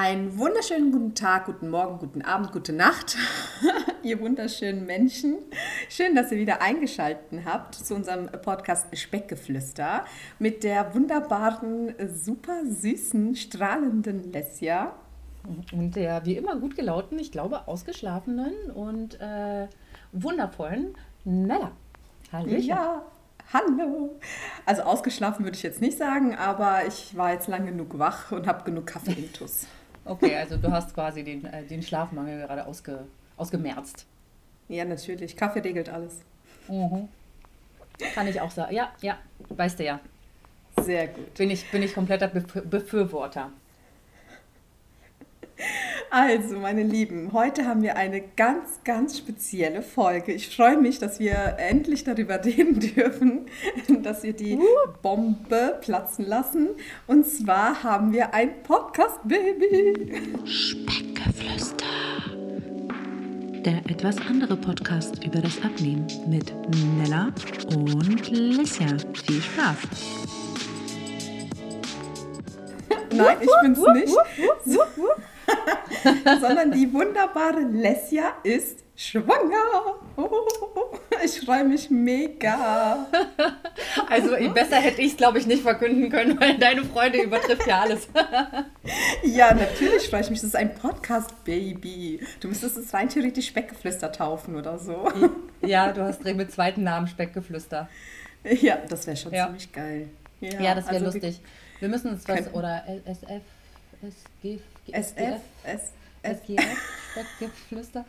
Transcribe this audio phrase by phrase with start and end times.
[0.00, 3.16] Einen wunderschönen guten Tag, guten Morgen, guten Abend, gute Nacht,
[4.04, 5.38] ihr wunderschönen Menschen.
[5.88, 10.04] Schön, dass ihr wieder eingeschaltet habt zu unserem Podcast Speckgeflüster
[10.38, 14.92] mit der wunderbaren, super süßen, strahlenden Lesja.
[15.72, 19.66] Und der wie immer gut gelauten, ich glaube ausgeschlafenen und äh,
[20.12, 20.94] wundervollen
[21.24, 21.72] Nella.
[22.30, 22.62] Hallöchen.
[22.62, 23.02] Ja,
[23.52, 24.16] hallo.
[24.64, 28.46] Also ausgeschlafen würde ich jetzt nicht sagen, aber ich war jetzt lang genug wach und
[28.46, 29.66] habe genug Kaffee intus.
[30.08, 33.00] Okay, also du hast quasi den, äh, den Schlafmangel gerade ausge,
[33.36, 34.06] ausgemerzt.
[34.68, 35.36] Ja, natürlich.
[35.36, 36.22] Kaffee regelt alles.
[36.68, 37.08] Mhm.
[38.14, 38.74] Kann ich auch sagen.
[38.74, 39.18] Ja, ja,
[39.50, 40.00] weißt du ja.
[40.80, 41.34] Sehr gut.
[41.34, 43.50] Bin ich, bin ich kompletter Befürworter.
[46.10, 50.32] Also, meine Lieben, heute haben wir eine ganz, ganz spezielle Folge.
[50.32, 53.46] Ich freue mich, dass wir endlich darüber reden dürfen,
[54.02, 54.58] dass wir die
[55.02, 56.68] Bombe platzen lassen.
[57.06, 60.22] Und zwar haben wir ein Podcast-Baby.
[60.46, 61.84] Speckgeflüster.
[63.64, 66.54] Der etwas andere Podcast über das Abnehmen mit
[66.96, 67.32] Nella
[67.74, 68.96] und Lissia.
[69.26, 69.76] Viel Spaß.
[73.12, 74.16] Nein, ich bin's nicht.
[76.40, 79.94] sondern die wunderbare Lesja ist schwanger.
[81.24, 83.06] ich freue mich mega.
[84.08, 87.80] Also besser hätte ich es, glaube ich, nicht verkünden können, weil deine Freude übertrifft ja
[87.80, 88.08] alles.
[89.22, 90.40] ja, natürlich freue ich mich.
[90.40, 92.26] Das ist ein Podcast-Baby.
[92.40, 95.08] Du müsstest es rein theoretisch Speckgeflüster taufen oder so.
[95.62, 97.88] Ja, du hast mit zweiten Namen Speckgeflüster.
[98.44, 99.46] Ja, das wäre schon ja.
[99.46, 100.08] ziemlich geil.
[100.40, 101.40] Ja, ja das wäre also lustig.
[101.80, 103.42] Wir müssen uns was, oder SF,
[104.02, 104.60] SG,
[104.92, 105.40] SF,
[106.22, 106.78] SGF,
[107.12, 108.04] Speckgeflüster.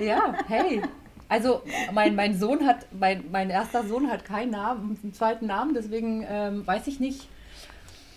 [0.00, 0.82] Ja, hey.
[1.28, 5.72] Also mein, mein Sohn hat, mein, mein erster Sohn hat keinen Namen, einen zweiten Namen,
[5.72, 7.26] deswegen ähm, weiß ich nicht,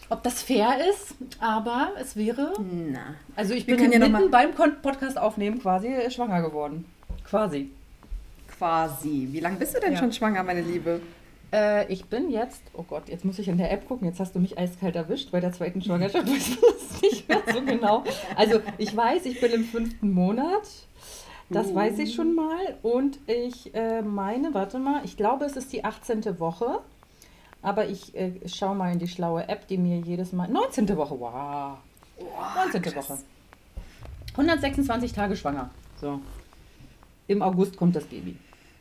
[0.10, 2.54] ob das fair ist, aber es wäre.
[2.60, 3.16] Na.
[3.36, 6.86] Also ich bin ja mitten beim Podcast aufnehmen quasi schwanger geworden.
[7.24, 7.72] Quasi.
[8.58, 9.30] Quasi.
[9.32, 10.00] Wie lange bist du denn ja.
[10.00, 11.02] schon schwanger, meine Liebe?
[11.54, 14.36] Äh, ich bin jetzt, oh Gott, jetzt muss ich in der App gucken, jetzt hast
[14.36, 18.04] du mich eiskalt erwischt bei der zweiten Schwangerschaft, weiß ich das nicht mehr so genau.
[18.36, 20.68] Also ich weiß, ich bin im fünften Monat,
[21.50, 21.76] das uh.
[21.76, 22.78] weiß ich schon mal.
[22.82, 26.40] Und ich äh, meine, warte mal, ich glaube, es ist die 18.
[26.40, 26.80] Woche.
[27.62, 30.48] Aber ich äh, schaue mal in die schlaue App, die mir jedes Mal.
[30.48, 30.88] 19.
[30.98, 31.78] Woche, wow.
[32.20, 32.82] wow 19.
[32.84, 33.10] Krass.
[33.10, 33.18] Woche.
[34.34, 35.72] 126 Tage schwanger.
[36.00, 36.20] So.
[37.28, 38.38] Im August kommt das Baby.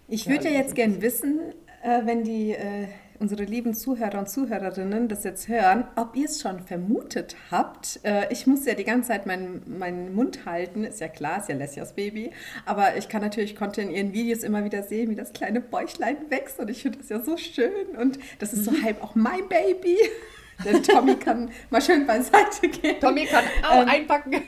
[0.08, 1.40] Ich würde ja, ja jetzt gern wissen,
[1.84, 6.40] äh, wenn die äh, unsere lieben Zuhörer und Zuhörerinnen das jetzt hören, ob ihr es
[6.40, 8.00] schon vermutet habt.
[8.02, 11.48] Äh, ich muss ja die ganze Zeit meinen, meinen Mund halten, ist ja klar, ist
[11.48, 12.32] ja Lessias Baby,
[12.64, 16.16] aber ich kann natürlich, konnte in ihren Videos immer wieder sehen, wie das kleine Bäuchlein
[16.30, 18.82] wächst und ich finde das ja so schön und das ist so mhm.
[18.82, 19.98] halb auch mein Baby.
[20.64, 23.00] Denn Tommy kann mal schön beiseite gehen.
[23.00, 24.40] Tommy kann auch ähm, einpacken.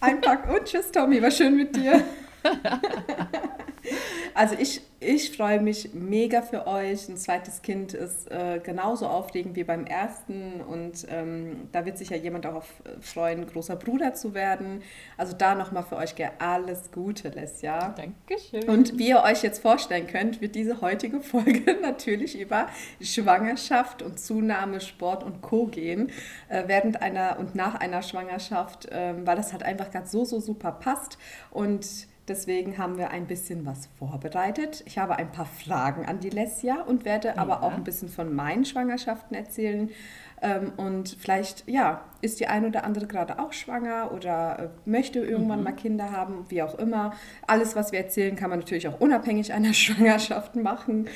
[0.00, 2.02] Einpacken und tschüss Tommy, war schön mit dir.
[4.34, 7.08] also ich, ich freue mich mega für euch.
[7.08, 12.10] Ein zweites Kind ist äh, genauso aufregend wie beim ersten und ähm, da wird sich
[12.10, 12.64] ja jemand auch
[13.00, 14.82] freuen, großer Bruder zu werden.
[15.16, 17.94] Also da nochmal für euch alles Gute, Lesja.
[17.96, 18.68] Dankeschön.
[18.68, 22.66] Und wie ihr euch jetzt vorstellen könnt, wird diese heutige Folge natürlich über
[23.00, 25.66] Schwangerschaft und Zunahme, Sport und Co.
[25.66, 26.10] gehen.
[26.48, 30.40] Äh, während einer und nach einer Schwangerschaft, äh, weil das halt einfach gerade so, so
[30.40, 31.16] super passt.
[31.50, 34.84] Und Deswegen haben wir ein bisschen was vorbereitet.
[34.86, 37.38] Ich habe ein paar Fragen an die Lesja und werde ja.
[37.38, 39.90] aber auch ein bisschen von meinen Schwangerschaften erzählen.
[40.40, 45.18] Ähm, und vielleicht, ja, ist die eine oder andere gerade auch schwanger oder äh, möchte
[45.18, 45.64] irgendwann mhm.
[45.64, 47.14] mal Kinder haben, wie auch immer.
[47.48, 51.08] Alles, was wir erzählen, kann man natürlich auch unabhängig einer Schwangerschaft machen.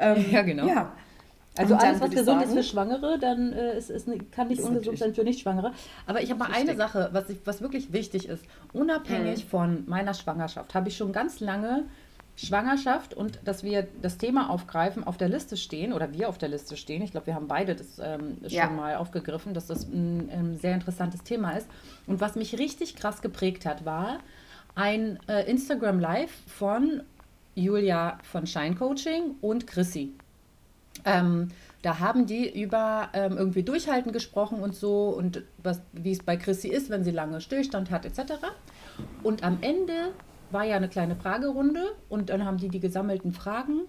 [0.00, 0.66] Ähm, ja, genau.
[0.66, 0.92] Ja.
[1.56, 4.98] Also alles, was gesund sagen, ist für Schwangere, dann äh, ist, ist, kann nicht ungesund
[4.98, 5.72] sein für Nicht-Schwangere.
[6.06, 8.44] Aber ich habe mal eine Sache, was, ich, was wirklich wichtig ist.
[8.72, 9.48] Unabhängig mhm.
[9.48, 11.84] von meiner Schwangerschaft habe ich schon ganz lange
[12.36, 16.48] Schwangerschaft und dass wir das Thema aufgreifen, auf der Liste stehen oder wir auf der
[16.48, 17.02] Liste stehen.
[17.02, 18.70] Ich glaube, wir haben beide das ähm, schon ja.
[18.70, 21.68] mal aufgegriffen, dass das ein, ein, sehr interessantes Thema ist.
[22.06, 24.20] Und was mich richtig krass geprägt hat, war
[24.74, 27.02] ein äh, Instagram Live von
[27.54, 30.14] Julia von Shine Coaching und Chrissy.
[31.04, 31.48] Ähm,
[31.82, 36.36] da haben die über ähm, irgendwie Durchhalten gesprochen und so und was, wie es bei
[36.36, 38.34] Chrissy ist, wenn sie lange Stillstand hat etc.
[39.22, 40.12] Und am Ende
[40.52, 43.80] war ja eine kleine Fragerunde und dann haben die die gesammelten Fragen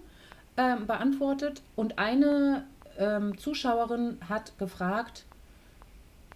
[0.56, 2.64] ähm, beantwortet und eine
[2.98, 5.24] ähm, Zuschauerin hat gefragt,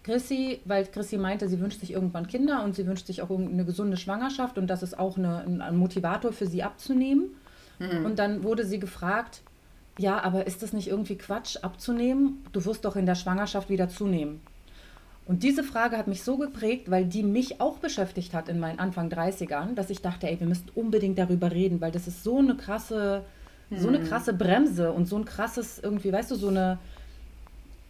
[0.03, 3.65] Chrissy, weil Chrissy meinte, sie wünscht sich irgendwann Kinder und sie wünscht sich auch eine
[3.65, 7.35] gesunde Schwangerschaft und das ist auch eine, ein Motivator für sie abzunehmen.
[7.79, 8.05] Mhm.
[8.05, 9.41] Und dann wurde sie gefragt,
[9.99, 12.45] ja, aber ist das nicht irgendwie Quatsch abzunehmen?
[12.53, 14.39] Du wirst doch in der Schwangerschaft wieder zunehmen.
[15.25, 18.79] Und diese Frage hat mich so geprägt, weil die mich auch beschäftigt hat in meinen
[18.79, 22.37] Anfang 30ern, dass ich dachte, ey, wir müssen unbedingt darüber reden, weil das ist so
[22.37, 23.23] eine krasse,
[23.67, 23.77] hm.
[23.77, 24.05] so eine hm.
[24.05, 26.79] krasse Bremse und so ein krasses irgendwie, weißt du, so eine,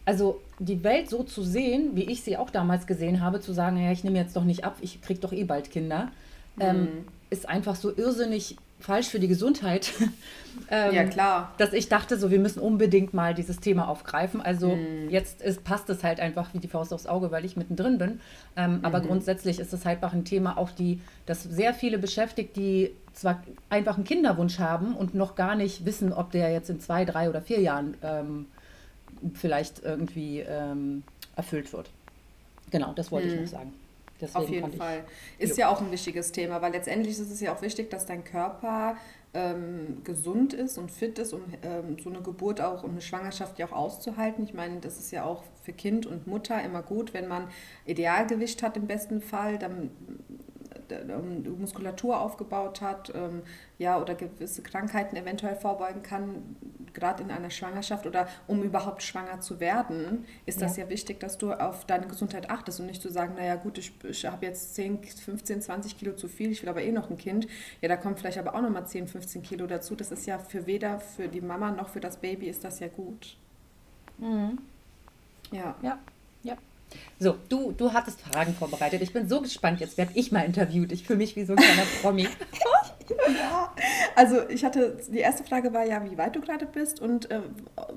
[0.04, 3.76] also die Welt so zu sehen, wie ich sie auch damals gesehen habe, zu sagen,
[3.76, 6.10] ja, ich nehme jetzt doch nicht ab, ich kriege doch eh bald Kinder,
[6.58, 6.66] hm.
[6.66, 6.88] ähm,
[7.30, 9.92] ist einfach so irrsinnig falsch für die Gesundheit.
[10.70, 11.54] ähm, ja, klar.
[11.58, 14.40] Dass ich dachte, so, wir müssen unbedingt mal dieses Thema aufgreifen.
[14.40, 15.10] Also mhm.
[15.10, 18.20] jetzt ist, passt es halt einfach wie die Faust aufs Auge, weil ich mittendrin bin.
[18.56, 18.84] Ähm, mhm.
[18.84, 22.92] Aber grundsätzlich ist es halt einfach ein Thema, auch die, das sehr viele beschäftigt, die
[23.12, 27.04] zwar einfach einen Kinderwunsch haben und noch gar nicht wissen, ob der jetzt in zwei,
[27.04, 28.46] drei oder vier Jahren ähm,
[29.34, 31.02] vielleicht irgendwie ähm,
[31.36, 31.90] erfüllt wird.
[32.70, 33.34] Genau, das wollte mhm.
[33.34, 33.72] ich noch sagen.
[34.20, 35.04] Deswegen Auf jeden Fall.
[35.38, 38.24] Ist ja auch ein wichtiges Thema, weil letztendlich ist es ja auch wichtig, dass dein
[38.24, 38.96] Körper
[39.32, 43.58] ähm, gesund ist und fit ist, um ähm, so eine Geburt auch und eine Schwangerschaft
[43.58, 44.44] ja auch auszuhalten.
[44.44, 47.48] Ich meine, das ist ja auch für Kind und Mutter immer gut, wenn man
[47.86, 49.90] Idealgewicht hat im besten Fall, dann
[51.58, 53.42] Muskulatur aufgebaut hat, ähm,
[53.78, 56.56] ja, oder gewisse Krankheiten eventuell vorbeugen kann,
[56.92, 60.66] gerade in einer Schwangerschaft oder um überhaupt schwanger zu werden, ist ja.
[60.66, 63.78] das ja wichtig, dass du auf deine Gesundheit achtest und nicht zu sagen, naja gut,
[63.78, 67.10] ich, ich habe jetzt 10, 15, 20 Kilo zu viel, ich will aber eh noch
[67.10, 67.46] ein Kind.
[67.80, 69.94] Ja, da kommt vielleicht aber auch nochmal 10, 15 Kilo dazu.
[69.94, 72.88] Das ist ja für weder für die Mama noch für das Baby ist das ja
[72.88, 73.36] gut.
[74.18, 74.58] Mhm.
[75.52, 75.74] Ja.
[75.82, 75.98] Ja,
[76.42, 76.56] ja.
[77.18, 79.02] So, du, du hattest Fragen vorbereitet.
[79.02, 79.80] Ich bin so gespannt.
[79.80, 80.92] Jetzt werde ich mal interviewt.
[80.92, 82.22] Ich fühle mich wie so ein kleiner Promi.
[83.28, 83.74] ja,
[84.14, 87.40] also ich hatte, die erste Frage war ja, wie weit du gerade bist und äh,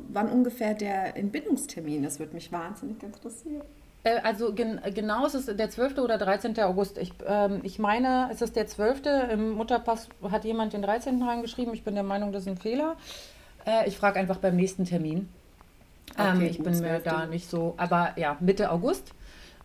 [0.09, 2.03] wann ungefähr der Entbindungstermin.
[2.03, 3.63] Das würde mich wahnsinnig interessieren.
[4.03, 5.97] Äh, also gen genau ist es der 12.
[5.99, 6.59] oder 13.
[6.59, 6.97] August.
[6.97, 9.01] Ich, ähm, ich meine, es ist der 12.
[9.31, 11.21] Im Mutterpass hat jemand den 13.
[11.21, 11.73] reingeschrieben.
[11.73, 12.97] Ich bin der Meinung, das ist ein Fehler.
[13.65, 15.29] Äh, ich frage einfach beim nächsten Termin.
[16.17, 19.13] Ähm, okay, ich bin mir da nicht so, aber ja, Mitte August.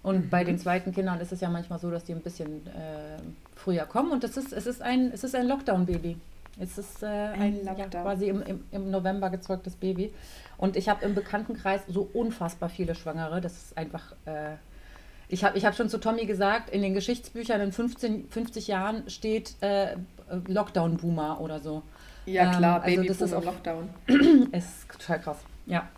[0.02, 0.30] Und mhm.
[0.30, 3.18] bei den zweiten Kindern ist es ja manchmal so, dass die ein bisschen äh,
[3.56, 4.12] früher kommen.
[4.12, 6.16] Und das ist, es ist ein, es ist ein Lockdown-Baby.
[6.60, 10.12] Es ist äh, ein, ein ja, quasi im, im, im, November gezeugtes Baby.
[10.56, 13.40] Und ich habe im Bekanntenkreis so unfassbar viele Schwangere.
[13.40, 14.12] Das ist einfach.
[14.24, 14.54] Äh,
[15.28, 19.08] ich habe ich hab schon zu Tommy gesagt, in den Geschichtsbüchern in 15, 50 Jahren
[19.10, 19.96] steht äh,
[20.46, 21.82] Lockdown-Boomer oder so.
[22.24, 23.88] Ja, klar, ähm, also Baby das ist auch, Lockdown.
[24.52, 25.38] ist total krass.
[25.66, 25.88] Ja.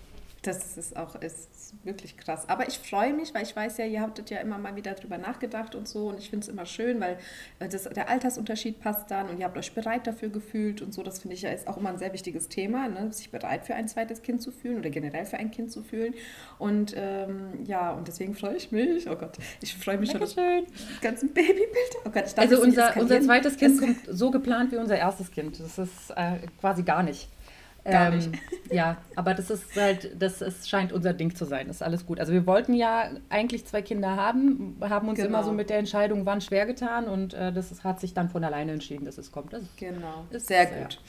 [0.43, 2.49] Das ist auch ist wirklich krass.
[2.49, 5.19] Aber ich freue mich, weil ich weiß ja, ihr habtet ja immer mal wieder drüber
[5.19, 6.09] nachgedacht und so.
[6.09, 7.19] Und ich finde es immer schön, weil
[7.59, 11.03] äh, das, der Altersunterschied passt dann und ihr habt euch bereit dafür gefühlt und so.
[11.03, 13.13] Das finde ich ja ist auch immer ein sehr wichtiges Thema, ne?
[13.13, 16.15] sich bereit für ein zweites Kind zu fühlen oder generell für ein Kind zu fühlen.
[16.59, 19.11] Und ähm, ja, und deswegen freue ich mich.
[19.11, 21.69] Oh Gott, ich freue mich schon auf die ganzen Babybilder.
[22.07, 25.31] Oh Gott, ich dachte, also unser, unser zweites Kind kommt so geplant wie unser erstes
[25.31, 25.61] Kind.
[25.61, 27.29] Das ist äh, quasi gar nicht.
[27.85, 28.27] Gar nicht.
[28.27, 28.39] Ähm,
[28.71, 31.67] ja, aber das ist halt, das ist, scheint unser Ding zu sein.
[31.69, 32.21] Das ist alles gut.
[32.21, 35.29] Also wir wollten ja eigentlich zwei Kinder haben, haben uns genau.
[35.29, 38.29] immer so mit der Entscheidung wann schwer getan und äh, das ist, hat sich dann
[38.29, 39.53] von alleine entschieden, dass es kommt.
[39.53, 40.25] Das genau.
[40.31, 40.95] Ist, Sehr gut.
[40.95, 41.01] Ja.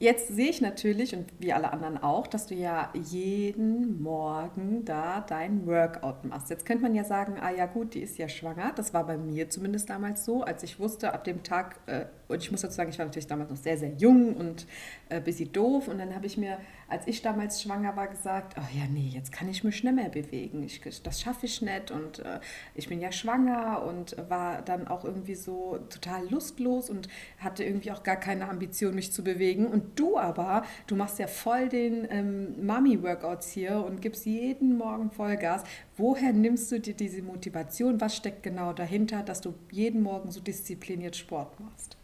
[0.00, 5.20] Jetzt sehe ich natürlich und wie alle anderen auch, dass du ja jeden Morgen da
[5.20, 6.48] dein Workout machst.
[6.48, 8.72] Jetzt könnte man ja sagen, ah ja gut, die ist ja schwanger.
[8.74, 12.42] Das war bei mir zumindest damals so, als ich wusste, ab dem Tag, äh, und
[12.42, 14.66] ich muss dazu sagen, ich war natürlich damals noch sehr, sehr jung und
[15.08, 15.88] äh, bisschen doof.
[15.88, 19.32] Und dann habe ich mir, als ich damals schwanger war, gesagt, oh ja, nee, jetzt
[19.32, 20.62] kann ich mich nicht mehr bewegen.
[20.62, 22.40] Ich, das schaffe ich nicht und äh,
[22.74, 27.90] ich bin ja schwanger und war dann auch irgendwie so total lustlos und hatte irgendwie
[27.90, 29.66] auch gar keine Ambition, mich zu bewegen.
[29.66, 35.10] Und du aber, du machst ja voll den ähm, Mami-Workouts hier und gibst jeden Morgen
[35.10, 35.64] Vollgas.
[35.96, 38.00] Woher nimmst du dir diese Motivation?
[38.00, 41.99] Was steckt genau dahinter, dass du jeden Morgen so diszipliniert Sport machst?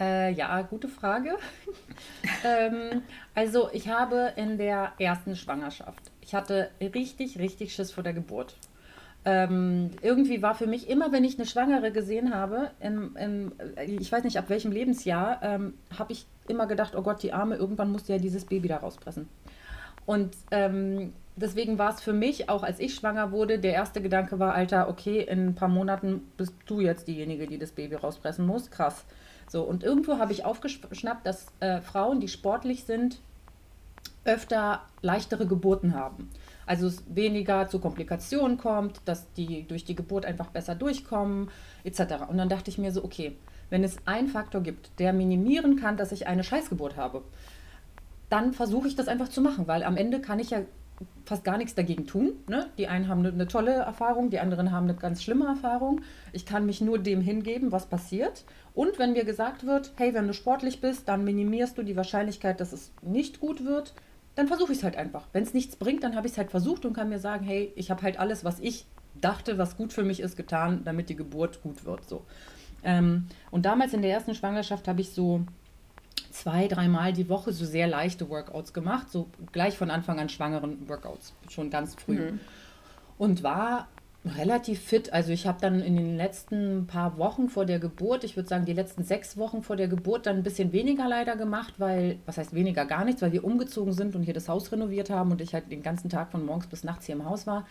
[0.00, 1.36] Äh, ja, gute Frage.
[2.44, 3.02] ähm,
[3.34, 8.56] also ich habe in der ersten Schwangerschaft, ich hatte richtig, richtig Schiss vor der Geburt.
[9.26, 13.52] Ähm, irgendwie war für mich immer, wenn ich eine Schwangere gesehen habe, in, in,
[13.86, 17.56] ich weiß nicht ab welchem Lebensjahr, ähm, habe ich immer gedacht, oh Gott, die Arme,
[17.56, 19.28] irgendwann musste ja dieses Baby da rauspressen.
[20.06, 24.38] Und ähm, deswegen war es für mich, auch als ich schwanger wurde, der erste Gedanke
[24.38, 28.46] war, Alter, okay, in ein paar Monaten bist du jetzt diejenige, die das Baby rauspressen
[28.46, 28.70] muss.
[28.70, 29.04] Krass.
[29.50, 33.18] So, und irgendwo habe ich aufgeschnappt, dass äh, Frauen, die sportlich sind,
[34.24, 36.30] öfter leichtere Geburten haben.
[36.66, 41.50] Also es weniger zu Komplikationen kommt, dass die durch die Geburt einfach besser durchkommen,
[41.82, 42.28] etc.
[42.28, 43.36] Und dann dachte ich mir so, okay,
[43.70, 47.22] wenn es einen Faktor gibt, der minimieren kann, dass ich eine Scheißgeburt habe,
[48.28, 50.60] dann versuche ich das einfach zu machen, weil am Ende kann ich ja
[51.24, 52.32] fast gar nichts dagegen tun.
[52.48, 52.66] Ne?
[52.76, 56.00] Die einen haben eine, eine, tolle Erfahrung, die anderen haben eine ganz schlimme Erfahrung.
[56.32, 58.44] Ich kann mich nur dem hingeben, was passiert.
[58.74, 62.60] Und wenn mir gesagt wird, hey, wenn du sportlich bist, dann minimierst du die Wahrscheinlichkeit,
[62.60, 63.94] dass es nicht gut wird,
[64.34, 65.26] dann versuche ich es halt einfach.
[65.32, 67.72] Wenn es nichts bringt, dann habe ich es halt versucht und kann mir sagen, hey,
[67.76, 68.86] ich habe halt alles, was ich
[69.20, 72.08] dachte, was gut für mich ist, getan, damit die Geburt gut wird.
[72.08, 72.24] So.
[72.82, 75.42] Ähm, und damals in der ersten Schwangerschaft habe ich so
[76.30, 80.88] zwei, dreimal die Woche so sehr leichte Workouts gemacht, so gleich von Anfang an schwangeren
[80.88, 82.32] Workouts, schon ganz früh.
[82.32, 82.40] Mhm.
[83.18, 83.88] Und war
[84.24, 85.12] relativ fit.
[85.12, 88.66] Also ich habe dann in den letzten paar Wochen vor der Geburt, ich würde sagen
[88.66, 92.36] die letzten sechs Wochen vor der Geburt, dann ein bisschen weniger leider gemacht, weil, was
[92.36, 95.40] heißt weniger, gar nichts, weil wir umgezogen sind und hier das Haus renoviert haben und
[95.40, 97.66] ich halt den ganzen Tag von morgens bis nachts hier im Haus war.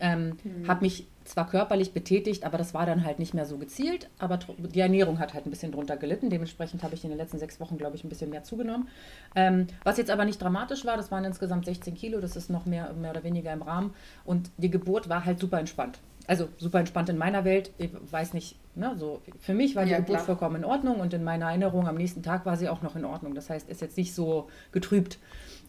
[0.00, 0.68] Ähm, mhm.
[0.68, 4.08] Habe mich zwar körperlich betätigt, aber das war dann halt nicht mehr so gezielt.
[4.18, 6.30] Aber die Ernährung hat halt ein bisschen drunter gelitten.
[6.30, 8.88] Dementsprechend habe ich in den letzten sechs Wochen, glaube ich, ein bisschen mehr zugenommen.
[9.34, 12.20] Ähm, was jetzt aber nicht dramatisch war, das waren insgesamt 16 Kilo.
[12.20, 13.94] Das ist noch mehr, mehr oder weniger im Rahmen.
[14.24, 15.98] Und die Geburt war halt super entspannt.
[16.26, 17.70] Also super entspannt in meiner Welt.
[17.78, 20.26] Ich weiß nicht, ne, so für mich war die ja, Geburt klar.
[20.26, 23.04] vollkommen in Ordnung und in meiner Erinnerung am nächsten Tag war sie auch noch in
[23.04, 23.34] Ordnung.
[23.34, 25.18] Das heißt, ist jetzt nicht so getrübt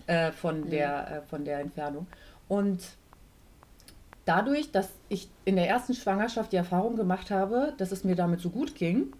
[0.07, 2.07] äh, von, der, äh, von der Entfernung.
[2.47, 2.79] Und
[4.25, 8.41] dadurch, dass ich in der ersten Schwangerschaft die Erfahrung gemacht habe, dass es mir damit
[8.41, 9.13] so gut ging,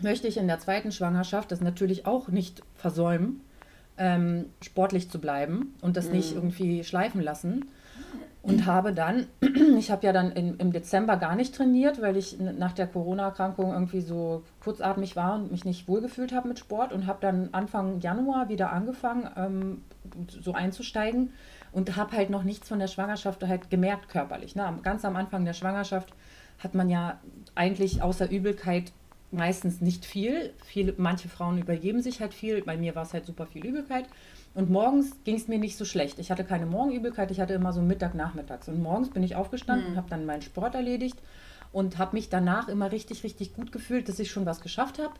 [0.00, 3.40] möchte ich in der zweiten Schwangerschaft das natürlich auch nicht versäumen,
[3.98, 6.12] ähm, sportlich zu bleiben und das mhm.
[6.12, 7.66] nicht irgendwie schleifen lassen.
[8.42, 9.26] Und habe dann,
[9.78, 13.72] ich habe ja dann in, im Dezember gar nicht trainiert, weil ich nach der Corona-Erkrankung
[13.72, 18.00] irgendwie so kurzatmig war und mich nicht wohlgefühlt habe mit Sport und habe dann Anfang
[18.00, 19.82] Januar wieder angefangen, ähm,
[20.28, 21.30] so einzusteigen
[21.74, 24.54] und habe halt noch nichts von der Schwangerschaft halt gemerkt körperlich.
[24.54, 24.78] Ne?
[24.82, 26.14] Ganz am Anfang der Schwangerschaft
[26.60, 27.20] hat man ja
[27.56, 28.92] eigentlich außer Übelkeit
[29.32, 30.52] meistens nicht viel.
[30.64, 32.62] Viele, manche Frauen übergeben sich halt viel.
[32.62, 34.06] Bei mir war es halt super viel Übelkeit.
[34.54, 36.20] Und morgens ging es mir nicht so schlecht.
[36.20, 38.68] Ich hatte keine Morgenübelkeit, ich hatte immer so Mittag, Nachmittags.
[38.68, 39.96] Und morgens bin ich aufgestanden, mhm.
[39.96, 41.18] habe dann meinen Sport erledigt
[41.72, 45.14] und habe mich danach immer richtig, richtig gut gefühlt, dass ich schon was geschafft habe.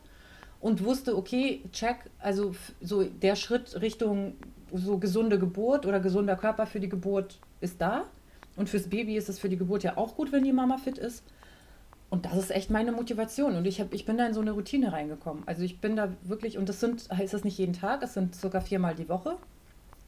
[0.65, 4.33] Und wusste, okay, check, also so der Schritt Richtung
[4.73, 8.05] so gesunde Geburt oder gesunder Körper für die Geburt ist da.
[8.55, 10.97] Und fürs Baby ist es für die Geburt ja auch gut, wenn die Mama fit
[10.97, 11.23] ist.
[12.09, 13.55] Und das ist echt meine Motivation.
[13.55, 15.43] Und ich, hab, ich bin da in so eine Routine reingekommen.
[15.45, 18.33] Also ich bin da wirklich, und das sind, ist das nicht jeden Tag, es sind
[18.35, 19.37] sogar viermal die Woche.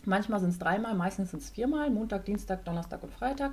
[0.06, 3.52] Manchmal sind es dreimal, meistens sind es viermal, Montag, Dienstag, Donnerstag und Freitag.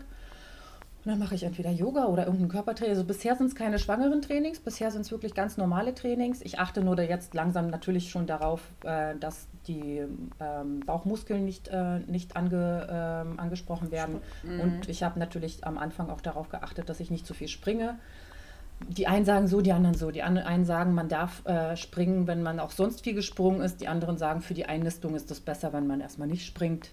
[1.04, 2.92] Und dann mache ich entweder Yoga oder irgendein Körpertraining.
[2.92, 6.40] Also bisher sind es keine schwangeren Trainings, bisher sind es wirklich ganz normale Trainings.
[6.40, 10.02] Ich achte nur jetzt langsam natürlich schon darauf, äh, dass die
[10.40, 12.87] ähm, Bauchmuskeln nicht, äh, nicht ange,
[13.37, 14.20] äh, angesprochen werden.
[14.42, 14.61] Mhm.
[14.61, 17.99] Und ich habe natürlich am Anfang auch darauf geachtet, dass ich nicht zu viel springe.
[18.88, 20.11] Die einen sagen so, die anderen so.
[20.11, 23.82] Die einen sagen, man darf äh, springen, wenn man auch sonst viel gesprungen ist.
[23.82, 26.90] Die anderen sagen, für die Einnistung ist es besser, wenn man erstmal nicht springt.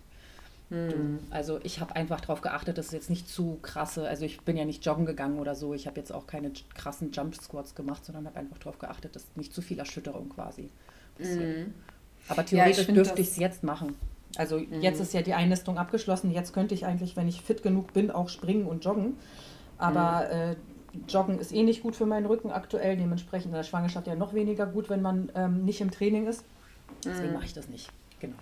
[0.71, 1.19] Hm.
[1.29, 4.57] Also ich habe einfach darauf geachtet, dass es jetzt nicht zu krasse, also ich bin
[4.57, 8.05] ja nicht joggen gegangen oder so, ich habe jetzt auch keine krassen Jump Squats gemacht,
[8.05, 10.69] sondern habe einfach darauf geachtet, dass nicht zu viel Erschütterung quasi
[11.19, 11.73] Mhm.
[12.27, 13.95] Aber theoretisch ja, dürfte ich es jetzt machen.
[14.37, 14.81] Also mhm.
[14.81, 18.11] jetzt ist ja die Einnistung abgeschlossen, jetzt könnte ich eigentlich, wenn ich fit genug bin,
[18.11, 19.17] auch springen und joggen.
[19.77, 20.51] Aber mhm.
[20.51, 20.55] äh,
[21.07, 24.33] Joggen ist eh nicht gut für meinen Rücken aktuell, dementsprechend in der Schwangerschaft ja noch
[24.33, 26.43] weniger gut, wenn man ähm, nicht im Training ist.
[27.05, 27.89] Deswegen mache ich das nicht.
[28.19, 28.35] Genau.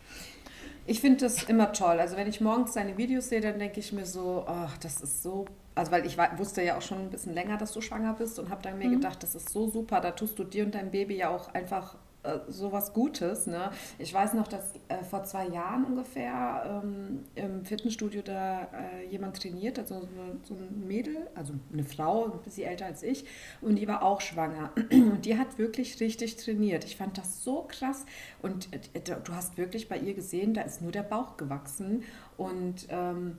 [0.89, 1.99] Ich finde das immer toll.
[1.99, 5.21] Also wenn ich morgens deine Videos sehe, dann denke ich mir so, ach, das ist
[5.21, 8.39] so, also weil ich wusste ja auch schon ein bisschen länger, dass du schwanger bist
[8.39, 8.93] und habe dann mir mhm.
[8.93, 11.95] gedacht, das ist so super, da tust du dir und deinem Baby ja auch einfach
[12.23, 13.47] äh, sowas Gutes.
[13.47, 13.71] Ne?
[13.97, 19.41] Ich weiß noch, dass äh, vor zwei Jahren ungefähr ähm, im Fitnessstudio da äh, jemand
[19.41, 20.07] trainiert, also
[20.43, 23.23] so, ein Mädel, also eine Frau, ein bisschen älter als ich,
[23.61, 24.71] und die war auch schwanger.
[24.91, 26.83] Und die hat wirklich richtig trainiert.
[26.83, 28.05] Ich fand das so krass.
[28.41, 32.03] Und äh, du hast wirklich bei ihr gesehen, da ist nur der Bauch gewachsen.
[32.37, 33.37] Und ähm,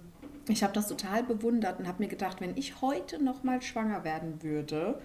[0.48, 4.04] ich habe das total bewundert und habe mir gedacht, wenn ich heute noch mal schwanger
[4.04, 5.00] werden würde,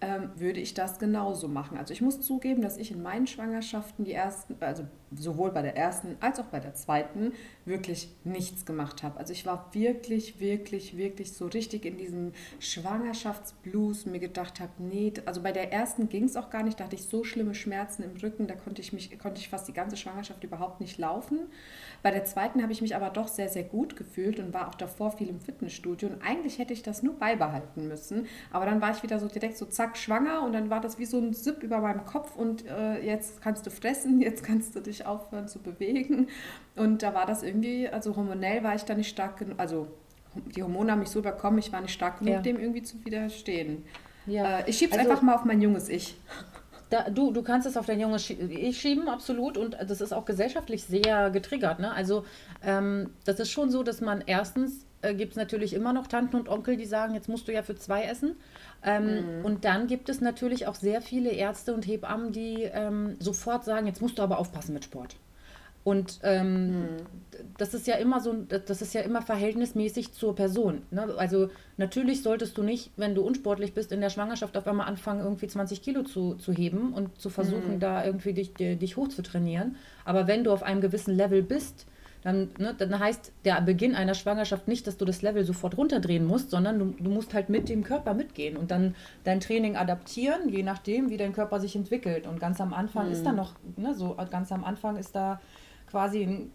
[0.00, 1.76] ähm, würde ich das genauso machen.
[1.76, 5.76] Also ich muss zugeben, dass ich in meinen Schwangerschaften die ersten, also sowohl bei der
[5.76, 7.32] ersten als auch bei der zweiten,
[7.68, 9.18] wirklich nichts gemacht habe.
[9.18, 15.12] Also ich war wirklich, wirklich, wirklich so richtig in diesem Schwangerschaftsblues mir gedacht habe, nee,
[15.26, 18.02] also bei der ersten ging es auch gar nicht, da hatte ich so schlimme Schmerzen
[18.02, 21.40] im Rücken, da konnte ich mich, konnte ich fast die ganze Schwangerschaft überhaupt nicht laufen.
[22.02, 24.74] Bei der zweiten habe ich mich aber doch sehr, sehr gut gefühlt und war auch
[24.74, 26.08] davor viel im Fitnessstudio.
[26.08, 28.26] Und eigentlich hätte ich das nur beibehalten müssen.
[28.52, 31.04] Aber dann war ich wieder so direkt so zack schwanger und dann war das wie
[31.04, 34.80] so ein Zip über meinem Kopf und äh, jetzt kannst du fressen, jetzt kannst du
[34.80, 36.28] dich aufhören zu bewegen.
[36.76, 37.57] Und da war das irgendwie,
[37.90, 39.88] also hormonell war ich da nicht stark genug, also
[40.34, 42.40] die Hormone haben mich so überkommen, ich war nicht stark genug, ja.
[42.40, 43.84] dem irgendwie zu widerstehen.
[44.26, 44.60] Ja.
[44.60, 46.16] Äh, ich schiebe es also, einfach mal auf mein junges Ich.
[46.90, 49.58] Da, du, du kannst es auf dein junges Ich schieben, absolut.
[49.58, 51.80] Und das ist auch gesellschaftlich sehr getriggert.
[51.80, 51.92] Ne?
[51.92, 52.24] Also
[52.62, 56.36] ähm, das ist schon so, dass man erstens äh, gibt es natürlich immer noch Tanten
[56.36, 58.36] und Onkel, die sagen, jetzt musst du ja für zwei essen.
[58.82, 59.44] Ähm, mhm.
[59.44, 63.86] Und dann gibt es natürlich auch sehr viele Ärzte und Hebammen, die ähm, sofort sagen,
[63.86, 65.16] jetzt musst du aber aufpassen mit Sport.
[65.84, 66.86] Und ähm, mhm.
[67.56, 70.82] das ist ja immer so, das ist ja immer verhältnismäßig zur Person.
[70.90, 71.14] Ne?
[71.16, 75.20] Also natürlich solltest du nicht, wenn du unsportlich bist, in der Schwangerschaft auf einmal anfangen,
[75.20, 77.80] irgendwie 20 Kilo zu, zu heben und zu versuchen, mhm.
[77.80, 79.76] da irgendwie dich, dich hoch zu trainieren.
[80.04, 81.86] Aber wenn du auf einem gewissen Level bist,
[82.22, 86.26] dann, ne, dann heißt der Beginn einer Schwangerschaft nicht, dass du das Level sofort runterdrehen
[86.26, 88.94] musst, sondern du, du musst halt mit dem Körper mitgehen und dann
[89.24, 92.26] dein Training adaptieren, je nachdem, wie dein Körper sich entwickelt.
[92.26, 93.12] Und ganz am Anfang mhm.
[93.12, 95.40] ist da noch, ne, so ganz am Anfang ist da
[95.88, 96.52] quasi ein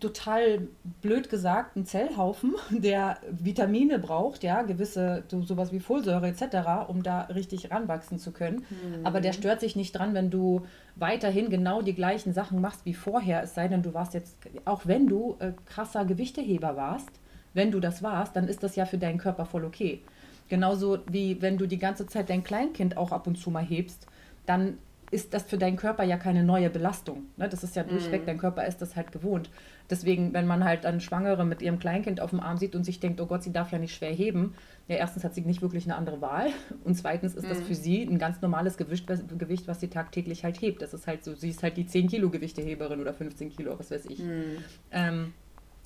[0.00, 0.66] total
[1.00, 7.02] blöd gesagt ein Zellhaufen, der Vitamine braucht, ja, gewisse, so, sowas wie Folsäure etc., um
[7.02, 8.64] da richtig ranwachsen zu können.
[8.70, 9.06] Mhm.
[9.06, 10.62] Aber der stört sich nicht dran, wenn du
[10.96, 14.86] weiterhin genau die gleichen Sachen machst wie vorher, es sei denn, du warst jetzt, auch
[14.86, 17.10] wenn du äh, krasser Gewichteheber warst,
[17.54, 20.02] wenn du das warst, dann ist das ja für deinen Körper voll okay.
[20.48, 24.08] Genauso wie wenn du die ganze Zeit dein Kleinkind auch ab und zu mal hebst,
[24.46, 24.78] dann
[25.10, 27.24] ist das für deinen Körper ja keine neue Belastung.
[27.36, 27.48] Ne?
[27.48, 28.26] Das ist ja durchweg, mm.
[28.26, 29.50] dein Körper ist das halt gewohnt.
[29.88, 33.00] Deswegen, wenn man halt dann Schwangere mit ihrem Kleinkind auf dem Arm sieht und sich
[33.00, 34.54] denkt, oh Gott, sie darf ja nicht schwer heben,
[34.86, 36.50] ja, erstens hat sie nicht wirklich eine andere Wahl
[36.84, 37.48] und zweitens ist mm.
[37.48, 37.64] das mhm.
[37.64, 40.80] für sie ein ganz normales Gewicht was, Gewicht, was sie tagtäglich halt hebt.
[40.80, 43.90] Das ist halt so, sie ist halt die 10 Kilo Gewichteheberin oder 15 Kilo, was
[43.90, 44.20] weiß ich.
[44.20, 44.58] Mm.
[44.92, 45.34] Ähm,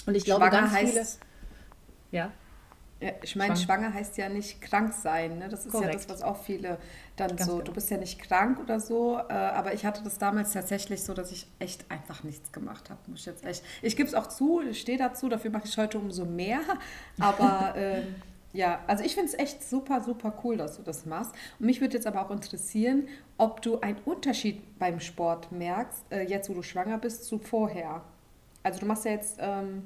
[0.07, 1.05] und ich glaube, ganz heißt, viele...
[2.13, 2.31] Ja.
[3.05, 5.39] Ja, ich meine, schwanger heißt ja nicht krank sein.
[5.39, 5.51] Ne?
[5.51, 5.93] Das ist Korrekt.
[5.93, 6.79] ja das, was auch viele
[7.17, 7.65] dann Ganz so, genau.
[7.65, 9.19] du bist ja nicht krank oder so.
[9.19, 12.99] Äh, aber ich hatte das damals tatsächlich so, dass ich echt einfach nichts gemacht habe.
[13.09, 13.63] Muss ich jetzt echt.
[13.83, 16.61] Ich gebe es auch zu, ich stehe dazu, dafür mache ich heute umso mehr.
[17.21, 18.05] Aber äh,
[18.55, 21.35] ja, also ich finde es echt super, super cool, dass du das machst.
[21.61, 26.23] Und mich würde jetzt aber auch interessieren, ob du einen Unterschied beim Sport merkst, äh,
[26.23, 28.01] jetzt wo du schwanger bist, zu vorher.
[28.63, 29.37] Also du machst ja jetzt.
[29.41, 29.83] Ähm,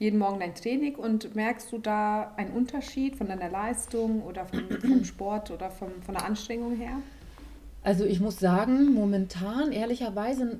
[0.00, 4.68] jeden Morgen dein Training und merkst du da einen Unterschied von deiner Leistung oder vom,
[4.80, 7.02] vom Sport oder vom, von der Anstrengung her?
[7.84, 10.58] Also ich muss sagen, momentan ehrlicherweise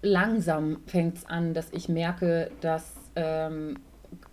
[0.00, 3.76] langsam fängt es an, dass ich merke, dass ähm,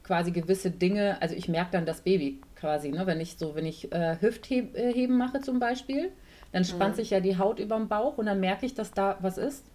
[0.04, 3.06] quasi gewisse Dinge, also ich merke dann das Baby quasi, ne?
[3.06, 6.12] wenn ich so, wenn ich äh, Hüftheben mache zum Beispiel,
[6.54, 7.00] dann spannt mhm.
[7.00, 9.66] sich ja die Haut über dem Bauch und dann merke ich, dass da was ist.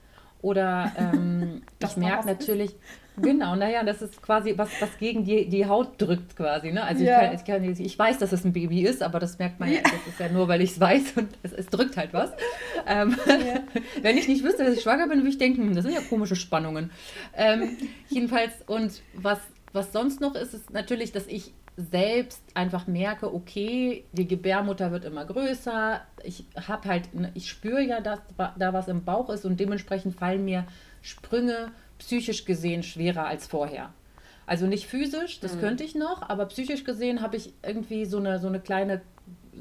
[0.42, 2.74] Oder ähm, ich merke natürlich,
[3.20, 6.72] genau, naja, das ist quasi was, was gegen die, die Haut drückt quasi.
[6.72, 6.82] Ne?
[6.82, 7.32] Also ja.
[7.32, 9.70] ich, kann, ich, kann, ich weiß, dass es ein Baby ist, aber das merkt man
[9.70, 12.30] ja, das ist ja nur, weil ich es weiß und es, es, drückt halt was.
[12.86, 13.60] Ähm, ja.
[14.02, 16.00] Wenn ich nicht wüsste, dass ich schwanger bin, würde ich denken, hm, das sind ja
[16.00, 16.90] komische Spannungen.
[17.36, 17.76] Ähm,
[18.08, 19.38] jedenfalls, und was,
[19.72, 21.52] was sonst noch ist, ist natürlich, dass ich
[21.90, 26.00] selbst einfach merke, okay, die Gebärmutter wird immer größer.
[26.24, 30.14] Ich habe halt, ne, ich spüre ja, dass da was im Bauch ist und dementsprechend
[30.14, 30.66] fallen mir
[31.02, 33.92] Sprünge psychisch gesehen schwerer als vorher.
[34.46, 35.60] Also nicht physisch, das mhm.
[35.60, 39.00] könnte ich noch, aber psychisch gesehen habe ich irgendwie so eine, so eine kleine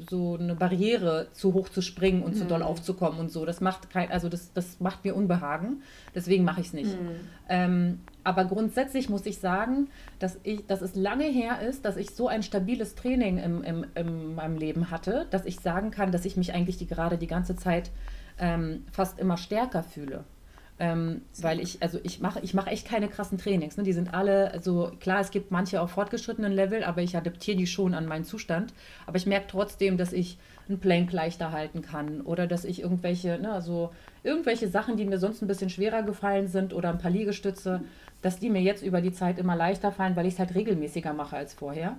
[0.08, 2.38] so eine Barriere zu hoch zu springen und mhm.
[2.38, 2.66] zu doll mhm.
[2.66, 3.44] aufzukommen und so.
[3.44, 5.82] Das macht kein, also das, das macht mir Unbehagen.
[6.14, 7.00] Deswegen mache ich es nicht.
[7.00, 7.10] Mhm.
[7.48, 12.10] Ähm, aber grundsätzlich muss ich sagen, dass, ich, dass es lange her ist, dass ich
[12.10, 16.24] so ein stabiles Training im, im, in meinem Leben hatte, dass ich sagen kann, dass
[16.24, 17.90] ich mich eigentlich die, gerade die ganze Zeit
[18.38, 20.24] ähm, fast immer stärker fühle.
[20.78, 23.76] Ähm, weil ich, also ich mache ich mach echt keine krassen Trainings.
[23.76, 23.82] Ne?
[23.82, 27.66] Die sind alle, also klar, es gibt manche auf fortgeschrittenen Level, aber ich adaptiere die
[27.66, 28.72] schon an meinen Zustand.
[29.06, 30.38] Aber ich merke trotzdem, dass ich
[30.70, 33.90] einen Plank leichter halten kann oder dass ich irgendwelche, ne, also
[34.22, 37.82] irgendwelche Sachen, die mir sonst ein bisschen schwerer gefallen sind oder ein paar Liegestütze,
[38.22, 41.12] dass die mir jetzt über die Zeit immer leichter fallen, weil ich es halt regelmäßiger
[41.12, 41.96] mache als vorher.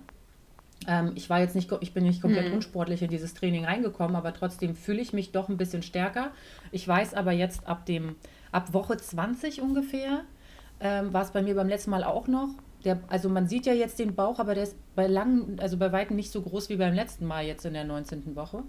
[0.88, 2.54] Ähm, ich war jetzt nicht, ich bin nicht komplett hm.
[2.54, 6.32] unsportlich in dieses Training reingekommen, aber trotzdem fühle ich mich doch ein bisschen stärker.
[6.72, 8.16] Ich weiß aber jetzt ab dem
[8.52, 10.22] ab Woche 20 ungefähr
[10.80, 12.50] ähm, war es bei mir beim letzten Mal auch noch.
[12.86, 15.92] Der, also man sieht ja jetzt den Bauch, aber der ist bei lang, also bei
[15.92, 18.36] weitem nicht so groß wie beim letzten Mal jetzt in der 19.
[18.36, 18.64] Woche.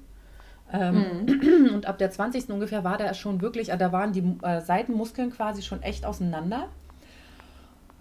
[0.72, 1.70] Ähm, mhm.
[1.74, 2.50] Und ab der 20.
[2.50, 6.68] ungefähr war der schon wirklich, da waren die äh, Seitenmuskeln quasi schon echt auseinander.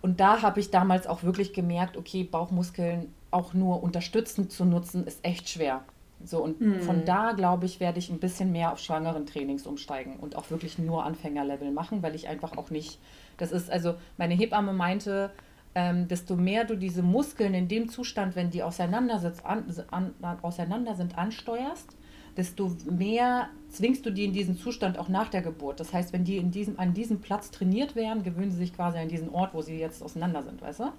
[0.01, 5.05] Und da habe ich damals auch wirklich gemerkt, okay, Bauchmuskeln auch nur unterstützend zu nutzen,
[5.05, 5.83] ist echt schwer.
[6.23, 6.81] So, und mhm.
[6.81, 10.49] von da, glaube ich, werde ich ein bisschen mehr auf schwangeren Trainings umsteigen und auch
[10.51, 12.99] wirklich nur Anfängerlevel machen, weil ich einfach auch nicht,
[13.37, 15.31] das ist, also meine Hebamme meinte,
[15.73, 20.95] ähm, desto mehr du diese Muskeln in dem Zustand, wenn die auseinander, an, an, auseinander
[20.95, 21.95] sind, ansteuerst,
[22.37, 25.79] desto mehr zwingst du die in diesen Zustand auch nach der Geburt.
[25.79, 28.97] Das heißt, wenn die in diesem, an diesem Platz trainiert werden, gewöhnen sie sich quasi
[28.97, 30.91] an diesen Ort, wo sie jetzt auseinander sind, weißt du?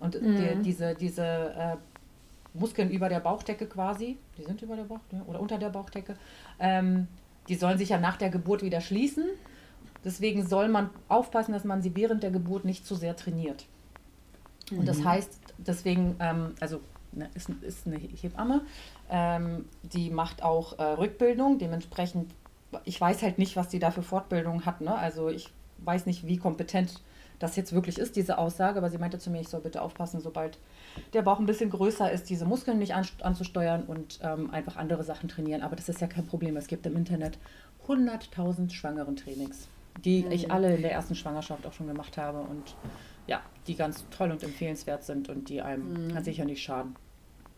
[0.00, 0.36] Und mhm.
[0.36, 1.76] die, diese, diese äh,
[2.54, 6.16] Muskeln über der Bauchdecke quasi, die sind über der Bauchdecke oder unter der Bauchdecke,
[6.58, 7.08] ähm,
[7.48, 9.24] die sollen sich ja nach der Geburt wieder schließen.
[10.04, 13.66] Deswegen soll man aufpassen, dass man sie während der Geburt nicht zu sehr trainiert.
[14.70, 15.04] Und das mhm.
[15.04, 16.80] heißt, deswegen, ähm, also
[17.12, 18.62] ne, ist, ist eine Hebamme,
[19.10, 21.58] ähm, die macht auch äh, Rückbildung.
[21.58, 22.32] Dementsprechend,
[22.84, 24.80] ich weiß halt nicht, was die da für Fortbildung hat.
[24.80, 24.94] Ne?
[24.94, 27.00] Also ich weiß nicht, wie kompetent
[27.38, 28.78] das jetzt wirklich ist, diese Aussage.
[28.78, 30.58] Aber sie meinte zu mir, ich soll bitte aufpassen, sobald
[31.12, 35.04] der Bauch ein bisschen größer ist, diese Muskeln nicht an, anzusteuern und ähm, einfach andere
[35.04, 35.62] Sachen trainieren.
[35.62, 36.56] Aber das ist ja kein Problem.
[36.56, 37.38] Es gibt im Internet
[37.86, 39.68] 100.000 schwangeren Trainings,
[40.04, 40.32] die mhm.
[40.32, 42.74] ich alle in der ersten Schwangerschaft auch schon gemacht habe und
[43.28, 46.24] ja, die ganz toll und empfehlenswert sind und die einem mhm.
[46.24, 46.96] sicher nicht schaden.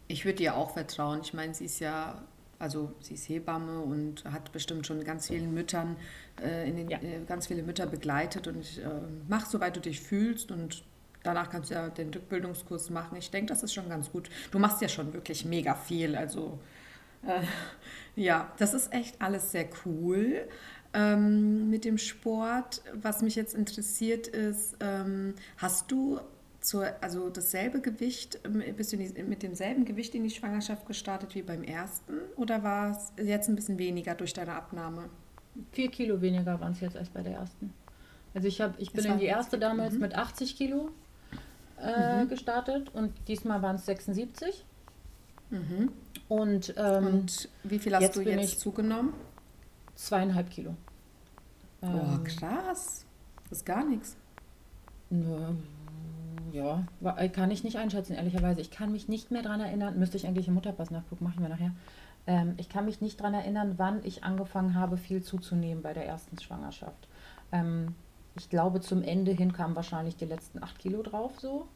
[0.09, 1.21] Ich würde ihr auch vertrauen.
[1.23, 2.23] Ich meine, sie ist ja
[2.61, 5.97] also sie ist Hebamme und hat bestimmt schon ganz vielen Müttern,
[6.41, 6.99] äh, in den, ja.
[6.99, 8.89] äh, ganz viele Mütter begleitet und äh,
[9.29, 10.85] mach soweit du dich fühlst und
[11.23, 13.17] danach kannst du ja den Rückbildungskurs machen.
[13.17, 14.29] Ich denke, das ist schon ganz gut.
[14.51, 16.59] Du machst ja schon wirklich mega viel, also
[17.27, 17.41] äh,
[18.15, 20.47] ja, das ist echt alles sehr cool.
[20.92, 26.18] Ähm, mit dem Sport, was mich jetzt interessiert ist, ähm, hast du
[26.61, 31.35] zur, also dasselbe Gewicht, ähm, bist du die, mit demselben Gewicht in die Schwangerschaft gestartet
[31.35, 35.09] wie beim ersten oder war es jetzt ein bisschen weniger durch deine Abnahme?
[35.72, 37.72] Vier Kilo weniger waren es jetzt als bei der ersten.
[38.35, 40.00] Also ich, hab, ich bin in die erste damals mhm.
[40.00, 40.90] mit 80 Kilo
[41.81, 42.29] äh, mhm.
[42.29, 44.64] gestartet und diesmal waren es 76.
[45.50, 45.90] Mhm.
[46.29, 49.14] Und, ähm, und wie viel hast du jetzt zugenommen?
[50.01, 50.75] Zweieinhalb Kilo.
[51.81, 53.05] Boah, ähm, krass.
[53.49, 54.17] Das ist gar nichts.
[55.11, 55.55] Nö,
[56.53, 56.85] ja,
[57.17, 58.61] äh, kann ich nicht einschätzen, ehrlicherweise.
[58.61, 61.49] Ich kann mich nicht mehr daran erinnern, müsste ich eigentlich im Mutterpass nachgucken, machen wir
[61.49, 61.73] nachher.
[62.27, 66.07] Ähm, ich kann mich nicht daran erinnern, wann ich angefangen habe, viel zuzunehmen bei der
[66.07, 67.09] ersten Schwangerschaft.
[67.53, 67.95] Ähm,
[68.37, 71.69] ich glaube, zum Ende hin kamen wahrscheinlich die letzten acht Kilo drauf, so.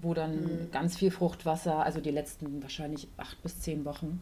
[0.00, 0.70] Wo dann mhm.
[0.70, 4.20] ganz viel Fruchtwasser, also die letzten wahrscheinlich acht bis zehn Wochen,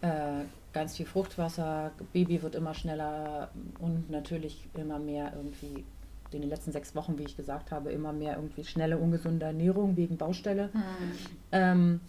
[0.00, 5.84] äh, ganz viel Fruchtwasser, Baby wird immer schneller und natürlich immer mehr irgendwie
[6.30, 9.96] in den letzten sechs Wochen, wie ich gesagt habe, immer mehr irgendwie schnelle, ungesunde Ernährung
[9.96, 10.70] wegen Baustelle.
[10.72, 11.12] Mhm.
[11.52, 12.00] Ähm,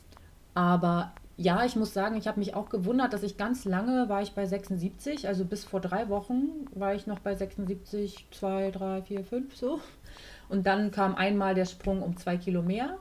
[0.53, 4.21] aber ja, ich muss sagen, ich habe mich auch gewundert, dass ich ganz lange war
[4.21, 9.01] ich bei 76, also bis vor drei Wochen war ich noch bei 76, 2, 3,
[9.03, 9.79] 4, 5 so.
[10.49, 12.97] Und dann kam einmal der Sprung um zwei Kilo mehr.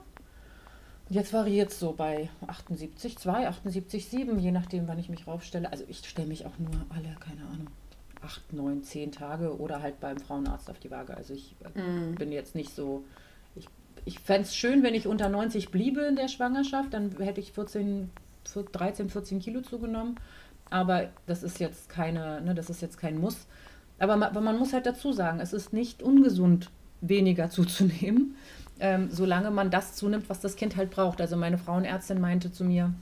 [1.09, 5.71] Jetzt variiert es so bei 78, 2, 78, 7, je nachdem, wann ich mich raufstelle.
[5.71, 7.67] Also ich stelle mich auch nur alle, keine Ahnung,
[8.21, 11.17] acht, neun, zehn Tage oder halt beim Frauenarzt auf die Waage.
[11.17, 12.15] Also ich mm.
[12.15, 13.03] bin jetzt nicht so.
[13.55, 13.67] Ich,
[14.05, 17.53] ich fände es schön, wenn ich unter 90 bliebe in der Schwangerschaft, dann hätte ich
[17.53, 18.11] 14,
[18.71, 20.15] 13, 14 Kilo zugenommen.
[20.69, 23.47] Aber das ist jetzt keine, ne, das ist jetzt kein Muss.
[23.97, 26.69] Aber man, aber man muss halt dazu sagen, es ist nicht ungesund,
[27.01, 28.35] weniger zuzunehmen,
[28.79, 31.21] ähm, solange man das zunimmt, was das Kind halt braucht.
[31.21, 32.93] Also meine Frauenärztin meinte zu mir,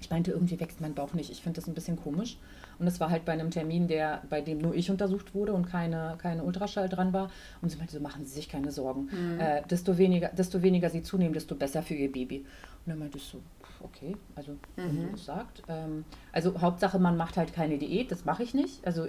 [0.00, 1.30] ich meinte, irgendwie wächst mein Bauch nicht.
[1.30, 2.38] Ich finde das ein bisschen komisch.
[2.78, 5.66] Und es war halt bei einem Termin, der, bei dem nur ich untersucht wurde und
[5.66, 7.30] keine, keine Ultraschall dran war.
[7.62, 9.08] Und sie meinte, so machen Sie sich keine Sorgen.
[9.10, 9.40] Mhm.
[9.40, 12.40] Äh, desto, weniger, desto weniger Sie zunehmen, desto besser für Ihr Baby.
[12.40, 13.40] Und dann meinte ich so,
[13.80, 15.06] okay, also wenn mhm.
[15.06, 15.62] du das sagt.
[15.68, 18.86] Ähm, also Hauptsache, man macht halt keine Diät, das mache ich nicht.
[18.86, 19.06] Also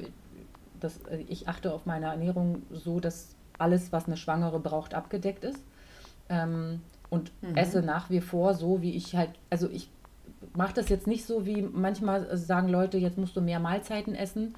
[0.80, 5.44] das, äh, ich achte auf meine Ernährung so, dass alles, was eine Schwangere braucht, abgedeckt
[5.44, 5.64] ist.
[6.30, 7.56] Ähm, und mhm.
[7.56, 9.90] esse nach wie vor so, wie ich halt, also ich
[10.54, 14.56] mache das jetzt nicht so, wie manchmal sagen Leute, jetzt musst du mehr Mahlzeiten essen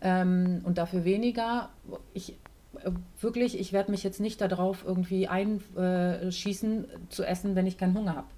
[0.00, 1.70] ähm, und dafür weniger.
[2.14, 2.36] Ich
[2.84, 7.96] äh, wirklich, ich werde mich jetzt nicht darauf irgendwie einschießen zu essen, wenn ich keinen
[7.96, 8.28] Hunger habe.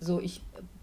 [0.00, 0.42] So, ich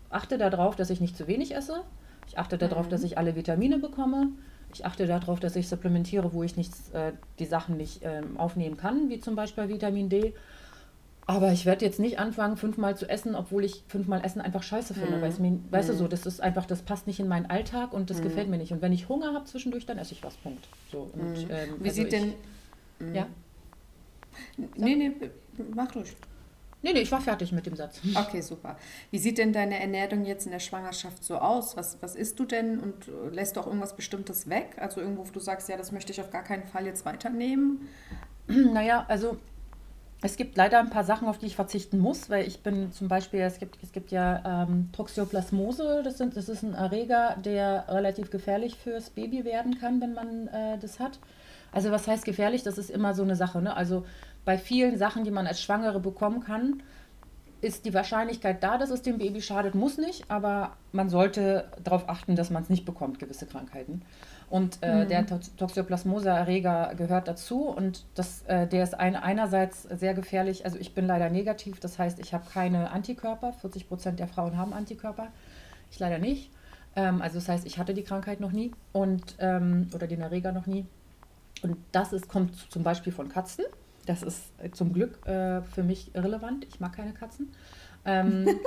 [0.10, 1.82] achte darauf, dass ich nicht zu wenig esse.
[2.28, 2.90] Ich achte darauf, mhm.
[2.92, 4.30] dass ich alle Vitamine bekomme.
[4.74, 8.78] Ich achte darauf, dass ich supplementiere, wo ich nichts, äh, die Sachen nicht äh, aufnehmen
[8.78, 10.34] kann, wie zum Beispiel Vitamin D.
[11.28, 14.94] Aber ich werde jetzt nicht anfangen, fünfmal zu essen, obwohl ich fünfmal Essen einfach scheiße
[14.94, 15.18] finde.
[15.18, 15.22] Mhm.
[15.22, 18.12] Weil mir, weißt du so, das ist einfach, das passt nicht in meinen Alltag und
[18.12, 18.24] das mhm.
[18.24, 18.72] gefällt mir nicht.
[18.72, 20.36] Und wenn ich Hunger habe zwischendurch, dann esse ich was.
[20.38, 20.68] Punkt.
[20.92, 21.48] So, und, mhm.
[21.50, 22.34] ähm, Wie also sieht ich, denn.
[23.14, 23.28] Ja?
[24.58, 25.12] Nee, nee,
[25.74, 26.16] mach durch.
[26.84, 28.00] Nee, nee, ich war fertig mit dem Satz.
[28.16, 28.78] Okay, super.
[29.10, 31.76] Wie sieht denn deine Ernährung jetzt in der Schwangerschaft so aus?
[31.76, 34.76] Was, was isst du denn und lässt du auch irgendwas Bestimmtes weg?
[34.78, 37.88] Also irgendwo, wo du sagst, ja, das möchte ich auf gar keinen Fall jetzt weiternehmen?
[38.48, 39.40] Naja, also
[40.22, 43.08] es gibt leider ein paar Sachen, auf die ich verzichten muss, weil ich bin zum
[43.08, 47.86] Beispiel, es gibt, es gibt ja ähm, Toxoplasmose, das, sind, das ist ein Erreger, der
[47.90, 51.20] relativ gefährlich fürs Baby werden kann, wenn man äh, das hat.
[51.72, 52.64] Also was heißt gefährlich?
[52.64, 53.62] Das ist immer so eine Sache.
[53.62, 53.76] Ne?
[53.76, 54.06] Also
[54.46, 56.82] bei vielen Sachen, die man als Schwangere bekommen kann,
[57.62, 62.08] ist die Wahrscheinlichkeit da, dass es dem Baby schadet, muss nicht, aber man sollte darauf
[62.08, 64.04] achten, dass man es nicht bekommt, gewisse Krankheiten.
[64.50, 65.08] Und äh, mhm.
[65.08, 65.26] der
[65.58, 70.66] Toxoplasmose-Erreger gehört dazu und das, äh, der ist ein, einerseits sehr gefährlich.
[70.66, 73.54] Also ich bin leider negativ, das heißt, ich habe keine Antikörper.
[73.54, 75.28] 40 Prozent der Frauen haben Antikörper.
[75.92, 76.52] Ich leider nicht.
[76.96, 80.52] Ähm, also das heißt, ich hatte die Krankheit noch nie und, ähm, oder den Erreger
[80.52, 80.86] noch nie.
[81.64, 83.66] Und das ist, kommt zum Beispiel von Katzen.
[84.06, 86.66] Das ist äh, zum Glück äh, für mich irrelevant.
[86.66, 87.52] Ich mag keine Katzen.
[88.06, 88.48] Ähm,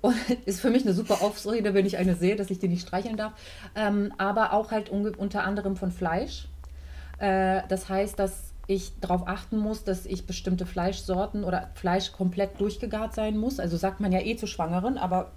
[0.00, 2.86] und ist für mich eine super Ausrede, wenn ich eine sehe, dass ich die nicht
[2.86, 3.32] streicheln darf.
[3.74, 6.48] Ähm, aber auch halt unter anderem von Fleisch.
[7.18, 12.60] Äh, das heißt, dass ich darauf achten muss, dass ich bestimmte Fleischsorten oder Fleisch komplett
[12.60, 13.60] durchgegart sein muss.
[13.60, 15.30] Also sagt man ja eh zu Schwangeren, aber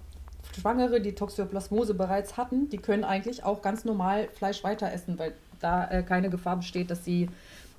[0.58, 5.34] Schwangere, die Toxoplasmose bereits hatten, die können eigentlich auch ganz normal Fleisch weiter essen, weil
[5.60, 7.28] da äh, keine Gefahr besteht, dass sie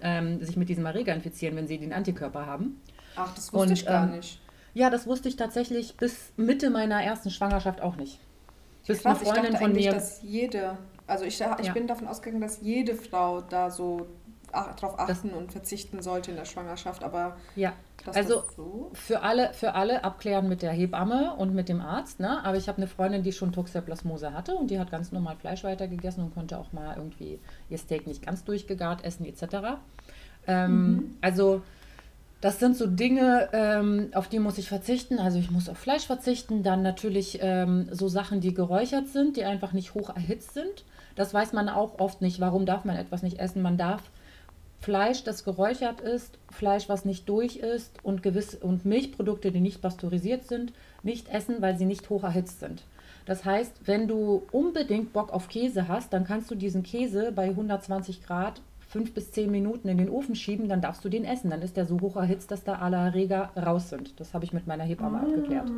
[0.01, 2.81] ähm, sich mit diesem Erreger infizieren, wenn sie den Antikörper haben.
[3.15, 4.39] Ach, das wusste Und, ich gar ähm, nicht.
[4.73, 8.19] Ja, das wusste ich tatsächlich bis Mitte meiner ersten Schwangerschaft auch nicht.
[8.87, 9.91] Bis Krass, eine Freundin von mir.
[9.91, 11.73] dass jede, also ich, ich ja.
[11.73, 14.07] bin davon ausgegangen, dass jede Frau da so
[14.51, 17.73] darauf achten das, und verzichten sollte in der Schwangerschaft, aber ja,
[18.13, 18.91] also so?
[18.93, 22.43] für alle für alle abklären mit der Hebamme und mit dem Arzt, ne?
[22.43, 25.63] Aber ich habe eine Freundin, die schon Toxoplasmose hatte und die hat ganz normal Fleisch
[25.63, 29.77] weitergegessen und konnte auch mal irgendwie ihr Steak nicht ganz durchgegart essen etc.
[30.47, 31.17] Ähm, mhm.
[31.21, 31.61] Also
[32.41, 35.19] das sind so Dinge, ähm, auf die muss ich verzichten.
[35.19, 36.63] Also ich muss auf Fleisch verzichten.
[36.63, 40.83] Dann natürlich ähm, so Sachen, die geräuchert sind, die einfach nicht hoch erhitzt sind.
[41.15, 42.39] Das weiß man auch oft nicht.
[42.39, 43.61] Warum darf man etwas nicht essen?
[43.61, 44.01] Man darf
[44.79, 49.79] Fleisch, das geräuchert ist, Fleisch, was nicht durch ist und, gewiss, und Milchprodukte, die nicht
[49.79, 50.73] pasteurisiert sind,
[51.03, 52.81] nicht essen, weil sie nicht hoch erhitzt sind.
[53.27, 57.49] Das heißt, wenn du unbedingt Bock auf Käse hast, dann kannst du diesen Käse bei
[57.49, 61.49] 120 Grad fünf bis zehn Minuten in den Ofen schieben, dann darfst du den essen.
[61.49, 64.19] Dann ist der so hoch erhitzt, dass da alle Erreger raus sind.
[64.19, 65.21] Das habe ich mit meiner Hebamme mm.
[65.21, 65.71] abgeklärt.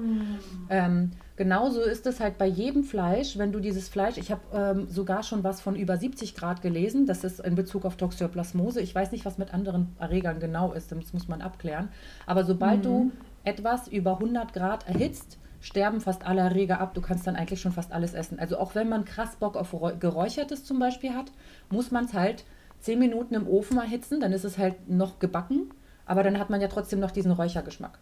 [0.70, 4.88] Ähm, genauso ist es halt bei jedem Fleisch, wenn du dieses Fleisch, ich habe ähm,
[4.90, 8.82] sogar schon was von über 70 Grad gelesen, das ist in Bezug auf Toxoplasmose.
[8.82, 11.90] Ich weiß nicht, was mit anderen Erregern genau ist, das muss man abklären.
[12.26, 12.84] Aber sobald mm.
[12.84, 13.12] du
[13.44, 16.96] etwas über 100 Grad erhitzt, sterben fast alle Erreger ab.
[16.96, 18.40] Du kannst dann eigentlich schon fast alles essen.
[18.40, 21.32] Also auch wenn man krass Bock auf Geräuchertes zum Beispiel hat,
[21.70, 22.44] muss man es halt
[22.84, 25.70] 10 Minuten im Ofen erhitzen, dann ist es halt noch gebacken,
[26.06, 27.98] aber dann hat man ja trotzdem noch diesen Räuchergeschmack.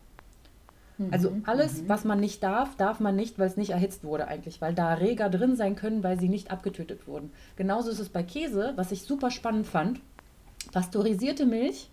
[0.98, 1.90] Mhm, also alles, mhm.
[1.90, 4.90] was man nicht darf, darf man nicht, weil es nicht erhitzt wurde eigentlich, weil da
[4.90, 7.32] Erreger drin sein können, weil sie nicht abgetötet wurden.
[7.58, 10.02] Genauso ist es bei Käse, was ich super spannend fand.
[10.72, 11.90] Pasteurisierte Milch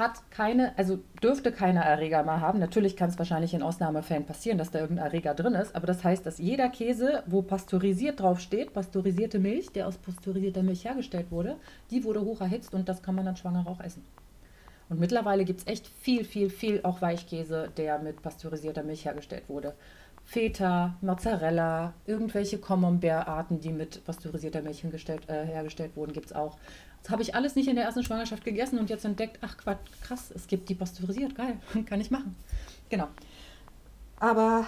[0.00, 2.58] hat keine, also dürfte keine Erreger mehr haben.
[2.58, 6.02] Natürlich kann es wahrscheinlich in Ausnahmefällen passieren, dass da irgendein Erreger drin ist, aber das
[6.02, 11.56] heißt, dass jeder Käse, wo pasteurisiert draufsteht, pasteurisierte Milch, der aus pasteurisierter Milch hergestellt wurde,
[11.92, 14.04] die wurde hoch erhitzt und das kann man dann schwanger auch essen.
[14.88, 19.44] Und mittlerweile gibt es echt viel, viel, viel auch Weichkäse, der mit pasteurisierter Milch hergestellt
[19.48, 19.74] wurde.
[20.24, 26.56] Feta, Mozzarella, irgendwelche Camembert-Arten, die mit pasteurisierter Milch äh, hergestellt wurden, gibt es auch.
[27.02, 29.78] Das habe ich alles nicht in der ersten Schwangerschaft gegessen und jetzt entdeckt, ach Quatsch,
[30.02, 32.36] krass, es gibt die pasteurisiert, geil, kann ich machen.
[32.88, 33.08] Genau.
[34.18, 34.66] Aber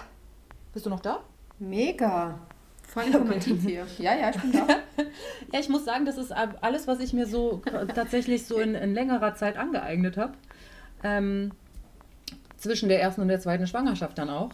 [0.73, 1.19] bist du noch da?
[1.59, 2.39] Mega.
[2.87, 3.87] Voll informativ hier.
[3.97, 4.67] Ja, ja, ich bin da.
[5.51, 7.61] ja, ich muss sagen, das ist alles, was ich mir so
[7.95, 10.33] tatsächlich so in, in längerer Zeit angeeignet habe.
[11.03, 11.51] Ähm,
[12.57, 14.51] zwischen der ersten und der zweiten Schwangerschaft dann auch.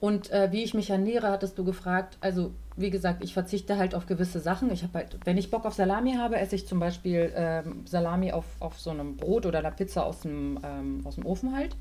[0.00, 2.18] Und äh, wie ich mich ernähre, hattest du gefragt.
[2.20, 4.70] Also, wie gesagt, ich verzichte halt auf gewisse Sachen.
[4.70, 8.32] Ich habe halt, wenn ich Bock auf Salami habe, esse ich zum Beispiel ähm, Salami
[8.32, 11.76] auf, auf so einem Brot oder einer Pizza aus dem, ähm, aus dem Ofen halt.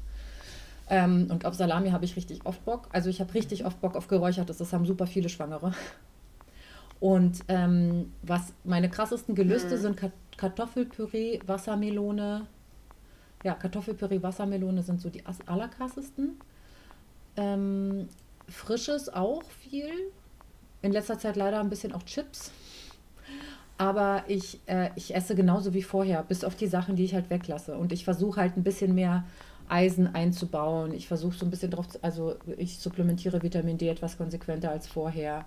[0.89, 2.87] Ähm, und auf Salami habe ich richtig oft Bock.
[2.91, 4.57] Also ich habe richtig oft Bock auf Geräuchertes.
[4.57, 5.73] Das haben super viele Schwangere.
[6.99, 9.81] Und ähm, was meine krassesten Gelüste mhm.
[9.81, 10.01] sind
[10.37, 12.47] Kartoffelpüree, Wassermelone.
[13.43, 16.39] Ja, Kartoffelpüree, Wassermelone sind so die allerkrassesten.
[17.37, 18.07] Ähm,
[18.47, 19.89] Frisches auch viel.
[20.81, 22.51] In letzter Zeit leider ein bisschen auch Chips.
[23.77, 27.29] Aber ich, äh, ich esse genauso wie vorher, bis auf die Sachen, die ich halt
[27.29, 27.77] weglasse.
[27.77, 29.23] Und ich versuche halt ein bisschen mehr
[29.67, 30.93] Eisen einzubauen.
[30.93, 34.87] Ich versuche so ein bisschen drauf, zu, also ich supplementiere Vitamin D etwas konsequenter als
[34.87, 35.45] vorher.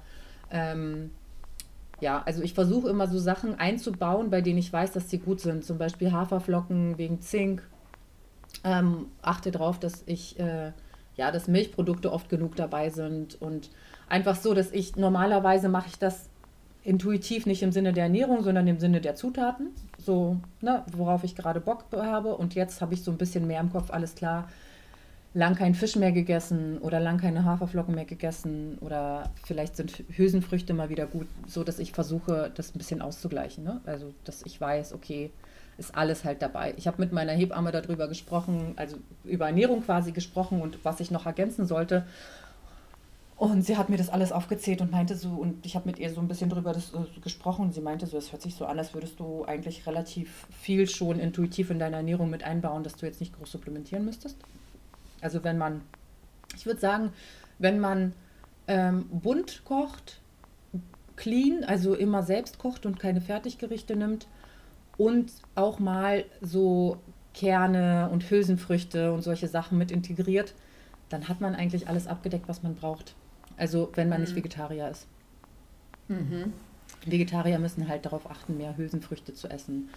[0.51, 1.11] Ähm,
[2.01, 5.41] ja, also ich versuche immer so Sachen einzubauen, bei denen ich weiß, dass sie gut
[5.41, 5.65] sind.
[5.65, 7.63] Zum Beispiel Haferflocken wegen Zink.
[8.65, 10.73] Ähm, achte darauf, dass ich äh,
[11.17, 13.71] ja, dass Milchprodukte oft genug dabei sind und
[14.09, 16.29] einfach so, dass ich normalerweise mache ich das
[16.85, 21.35] intuitiv nicht im Sinne der Ernährung, sondern im Sinne der Zutaten, so, ne, worauf ich
[21.35, 24.49] gerade Bock habe und jetzt habe ich so ein bisschen mehr im Kopf, alles klar,
[25.35, 30.75] lang kein Fisch mehr gegessen oder lang keine Haferflocken mehr gegessen oder vielleicht sind Hülsenfrüchte
[30.75, 33.81] mal wieder gut, so dass ich versuche, das ein bisschen auszugleichen, ne?
[33.85, 35.31] Also, dass ich weiß, okay,
[35.79, 36.75] ist alles halt dabei.
[36.77, 41.11] Ich habe mit meiner Hebamme darüber gesprochen, also über Ernährung quasi gesprochen und was ich
[41.11, 42.07] noch ergänzen sollte.
[43.37, 46.11] Und sie hat mir das alles aufgezählt und meinte so, und ich habe mit ihr
[46.11, 47.71] so ein bisschen darüber das, äh, gesprochen.
[47.71, 51.19] Sie meinte so, es hört sich so an, als würdest du eigentlich relativ viel schon
[51.19, 54.39] intuitiv in deiner Ernährung mit einbauen, dass du jetzt nicht groß supplementieren müsstest.
[55.21, 55.83] Also wenn man,
[56.55, 57.13] ich würde sagen,
[57.59, 58.15] wenn man
[58.69, 60.21] ähm, bunt kocht,
[61.17, 64.27] clean, also immer selbst kocht und keine Fertiggerichte nimmt,
[64.99, 66.99] und auch mal so
[67.35, 70.55] Kerne und Hülsenfrüchte und solche Sachen mit integriert,
[71.09, 73.15] dann hat man eigentlich alles abgedeckt, was man braucht.
[73.57, 74.25] Also wenn man mhm.
[74.25, 75.07] nicht Vegetarier ist.
[76.09, 76.53] Mhm.
[77.05, 79.91] Vegetarier müssen halt darauf achten, mehr Hülsenfrüchte zu essen.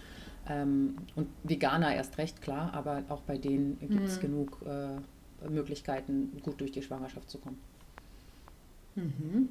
[0.48, 4.20] Ähm, und Veganer erst recht, klar, aber auch bei denen gibt es mhm.
[4.20, 7.58] genug äh, Möglichkeiten, gut durch die Schwangerschaft zu kommen.
[8.96, 9.48] Mhm.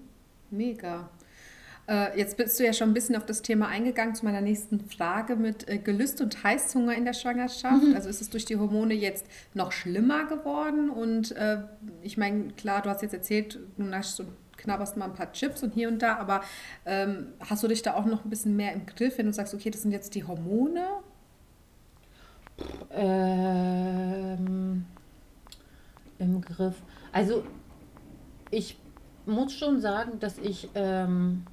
[0.51, 1.09] Mega.
[1.89, 4.80] Äh, jetzt bist du ja schon ein bisschen auf das Thema eingegangen zu meiner nächsten
[4.80, 7.84] Frage mit äh, Gelüst und Heißhunger in der Schwangerschaft.
[7.84, 7.95] Mhm.
[7.95, 9.25] Also ist es durch die Hormone jetzt
[9.56, 10.91] noch schlimmer geworden?
[10.91, 11.63] Und äh,
[12.04, 15.63] ich meine, klar, du hast jetzt erzählt, du naschst und knabberst mal ein paar Chips
[15.63, 16.41] und hier und da, aber
[16.86, 19.56] ähm, hast du dich da auch noch ein bisschen mehr im Griff, wenn du sagst,
[19.56, 20.86] okay, das sind jetzt die Hormone?
[22.91, 24.86] Ähm,
[26.19, 26.75] Im Griff.
[27.13, 27.43] Also
[28.52, 28.78] ich
[29.25, 31.45] muss schon sagen, dass ich ähm,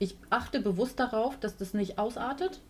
[0.00, 2.60] ich achte bewusst darauf, dass das nicht ausartet,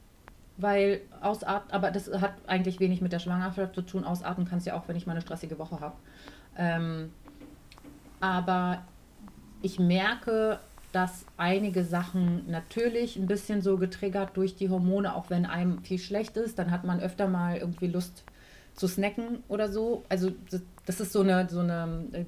[0.58, 4.04] weil ausart, aber das hat eigentlich wenig mit der Schwangerschaft zu tun.
[4.04, 5.96] Ausarten kannst du ja auch, wenn ich mal eine stressige Woche habe.
[6.58, 7.12] Ähm,
[8.18, 8.82] aber
[9.62, 10.58] ich merke,
[10.92, 15.98] dass einige Sachen natürlich ein bisschen so getriggert durch die Hormone, auch wenn einem viel
[15.98, 18.24] schlecht ist, dann hat man öfter mal irgendwie Lust
[18.74, 20.04] zu snacken oder so.
[20.08, 20.32] Also
[20.84, 22.24] das, ist so eine, so eine äh,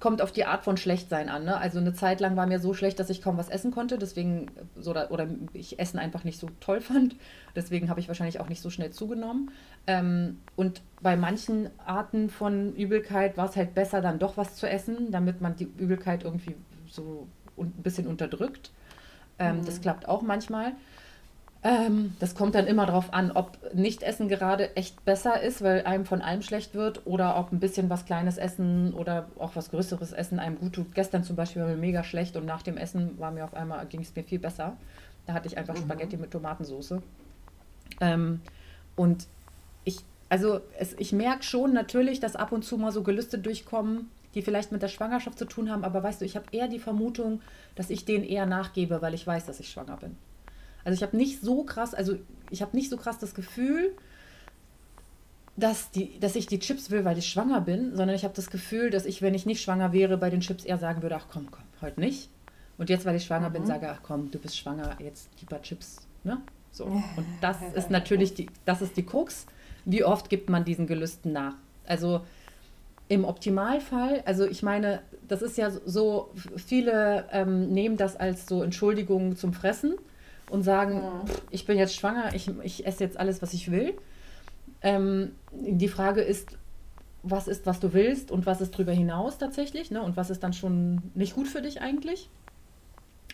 [0.00, 1.44] kommt auf die Art von Schlechtsein an.
[1.44, 1.56] Ne?
[1.58, 4.46] Also eine Zeit lang war mir so schlecht, dass ich kaum was essen konnte, deswegen
[4.74, 7.16] so, oder ich Essen einfach nicht so toll fand.
[7.54, 9.50] Deswegen habe ich wahrscheinlich auch nicht so schnell zugenommen.
[9.86, 14.68] Ähm, und bei manchen Arten von Übelkeit war es halt besser, dann doch was zu
[14.68, 16.56] essen, damit man die Übelkeit irgendwie
[16.88, 18.72] so ein bisschen unterdrückt.
[19.38, 19.64] Ähm, mhm.
[19.66, 20.72] Das klappt auch manchmal.
[21.62, 26.06] Ähm, das kommt dann immer darauf an, ob Nichtessen gerade echt besser ist, weil einem
[26.06, 30.12] von allem schlecht wird, oder ob ein bisschen was Kleines essen oder auch was Größeres
[30.12, 30.94] essen einem gut tut.
[30.94, 33.84] Gestern zum Beispiel war mir mega schlecht und nach dem Essen war mir auf einmal,
[33.86, 34.76] ging es mir viel besser.
[35.26, 35.82] Da hatte ich einfach mhm.
[35.82, 36.94] Spaghetti mit Tomatensauce.
[38.00, 38.40] Ähm,
[38.96, 39.26] und
[39.84, 39.98] ich,
[40.30, 44.40] also es, ich merke schon natürlich, dass ab und zu mal so Gelüste durchkommen, die
[44.40, 47.42] vielleicht mit der Schwangerschaft zu tun haben, aber weißt du, ich habe eher die Vermutung,
[47.74, 50.16] dass ich denen eher nachgebe, weil ich weiß, dass ich schwanger bin.
[50.84, 52.16] Also ich habe nicht so krass, also
[52.50, 53.94] ich habe nicht so krass das Gefühl,
[55.56, 58.50] dass, die, dass ich die Chips will, weil ich schwanger bin, sondern ich habe das
[58.50, 61.26] Gefühl, dass ich, wenn ich nicht schwanger wäre, bei den Chips eher sagen würde, ach
[61.30, 62.30] komm, komm, heute nicht.
[62.78, 63.54] Und jetzt, weil ich schwanger mhm.
[63.54, 66.08] bin, sage, ach komm, du bist schwanger, jetzt lieber Chips.
[66.24, 66.40] Ne?
[66.72, 66.84] So.
[66.84, 69.46] Und das ist natürlich die, das ist die Krux.
[69.84, 71.54] Wie oft gibt man diesen Gelüsten nach?
[71.86, 72.22] Also
[73.08, 78.62] im Optimalfall, also ich meine, das ist ja so, viele ähm, nehmen das als so
[78.62, 79.96] Entschuldigung zum Fressen
[80.50, 81.24] und sagen, ja.
[81.50, 83.94] ich bin jetzt schwanger, ich, ich esse jetzt alles, was ich will.
[84.82, 86.58] Ähm, die Frage ist,
[87.22, 90.02] was ist, was du willst und was ist darüber hinaus tatsächlich, ne?
[90.02, 92.30] Und was ist dann schon nicht gut für dich eigentlich?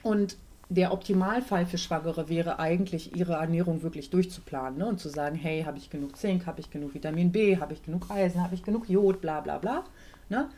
[0.02, 0.36] Und
[0.68, 4.86] der Optimalfall für Schwangere wäre eigentlich, ihre Ernährung wirklich durchzuplanen ne?
[4.86, 7.84] und zu sagen, hey, habe ich genug Zink, habe ich genug Vitamin B, habe ich
[7.84, 9.84] genug Eisen, habe ich genug Jod, bla bla bla.
[10.28, 10.48] Ne?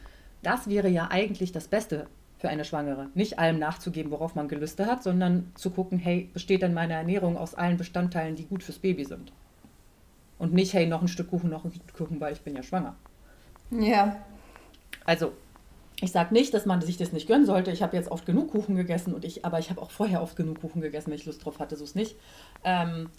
[0.43, 2.07] Das wäre ja eigentlich das Beste
[2.39, 3.09] für eine Schwangere.
[3.15, 7.37] Nicht allem nachzugeben, worauf man Gelüste hat, sondern zu gucken, hey, besteht denn meine Ernährung
[7.37, 9.33] aus allen Bestandteilen, die gut fürs Baby sind?
[10.39, 12.63] Und nicht, hey, noch ein Stück Kuchen, noch ein Stück Kuchen, weil ich bin ja
[12.63, 12.95] schwanger.
[13.71, 14.17] Ja.
[15.05, 15.33] Also,
[16.01, 17.73] ich sage nicht, dass man sich das nicht gönnen sollte.
[17.73, 20.37] Ich habe jetzt oft genug Kuchen gegessen und ich, aber ich habe auch vorher oft
[20.37, 22.15] genug Kuchen gegessen, wenn ich Lust drauf hatte, so ist nicht.
[22.63, 23.11] Ähm,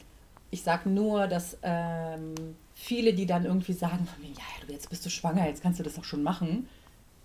[0.49, 2.33] ich sage nur, dass ähm,
[2.73, 6.05] viele, die dann irgendwie sagen, ja, jetzt bist du schwanger, jetzt kannst du das auch
[6.05, 6.67] schon machen,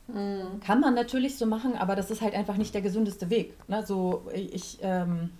[0.08, 0.60] Mhm.
[0.60, 3.54] Kann man natürlich so machen, aber das ist halt einfach nicht der gesündeste Weg.
[3.68, 3.84] Ne?
[3.86, 5.30] So, ich, ähm,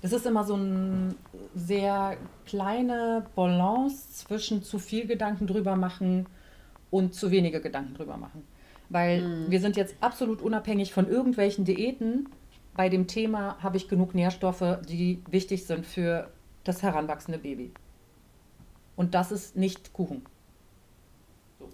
[0.00, 1.14] das ist immer so eine
[1.54, 6.26] sehr kleine Balance zwischen zu viel Gedanken drüber machen
[6.90, 8.44] und zu wenige Gedanken drüber machen.
[8.88, 9.50] Weil mhm.
[9.50, 12.28] wir sind jetzt absolut unabhängig von irgendwelchen Diäten.
[12.74, 16.30] Bei dem Thema habe ich genug Nährstoffe, die wichtig sind für
[16.64, 17.72] das heranwachsende Baby.
[18.96, 20.22] Und das ist nicht Kuchen.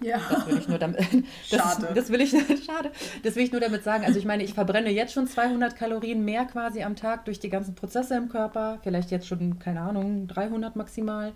[0.02, 0.20] Ja.
[0.30, 0.98] Das will ich nur damit.
[1.50, 1.88] Das, schade.
[1.94, 2.30] Das will ich,
[2.66, 2.90] schade.
[3.22, 4.04] Das will ich nur damit sagen.
[4.04, 7.50] Also ich meine, ich verbrenne jetzt schon 200 Kalorien mehr quasi am Tag durch die
[7.50, 8.78] ganzen Prozesse im Körper.
[8.82, 11.32] Vielleicht jetzt schon, keine Ahnung, 300 maximal.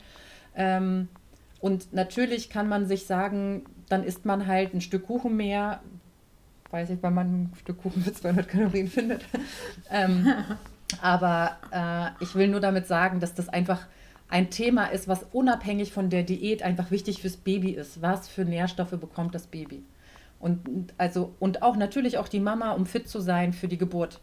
[0.55, 1.09] Ähm,
[1.61, 5.81] und natürlich kann man sich sagen, dann isst man halt ein Stück Kuchen mehr.
[6.71, 9.23] Weiß ich, wann man ein Stück Kuchen für 200 Kalorien findet.
[9.91, 10.33] ähm,
[11.01, 13.87] aber äh, ich will nur damit sagen, dass das einfach
[14.29, 18.03] ein Thema ist, was unabhängig von der Diät einfach wichtig fürs Baby ist.
[18.03, 19.83] Was für Nährstoffe bekommt das Baby?
[20.39, 24.21] Und, also, und auch natürlich auch die Mama, um fit zu sein für die Geburt.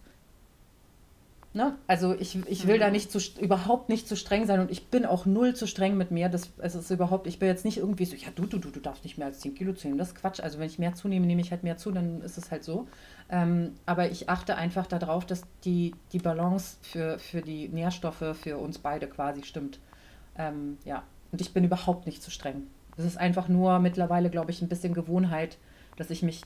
[1.56, 1.78] Ne?
[1.88, 2.82] Also ich, ich will mhm.
[2.82, 5.96] da nicht zu, überhaupt nicht zu streng sein und ich bin auch null zu streng
[5.96, 6.28] mit mir.
[6.28, 8.82] Das, es ist überhaupt, ich bin jetzt nicht irgendwie so, ja du, du, du, du
[8.82, 9.98] darfst nicht mehr als 10 Kilo zunehmen.
[9.98, 10.42] Das ist Quatsch.
[10.42, 12.90] Also wenn ich mehr zunehme, nehme ich halt mehr zu, dann ist es halt so.
[13.30, 18.58] Ähm, aber ich achte einfach darauf, dass die, die Balance für, für die Nährstoffe für
[18.58, 19.80] uns beide quasi stimmt.
[20.38, 22.68] Ähm, ja, und ich bin überhaupt nicht zu streng.
[22.98, 25.58] Es ist einfach nur mittlerweile, glaube ich, ein bisschen Gewohnheit,
[25.98, 26.44] dass ich mich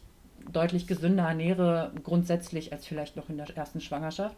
[0.52, 4.38] deutlich gesünder ernähre, grundsätzlich als vielleicht noch in der ersten Schwangerschaft.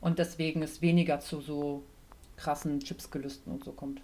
[0.00, 1.82] und deswegen es weniger zu so
[2.36, 4.02] krassen Chipsgelüsten und so kommt.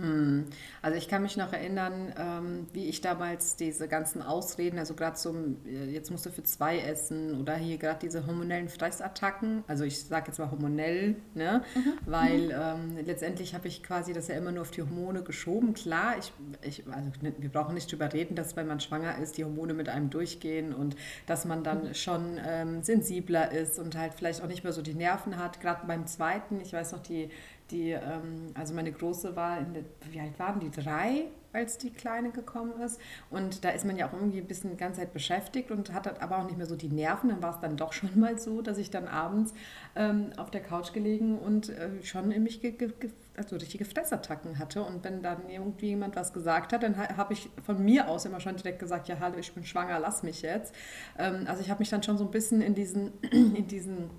[0.00, 0.46] Hm.
[0.80, 5.16] Also ich kann mich noch erinnern, ähm, wie ich damals diese ganzen Ausreden, also gerade
[5.16, 9.84] zum, äh, jetzt musst du für zwei essen oder hier gerade diese hormonellen Fressattacken, also
[9.84, 11.62] ich sage jetzt mal hormonell, ne?
[11.74, 11.92] Mhm.
[12.06, 12.50] weil mhm.
[12.50, 15.74] Ähm, letztendlich habe ich quasi das ja immer nur auf die Hormone geschoben.
[15.74, 16.32] Klar, ich,
[16.62, 19.88] ich, also wir brauchen nicht drüber reden, dass wenn man schwanger ist, die Hormone mit
[19.88, 20.96] einem durchgehen und
[21.26, 21.94] dass man dann mhm.
[21.94, 25.60] schon ähm, sensibler ist und halt vielleicht auch nicht mehr so die Nerven hat.
[25.60, 27.30] Gerade beim zweiten, ich weiß noch, die
[27.70, 30.70] die, ähm, also meine Große war, in der, wie alt waren die?
[30.70, 33.00] Drei, als die Kleine gekommen ist.
[33.30, 36.20] Und da ist man ja auch irgendwie ein bisschen die ganze Zeit beschäftigt und hat
[36.22, 37.30] aber auch nicht mehr so die Nerven.
[37.30, 39.52] Dann war es dann doch schon mal so, dass ich dann abends
[39.96, 42.92] ähm, auf der Couch gelegen und äh, schon in mich ge ge
[43.36, 44.82] also richtige Fressattacken hatte.
[44.82, 48.38] Und wenn dann irgendwie jemand was gesagt hat, dann habe ich von mir aus immer
[48.38, 50.74] schon direkt gesagt, ja, hallo, ich bin schwanger, lass mich jetzt.
[51.18, 54.10] Ähm, also ich habe mich dann schon so ein bisschen in diesen, in diesen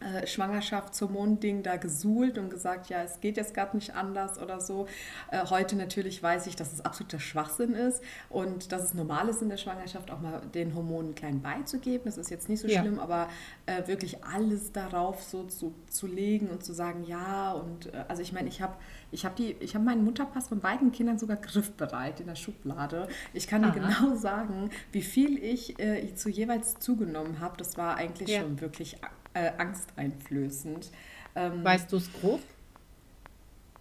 [0.00, 4.86] äh, Schwangerschaftshormon-Ding da gesuhlt und gesagt, ja, es geht jetzt gerade nicht anders oder so.
[5.30, 9.42] Äh, heute natürlich weiß ich, dass es absoluter Schwachsinn ist und dass es normal ist
[9.42, 12.04] in der Schwangerschaft auch mal den Hormonen klein beizugeben.
[12.04, 12.80] Das ist jetzt nicht so ja.
[12.80, 13.28] schlimm, aber
[13.66, 18.22] äh, wirklich alles darauf so zu, zu legen und zu sagen, ja und äh, also
[18.22, 18.74] ich meine, ich habe
[19.10, 23.08] ich habe hab meinen Mutterpass von beiden Kindern sogar griffbereit in der Schublade.
[23.32, 23.72] Ich kann Aha.
[23.72, 27.56] dir genau sagen, wie viel ich äh, zu jeweils zugenommen habe.
[27.56, 28.42] Das war eigentlich ja.
[28.42, 28.98] schon wirklich
[29.34, 30.90] äh, angsteinflößend.
[31.34, 32.40] Ähm, weißt du es grob?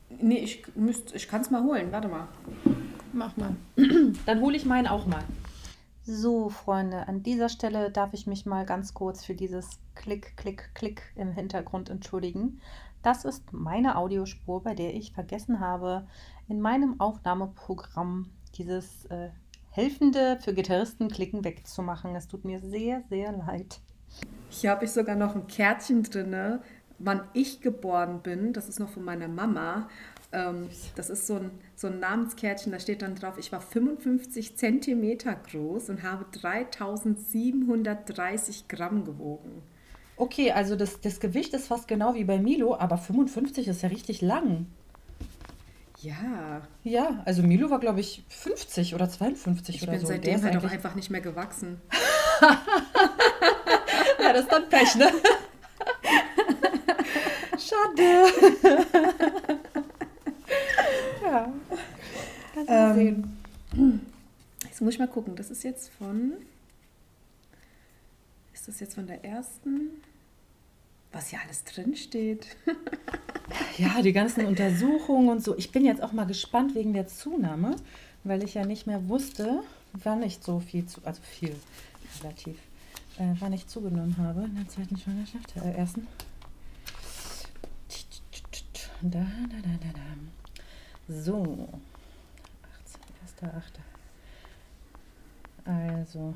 [0.09, 0.63] Nee, ich,
[1.13, 1.91] ich kann es mal holen.
[1.91, 2.27] Warte mal.
[3.13, 3.55] Mach mal.
[4.25, 5.23] Dann hole ich meinen auch mal.
[6.03, 10.69] So, Freunde, an dieser Stelle darf ich mich mal ganz kurz für dieses Klick, Klick,
[10.73, 12.61] Klick im Hintergrund entschuldigen.
[13.01, 16.07] Das ist meine Audiospur, bei der ich vergessen habe,
[16.47, 19.29] in meinem Aufnahmeprogramm dieses äh,
[19.69, 22.15] helfende für Gitarristen Klicken wegzumachen.
[22.15, 23.81] Es tut mir sehr, sehr leid.
[24.49, 26.59] Hier habe ich sogar noch ein Kärtchen drin,
[26.99, 28.53] wann ich geboren bin.
[28.53, 29.89] Das ist noch von meiner Mama.
[30.31, 34.55] Ähm, das ist so ein, so ein Namenskärtchen, da steht dann drauf, ich war 55
[34.57, 39.63] Zentimeter groß und habe 3730 Gramm gewogen.
[40.17, 43.89] Okay, also das, das Gewicht ist fast genau wie bei Milo, aber 55 ist ja
[43.89, 44.65] richtig lang.
[46.01, 46.63] Ja.
[46.83, 49.97] Ja, also Milo war, glaube ich, 50 oder 52 ich oder so.
[49.97, 51.79] Ich bin seitdem halt auch einfach nicht mehr gewachsen.
[54.19, 55.11] ja, das ist dann Pech, ne?
[57.57, 58.25] Schade.
[61.23, 61.53] ja.
[62.53, 63.37] Kannst du ähm, sehen.
[64.63, 65.35] Jetzt muss ich mal gucken.
[65.35, 66.33] Das ist jetzt von.
[68.53, 70.01] Ist das jetzt von der ersten?
[71.11, 72.47] Was hier alles drin steht.
[73.77, 75.57] ja, die ganzen Untersuchungen und so.
[75.57, 77.75] Ich bin jetzt auch mal gespannt wegen der Zunahme,
[78.23, 79.63] weil ich ja nicht mehr wusste,
[79.93, 81.55] wann ich so viel zu, also viel
[82.21, 82.57] relativ
[83.17, 86.07] äh, wann ich zugenommen habe in der zweiten Schwangerschaft, äh, ersten.
[89.01, 91.13] Da, da, da, da, da.
[91.21, 91.69] So.
[93.41, 93.61] 18, 1.8.
[95.65, 96.33] Also.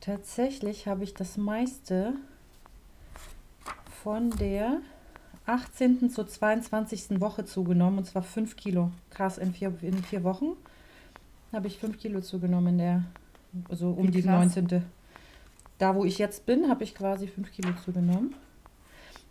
[0.00, 2.14] Tatsächlich habe ich das meiste
[4.02, 4.80] von der
[5.46, 6.10] 18.
[6.10, 7.20] zur 22.
[7.20, 8.90] Woche zugenommen und zwar 5 Kilo.
[9.10, 10.56] Krass, in vier, in vier Wochen
[11.52, 13.04] habe ich 5 Kilo zugenommen in der
[13.70, 14.84] so um die 19.
[15.78, 18.34] Da, wo ich jetzt bin, habe ich quasi 5 Kilo zugenommen.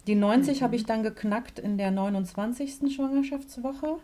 [0.07, 0.63] Die 90 mhm.
[0.63, 2.95] habe ich dann geknackt in der 29.
[2.95, 3.97] Schwangerschaftswoche.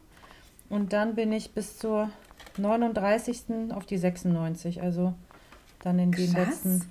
[0.70, 2.09] Und dann bin ich bis zur
[2.57, 3.72] 39.
[3.72, 4.82] auf die 96.
[4.82, 5.14] Also
[5.80, 6.26] dann in Krass.
[6.26, 6.82] den letzten.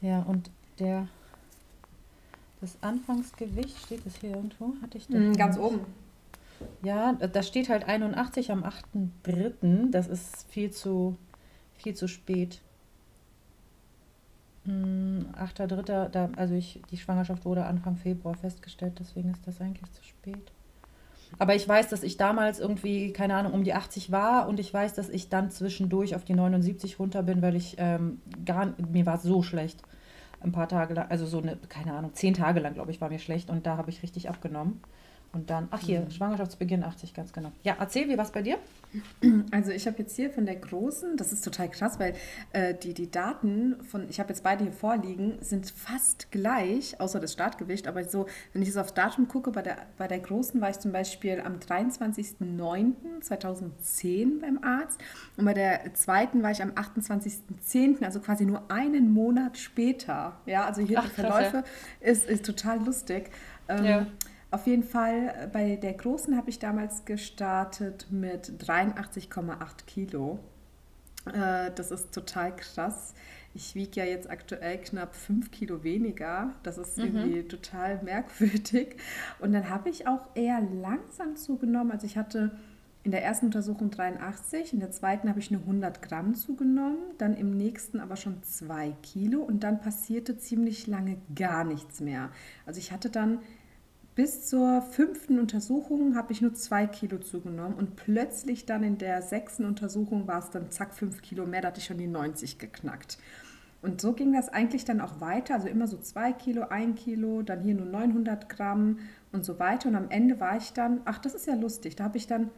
[0.00, 1.08] Ja, und der.
[2.60, 4.72] Das Anfangsgewicht, steht das hier irgendwo?
[4.82, 5.16] Hatte ich das?
[5.16, 5.80] Mhm, ganz oben.
[6.82, 9.90] Ja, da steht halt 81 am 8.3.
[9.90, 11.16] Das ist viel zu,
[11.74, 12.60] viel zu spät.
[14.66, 14.66] 8.3.
[14.66, 20.02] Hm, da, also ich, die Schwangerschaft wurde Anfang Februar festgestellt, deswegen ist das eigentlich zu
[20.02, 20.52] spät.
[21.38, 24.72] Aber ich weiß, dass ich damals irgendwie, keine Ahnung, um die 80 war und ich
[24.72, 29.06] weiß, dass ich dann zwischendurch auf die 79 runter bin, weil ich ähm, gar, mir
[29.06, 29.82] war es so schlecht.
[30.40, 33.08] Ein paar Tage lang, also so eine, keine Ahnung, zehn Tage lang, glaube ich, war
[33.08, 34.80] mir schlecht und da habe ich richtig abgenommen.
[35.36, 36.10] Und dann, ach hier, mhm.
[36.10, 37.52] Schwangerschaftsbeginn 80, ganz genau.
[37.62, 38.56] Ja, erzähl, wie was bei dir?
[39.50, 42.14] Also ich habe jetzt hier von der großen, das ist total krass, weil
[42.52, 47.20] äh, die, die Daten von, ich habe jetzt beide hier vorliegen, sind fast gleich, außer
[47.20, 47.86] das Startgewicht.
[47.86, 48.24] Aber so,
[48.54, 51.42] wenn ich jetzt aufs Datum gucke, bei der, bei der großen war ich zum Beispiel
[51.44, 54.98] am 23.09.2010 beim Arzt
[55.36, 60.40] und bei der zweiten war ich am 28.10., also quasi nur einen Monat später.
[60.46, 61.64] Ja, also hier ach, die Verläufe krass,
[62.00, 62.10] ja.
[62.10, 63.30] ist, ist total lustig.
[63.68, 64.06] Ähm, ja.
[64.50, 70.38] Auf jeden Fall, äh, bei der Großen habe ich damals gestartet mit 83,8 Kilo.
[71.32, 73.14] Äh, das ist total krass.
[73.54, 76.52] Ich wiege ja jetzt aktuell knapp fünf Kilo weniger.
[76.62, 77.04] Das ist mhm.
[77.04, 78.96] irgendwie total merkwürdig.
[79.40, 81.90] Und dann habe ich auch eher langsam zugenommen.
[81.90, 82.52] Also ich hatte
[83.02, 87.36] in der ersten Untersuchung 83, in der zweiten habe ich nur 100 Gramm zugenommen, dann
[87.36, 92.30] im nächsten aber schon 2 Kilo und dann passierte ziemlich lange gar nichts mehr.
[92.66, 93.38] Also ich hatte dann
[94.16, 99.22] bis zur fünften Untersuchung habe ich nur 2 Kilo zugenommen und plötzlich dann in der
[99.22, 102.58] sechsten Untersuchung war es dann zack 5 Kilo mehr, da hatte ich schon die 90
[102.58, 103.18] geknackt.
[103.82, 107.42] Und so ging das eigentlich dann auch weiter, also immer so 2 Kilo, 1 Kilo,
[107.42, 109.00] dann hier nur 900 Gramm
[109.32, 109.90] und so weiter.
[109.90, 112.50] Und am Ende war ich dann, ach, das ist ja lustig, da habe ich dann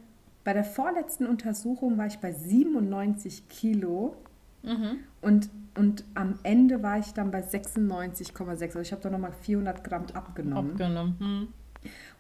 [0.45, 4.17] bei der vorletzten Untersuchung war ich bei 97 Kilo
[4.63, 5.01] mhm.
[5.21, 8.63] und, und am Ende war ich dann bei 96,6.
[8.63, 10.73] Also ich habe da nochmal 400 Gramm abgenommen.
[10.73, 11.17] abgenommen.
[11.19, 11.49] Mhm.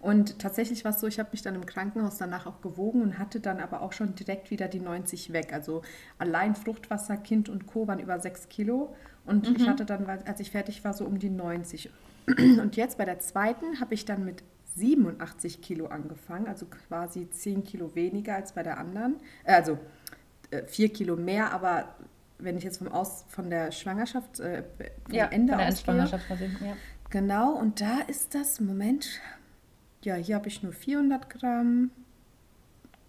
[0.00, 3.18] Und tatsächlich war es so, ich habe mich dann im Krankenhaus danach auch gewogen und
[3.18, 5.52] hatte dann aber auch schon direkt wieder die 90 weg.
[5.52, 5.82] Also
[6.18, 7.88] allein Fruchtwasser, Kind und Co.
[7.88, 8.94] waren über 6 Kilo.
[9.26, 9.56] Und mhm.
[9.56, 11.90] ich hatte dann, als ich fertig war, so um die 90.
[12.28, 14.42] Und jetzt bei der zweiten habe ich dann mit
[14.76, 19.16] 87 Kilo angefangen, also quasi 10 Kilo weniger als bei der anderen.
[19.44, 19.78] Äh, also
[20.50, 21.96] äh, 4 Kilo mehr, aber
[22.38, 24.64] wenn ich jetzt vom Aus, von der Schwangerschaft, äh,
[25.10, 26.76] ja, Ende von der Endschwangerschaft quasi, ja.
[27.10, 29.20] Genau, und da ist das, Moment,
[30.02, 31.90] ja, hier habe ich nur 400 Gramm,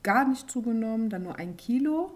[0.04, 2.12] gar nicht zugenommen, dann nur ein Kilo,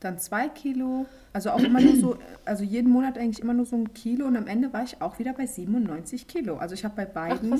[0.00, 3.76] dann zwei Kilo, also auch immer nur so, also jeden Monat eigentlich immer nur so
[3.76, 6.56] ein Kilo und am Ende war ich auch wieder bei 97 Kilo.
[6.56, 7.58] Also ich habe bei beiden Ach,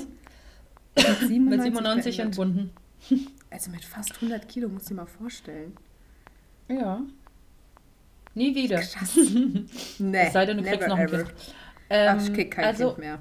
[0.95, 2.71] mit 97, mit 97 entbunden.
[3.51, 5.75] Also mit fast 100 Kilo, muss ich mal vorstellen.
[6.67, 7.01] Ja.
[8.35, 8.79] Nie wieder.
[8.79, 9.17] Krass.
[9.99, 11.25] nee, es sei denn, du kriegst noch ein Kind.
[11.89, 13.19] Ähm, Ach, ich krieg kein also, Kind mehr.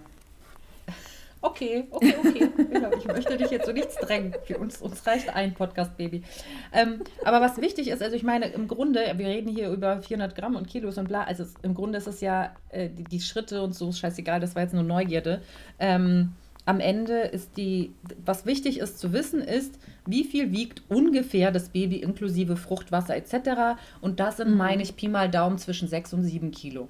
[1.40, 2.50] Okay, okay, okay.
[2.98, 4.34] ich möchte dich jetzt so nichts drängen.
[4.44, 6.24] Für uns, uns reicht ein Podcast-Baby.
[6.72, 10.34] Ähm, aber was wichtig ist, also ich meine, im Grunde, wir reden hier über 400
[10.34, 13.20] Gramm und Kilos und bla, also es, im Grunde ist es ja äh, die, die,
[13.20, 15.40] Schritte und so, scheißegal, das war jetzt nur Neugierde.
[15.78, 16.32] Ähm,
[16.68, 17.94] am Ende ist die,
[18.26, 23.80] was wichtig ist zu wissen, ist, wie viel wiegt ungefähr das Baby inklusive Fruchtwasser etc.
[24.02, 24.58] Und das sind, mhm.
[24.58, 26.88] meine ich, Pi mal Daumen zwischen 6 und 7 Kilo.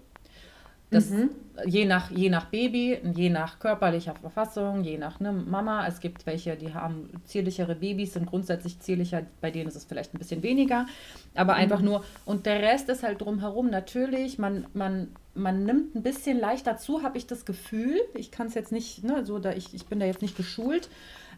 [0.91, 1.31] Das mhm.
[1.67, 5.87] je, nach, je nach Baby, je nach körperlicher Verfassung, je nach ne, Mama.
[5.87, 10.15] Es gibt welche, die haben zierlichere Babys, sind grundsätzlich zierlicher, bei denen ist es vielleicht
[10.15, 10.87] ein bisschen weniger.
[11.35, 11.61] Aber mhm.
[11.61, 16.39] einfach nur, und der Rest ist halt drumherum natürlich, man, man, man nimmt ein bisschen
[16.41, 18.01] leichter zu, habe ich das Gefühl.
[18.15, 20.89] Ich kann es jetzt nicht, ne, so da ich, ich bin da jetzt nicht geschult.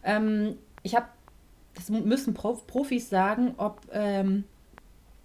[0.04, 1.06] Ähm, ich habe,
[1.74, 4.44] das müssen Profis sagen, ob, ähm,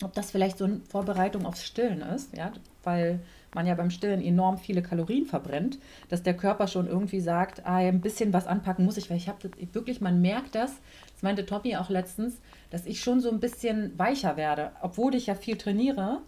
[0.04, 2.52] ob das vielleicht so eine Vorbereitung aufs Stillen ist, ja,
[2.84, 3.20] weil
[3.56, 5.80] man ja beim Stillen enorm viele Kalorien verbrennt,
[6.10, 9.28] dass der Körper schon irgendwie sagt, ah, ein bisschen was anpacken muss ich, weil ich
[9.28, 10.74] habe wirklich, man merkt das,
[11.14, 12.36] das meinte Tommy auch letztens,
[12.70, 16.22] dass ich schon so ein bisschen weicher werde, obwohl ich ja viel trainiere,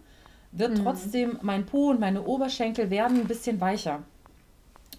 [0.52, 0.82] wird mhm.
[0.82, 4.02] trotzdem mein Po und meine Oberschenkel werden ein bisschen weicher.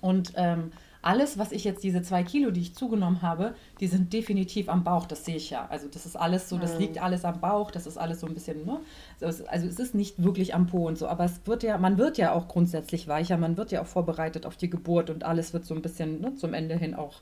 [0.01, 0.71] Und ähm,
[1.01, 4.83] alles, was ich jetzt, diese zwei Kilo, die ich zugenommen habe, die sind definitiv am
[4.83, 5.65] Bauch, das sehe ich ja.
[5.69, 7.03] Also das ist alles so, das liegt mhm.
[7.03, 8.79] alles am Bauch, das ist alles so ein bisschen, ne?
[9.21, 12.17] Also es ist nicht wirklich am Po und so, aber es wird ja, man wird
[12.17, 15.65] ja auch grundsätzlich weicher, man wird ja auch vorbereitet auf die Geburt und alles wird
[15.65, 17.21] so ein bisschen ne, zum Ende hin auch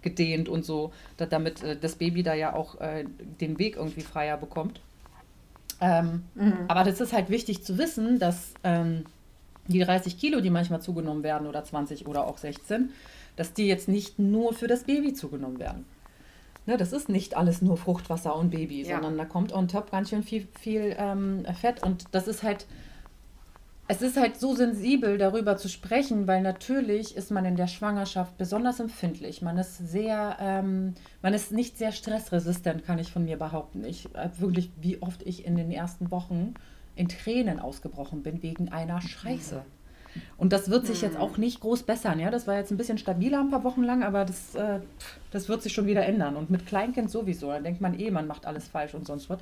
[0.00, 3.04] gedehnt und so, damit äh, das Baby da ja auch äh,
[3.40, 4.80] den Weg irgendwie freier bekommt.
[5.80, 6.54] Ähm, mhm.
[6.68, 9.04] Aber das ist halt wichtig zu wissen, dass ähm,
[9.68, 12.90] die 30 Kilo, die manchmal zugenommen werden oder 20 oder auch 16,
[13.38, 15.84] dass die jetzt nicht nur für das Baby zugenommen werden.
[16.66, 18.96] Ne, das ist nicht alles nur Fruchtwasser und Baby, ja.
[18.96, 21.82] sondern da kommt on top ganz schön viel, viel ähm, Fett.
[21.82, 22.66] Und das ist halt,
[23.86, 28.36] es ist halt so sensibel, darüber zu sprechen, weil natürlich ist man in der Schwangerschaft
[28.36, 29.40] besonders empfindlich.
[29.40, 33.82] Man ist sehr, ähm, man ist nicht sehr stressresistent, kann ich von mir behaupten.
[33.84, 36.52] Ich äh, wirklich, wie oft ich in den ersten Wochen
[36.96, 39.64] in Tränen ausgebrochen bin wegen einer Scheiße.
[40.36, 41.20] Und das wird sich jetzt hm.
[41.20, 42.18] auch nicht groß bessern.
[42.18, 44.80] Ja, das war jetzt ein bisschen stabiler ein paar Wochen lang, aber das, äh,
[45.30, 46.36] das wird sich schon wieder ändern.
[46.36, 47.48] Und mit Kleinkind sowieso.
[47.48, 49.40] Da denkt man eh, man macht alles falsch und sonst was.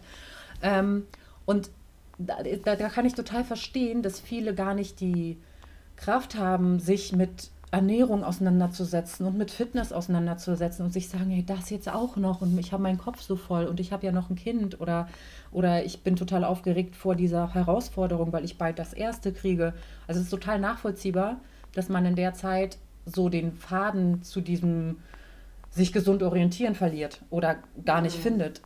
[0.62, 1.06] Ähm,
[1.44, 1.70] und
[2.18, 5.38] da, da, da kann ich total verstehen, dass viele gar nicht die
[5.96, 11.70] Kraft haben, sich mit Ernährung auseinanderzusetzen und mit Fitness auseinanderzusetzen und sich sagen, hey, das
[11.70, 14.30] jetzt auch noch und ich habe meinen Kopf so voll und ich habe ja noch
[14.30, 15.08] ein Kind oder,
[15.50, 19.74] oder ich bin total aufgeregt vor dieser Herausforderung, weil ich bald das erste kriege.
[20.06, 21.40] Also es ist total nachvollziehbar,
[21.74, 24.98] dass man in der Zeit so den Faden zu diesem
[25.70, 28.22] sich gesund orientieren verliert oder gar nicht mhm.
[28.22, 28.62] findet.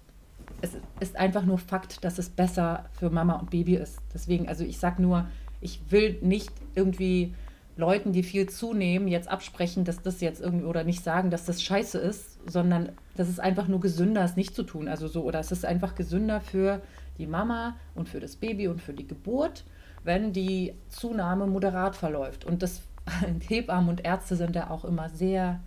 [0.61, 3.99] Es ist einfach nur Fakt, dass es besser für Mama und Baby ist.
[4.13, 5.27] Deswegen, also ich sage nur,
[5.63, 7.35] ich will nicht irgendwie
[7.77, 11.63] Leuten, die viel zunehmen, jetzt absprechen, dass das jetzt irgendwie oder nicht sagen, dass das
[11.63, 14.89] scheiße ist, sondern dass es einfach nur gesünder ist, nicht zu tun.
[14.89, 16.83] Also so, oder es ist einfach gesünder für
[17.19, 19.65] die Mama und für das Baby und für die Geburt,
[20.05, 22.45] wenn die Zunahme moderat verläuft.
[22.45, 22.83] Und das
[23.49, 25.61] Hebammen und Ärzte sind da auch immer sehr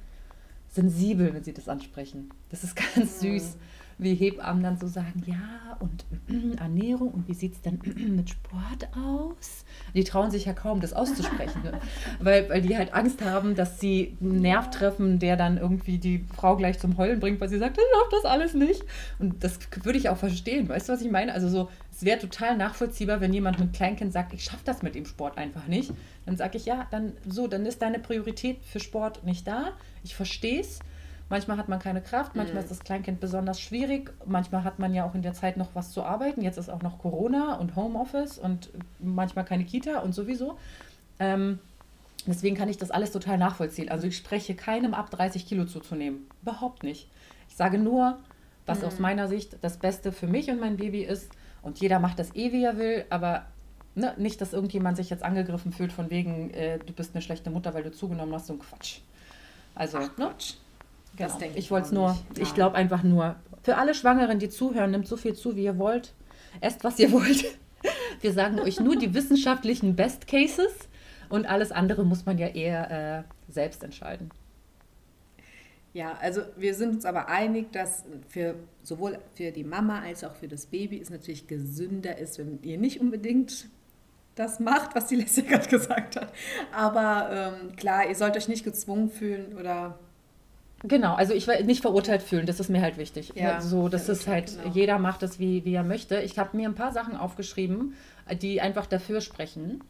[0.69, 2.29] sensibel, wenn sie das ansprechen.
[2.49, 3.27] Das ist ganz mhm.
[3.97, 6.05] Wie Hebammen dann so sagen, ja, und
[6.59, 7.79] Ernährung und wie sieht es denn
[8.15, 9.65] mit Sport aus?
[9.93, 11.79] Die trauen sich ja kaum, das auszusprechen, ne?
[12.19, 16.25] weil, weil die halt Angst haben, dass sie einen Nerv treffen, der dann irgendwie die
[16.35, 18.83] Frau gleich zum Heulen bringt, weil sie sagt, ich schaffe das alles nicht.
[19.19, 21.33] Und das würde ich auch verstehen, weißt du, was ich meine?
[21.33, 24.95] Also so, es wäre total nachvollziehbar, wenn jemand mit Kleinkind sagt, ich schaffe das mit
[24.95, 25.91] dem Sport einfach nicht.
[26.25, 29.73] Dann sage ich, ja, dann so, dann ist deine Priorität für Sport nicht da.
[30.03, 30.79] Ich verstehe es
[31.33, 32.65] Manchmal hat man keine Kraft, manchmal mhm.
[32.65, 35.91] ist das Kleinkind besonders schwierig, manchmal hat man ja auch in der Zeit noch was
[35.91, 36.43] zu arbeiten.
[36.43, 38.69] Jetzt ist auch noch Corona und Homeoffice und
[38.99, 40.59] manchmal keine Kita und sowieso.
[41.17, 41.57] Ähm,
[42.27, 43.89] deswegen kann ich das alles total nachvollziehen.
[43.89, 46.27] Also ich spreche keinem ab, 30 Kilo zuzunehmen.
[46.43, 47.09] Überhaupt nicht.
[47.49, 48.19] Ich sage nur,
[48.67, 48.85] was mhm.
[48.85, 51.31] aus meiner Sicht das Beste für mich und mein Baby ist.
[51.63, 53.47] Und jeder macht das eh, wie er will, aber
[53.95, 57.49] ne, nicht, dass irgendjemand sich jetzt angegriffen fühlt von wegen, äh, du bist eine schlechte
[57.49, 58.99] Mutter, weil du zugenommen hast, so ein Quatsch.
[59.73, 60.27] Also, Ach, ne?
[60.27, 60.57] Quatsch.
[61.15, 61.37] Genau.
[61.39, 62.39] ich, ich wollte es nur, nicht.
[62.39, 65.77] ich glaube einfach nur, für alle Schwangeren, die zuhören, nimmt so viel zu, wie ihr
[65.77, 66.13] wollt.
[66.61, 67.45] Esst, was ihr wollt.
[68.21, 70.71] Wir sagen euch nur die wissenschaftlichen Best Cases
[71.29, 74.29] und alles andere muss man ja eher äh, selbst entscheiden.
[75.93, 80.33] Ja, also wir sind uns aber einig, dass für sowohl für die Mama als auch
[80.33, 83.67] für das Baby es natürlich gesünder ist, wenn ihr nicht unbedingt
[84.35, 86.33] das macht, was die Leslie gerade gesagt hat.
[86.75, 87.29] Aber
[87.61, 89.99] ähm, klar, ihr sollt euch nicht gezwungen fühlen oder
[90.85, 93.31] Genau, also ich will nicht verurteilt fühlen, das ist mir halt wichtig.
[93.35, 94.75] Ja, so, das ist halt, genau.
[94.75, 96.19] jeder macht es, wie, wie er möchte.
[96.19, 97.95] Ich habe mir ein paar Sachen aufgeschrieben,
[98.41, 99.81] die einfach dafür sprechen.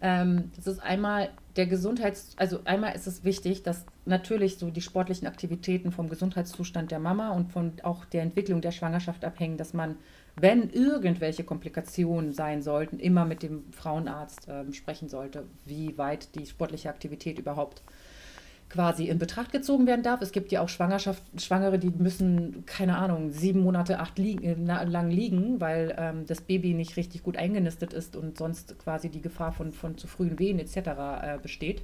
[0.00, 4.80] Ähm, das ist einmal der Gesundheits-, also einmal ist es wichtig, dass natürlich so die
[4.80, 9.74] sportlichen Aktivitäten vom Gesundheitszustand der Mama und von auch der Entwicklung der Schwangerschaft abhängen, dass
[9.74, 9.96] man,
[10.36, 16.46] wenn irgendwelche Komplikationen sein sollten, immer mit dem Frauenarzt äh, sprechen sollte, wie weit die
[16.46, 18.09] sportliche Aktivität überhaupt äh,
[18.70, 20.22] quasi in Betracht gezogen werden darf.
[20.22, 24.54] Es gibt ja auch Schwangerschaft, Schwangere, die müssen, keine Ahnung, sieben Monate, acht li äh,
[24.54, 29.20] lang liegen, weil ähm, das Baby nicht richtig gut eingenistet ist und sonst quasi die
[29.20, 30.76] Gefahr von, von zu frühen Wehen etc.
[30.76, 31.82] Äh, besteht.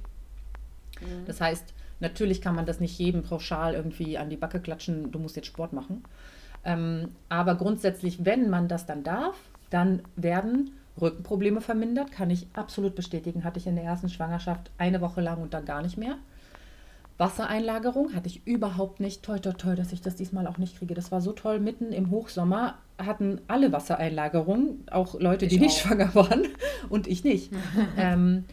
[1.01, 1.25] Mhm.
[1.25, 5.19] Das heißt, natürlich kann man das nicht jedem pauschal irgendwie an die Backe klatschen, du
[5.19, 6.03] musst jetzt Sport machen.
[6.63, 9.35] Ähm, aber grundsätzlich, wenn man das dann darf,
[9.69, 13.43] dann werden Rückenprobleme vermindert, kann ich absolut bestätigen.
[13.43, 16.17] Hatte ich in der ersten Schwangerschaft eine Woche lang und dann gar nicht mehr.
[17.17, 19.23] Wassereinlagerung hatte ich überhaupt nicht.
[19.23, 20.93] Toll, toll, toll, dass ich das diesmal auch nicht kriege.
[20.93, 21.59] Das war so toll.
[21.59, 25.87] Mitten im Hochsommer hatten alle Wassereinlagerungen, auch Leute, ich die nicht auch.
[25.87, 26.47] schwanger waren
[26.89, 27.51] und ich nicht.
[27.97, 28.45] ähm,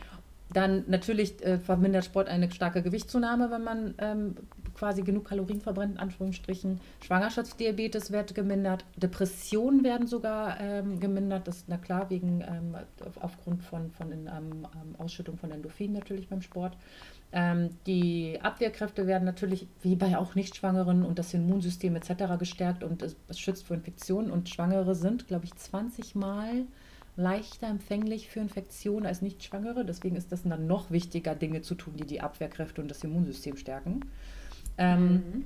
[0.52, 4.36] dann natürlich äh, vermindert Sport eine starke Gewichtszunahme, wenn man ähm,
[4.74, 6.80] quasi genug Kalorien verbrennt, in Anführungsstrichen.
[7.04, 11.48] Schwangerschaftsdiabetes wird gemindert, Depressionen werden sogar ähm, gemindert.
[11.48, 12.76] Das ist na klar, wegen ähm,
[13.20, 14.66] aufgrund von, von in, ähm,
[14.98, 16.76] Ausschüttung von Endorphin natürlich beim Sport.
[17.36, 22.38] Ähm, die Abwehrkräfte werden natürlich, wie bei auch Nichtschwangeren und das Immunsystem etc.
[22.38, 24.30] gestärkt und es, es schützt vor Infektionen.
[24.30, 26.62] Und Schwangere sind, glaube ich, 20 Mal
[27.16, 29.84] leichter empfänglich für Infektionen als Nichtschwangere.
[29.84, 33.56] Deswegen ist das dann noch wichtiger, Dinge zu tun, die die Abwehrkräfte und das Immunsystem
[33.56, 34.00] stärken.
[34.78, 35.44] Ähm, mhm.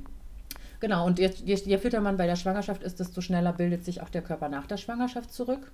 [0.81, 4.03] Genau, und je, je, je fitter man bei der Schwangerschaft ist, desto schneller bildet sich
[4.03, 5.73] auch der Körper nach der Schwangerschaft zurück.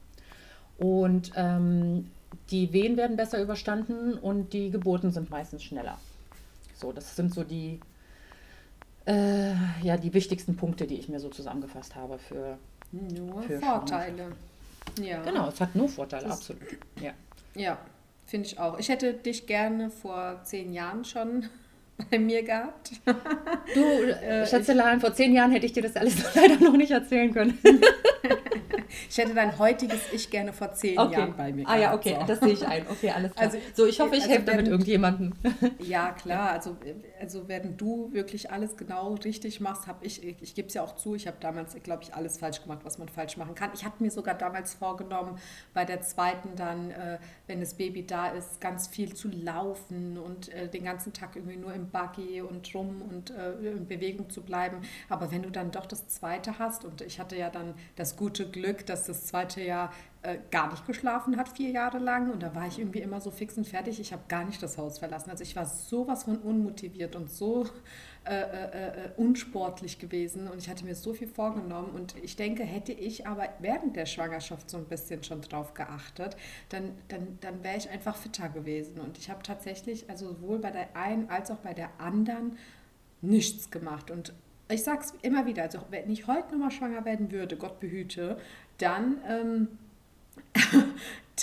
[0.79, 2.07] Und ähm,
[2.51, 5.99] die Wehen werden besser überstanden und die Geburten sind meistens schneller.
[6.75, 7.81] So, das sind so die,
[9.07, 12.59] äh, ja, die wichtigsten Punkte, die ich mir so zusammengefasst habe für,
[12.93, 14.33] nur für Vorteile.
[15.01, 15.23] Ja.
[15.23, 16.63] Genau, es hat nur Vorteile, das absolut.
[17.01, 17.13] Ja,
[17.55, 17.79] ja
[18.27, 18.79] finde ich auch.
[18.79, 21.49] Ich hätte dich gerne vor zehn Jahren schon
[22.11, 22.93] bei mir gehabt.
[23.75, 27.33] Du, äh, Schätzelein, vor zehn Jahren hätte ich dir das alles leider noch nicht erzählen
[27.33, 27.59] können.
[29.09, 31.15] Ich hätte dein heutiges Ich gerne vor zehn okay.
[31.15, 31.79] Jahren bei mir gehabt.
[31.79, 32.27] Ah ja, okay, so.
[32.27, 32.87] das sehe ich ein.
[32.89, 33.47] Okay, alles klar.
[33.47, 35.33] Also, so, ich hoffe, ich also helfe damit irgendjemandem.
[35.79, 36.53] Ja, klar.
[36.53, 36.77] Also,
[37.21, 40.83] also während du wirklich alles genau richtig machst, habe ich, ich, ich gebe es ja
[40.83, 43.71] auch zu, ich habe damals, glaube ich, alles falsch gemacht, was man falsch machen kann.
[43.75, 45.39] Ich hatte mir sogar damals vorgenommen,
[45.73, 50.53] bei der zweiten dann, äh, wenn das Baby da ist, ganz viel zu laufen und
[50.53, 54.43] äh, den ganzen Tag irgendwie nur im Buggy und rum und äh, in Bewegung zu
[54.43, 54.79] bleiben.
[55.09, 58.49] Aber wenn du dann doch das zweite hast und ich hatte ja dann das gute
[58.49, 62.31] Glück, dass das zweite Jahr äh, gar nicht geschlafen hat, vier Jahre lang.
[62.31, 64.01] Und da war ich irgendwie immer so fix und fertig.
[64.01, 65.31] Ich habe gar nicht das Haus verlassen.
[65.31, 67.67] Also ich war sowas von unmotiviert und so
[68.27, 70.49] äh, äh, äh, unsportlich gewesen.
[70.49, 71.91] Und ich hatte mir so viel vorgenommen.
[71.95, 76.35] Und ich denke, hätte ich aber während der Schwangerschaft so ein bisschen schon drauf geachtet,
[76.71, 78.99] dann, dann, dann wäre ich einfach fitter gewesen.
[78.99, 82.57] Und ich habe tatsächlich, also sowohl bei der einen als auch bei der anderen,
[83.21, 84.11] nichts gemacht.
[84.11, 84.33] Und
[84.71, 88.39] ich sag's immer wieder, also wenn ich heute nochmal schwanger werden würde, Gott behüte,
[88.79, 89.69] dann, ähm,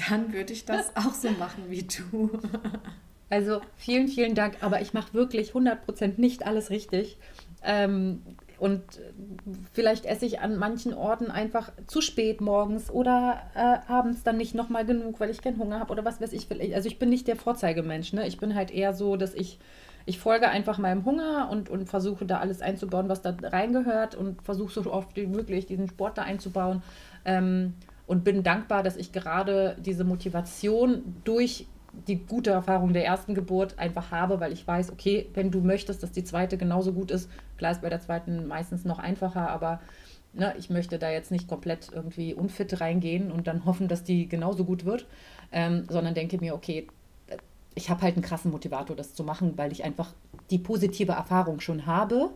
[0.09, 2.39] dann würde ich das auch so machen wie du.
[3.31, 7.17] Also vielen, vielen Dank, aber ich mache wirklich 100% nicht alles richtig.
[7.63, 8.21] Ähm,
[8.59, 8.83] und
[9.71, 14.53] vielleicht esse ich an manchen Orten einfach zu spät morgens oder äh, abends dann nicht
[14.53, 16.47] nochmal genug, weil ich keinen Hunger habe oder was weiß ich.
[16.75, 18.11] Also ich bin nicht der Vorzeigemensch.
[18.11, 18.27] Ne?
[18.27, 19.59] Ich bin halt eher so, dass ich,
[20.05, 24.41] ich folge einfach meinem Hunger und, und versuche da alles einzubauen, was da reingehört und
[24.41, 26.83] versuche so oft wie möglich diesen Sport da einzubauen.
[27.23, 27.75] Ähm,
[28.07, 31.65] und bin dankbar, dass ich gerade diese Motivation durch
[32.07, 36.03] die gute Erfahrung der ersten Geburt einfach habe, weil ich weiß, okay, wenn du möchtest,
[36.03, 39.81] dass die zweite genauso gut ist, klar ist bei der zweiten meistens noch einfacher, aber
[40.33, 44.27] ne, ich möchte da jetzt nicht komplett irgendwie unfit reingehen und dann hoffen, dass die
[44.27, 45.05] genauso gut wird,
[45.51, 46.87] ähm, sondern denke mir, okay,
[47.75, 50.13] ich habe halt einen krassen Motivator, das zu machen, weil ich einfach
[50.49, 52.31] die positive Erfahrung schon habe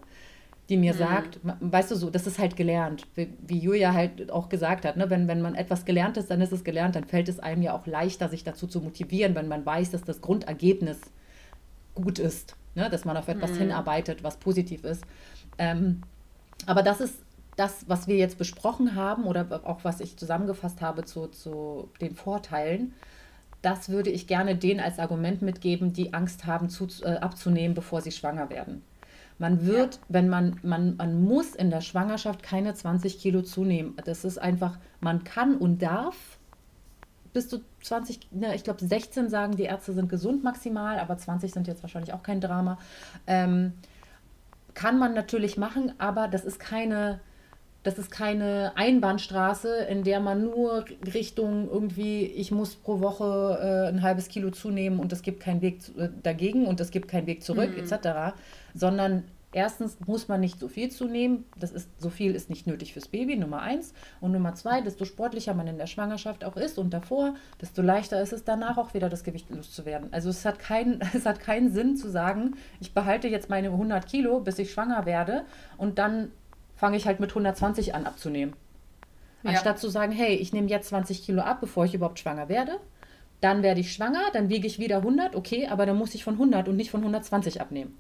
[0.70, 0.98] die mir mhm.
[0.98, 4.98] sagt, weißt du so, das ist halt gelernt, wie, wie, Julia halt auch gesagt hat,
[4.98, 5.10] ne?
[5.10, 7.74] wenn, wenn man etwas gelernt ist, dann ist es gelernt, dann fällt es einem ja
[7.74, 11.00] auch leichter, sich dazu zu motivieren, wenn man weiß, dass das Grundergebnis
[11.94, 12.90] gut ist, ne?
[12.90, 13.58] dass man auf etwas mhm.
[13.58, 15.04] hinarbeitet, was positiv ist.
[15.58, 16.02] Ähm,
[16.66, 17.20] aber das ist
[17.56, 22.16] das, was wir jetzt besprochen haben oder auch was ich zusammengefasst habe zu, zu den
[22.16, 22.94] Vorteilen,
[23.62, 28.02] das würde ich gerne denen als Argument mitgeben, die Angst haben, zu, äh, abzunehmen, bevor
[28.02, 28.84] sie schwanger werden.
[29.38, 30.02] Man wird, ja.
[30.10, 33.96] wenn man, man, man muss in der Schwangerschaft keine 20 Kilo zunehmen.
[34.06, 36.16] Das ist einfach, man kann und darf
[37.34, 41.52] bis zu 20, ne, ich glaube 16 sagen die Ärzte sind gesund maximal, aber 20
[41.52, 42.80] sind jetzt wahrscheinlich auch kein Drama.
[43.28, 43.74] Ähm,
[44.74, 47.20] kann man natürlich machen, aber das ist keine,
[47.86, 53.90] das ist keine Einbahnstraße, in der man nur Richtung irgendwie, ich muss pro Woche äh,
[53.90, 57.28] ein halbes Kilo zunehmen und es gibt keinen Weg äh, dagegen und es gibt keinen
[57.28, 57.84] Weg zurück, mhm.
[57.84, 58.34] etc
[58.76, 61.46] sondern erstens muss man nicht so viel zunehmen.
[61.58, 63.94] Das ist, so viel ist nicht nötig fürs Baby, Nummer eins.
[64.20, 68.22] Und Nummer zwei, desto sportlicher man in der Schwangerschaft auch ist und davor, desto leichter
[68.22, 70.10] ist es danach auch wieder das Gewicht loszuwerden.
[70.12, 74.06] Also es hat, kein, es hat keinen Sinn zu sagen, ich behalte jetzt meine 100
[74.06, 75.46] Kilo, bis ich schwanger werde
[75.78, 76.32] und dann
[76.76, 78.56] fange ich halt mit 120 an abzunehmen.
[79.44, 79.52] Ja.
[79.52, 82.80] Anstatt zu sagen, hey, ich nehme jetzt 20 Kilo ab, bevor ich überhaupt schwanger werde.
[83.42, 86.34] Dann werde ich schwanger, dann wiege ich wieder 100, okay, aber dann muss ich von
[86.34, 87.96] 100 und nicht von 120 abnehmen.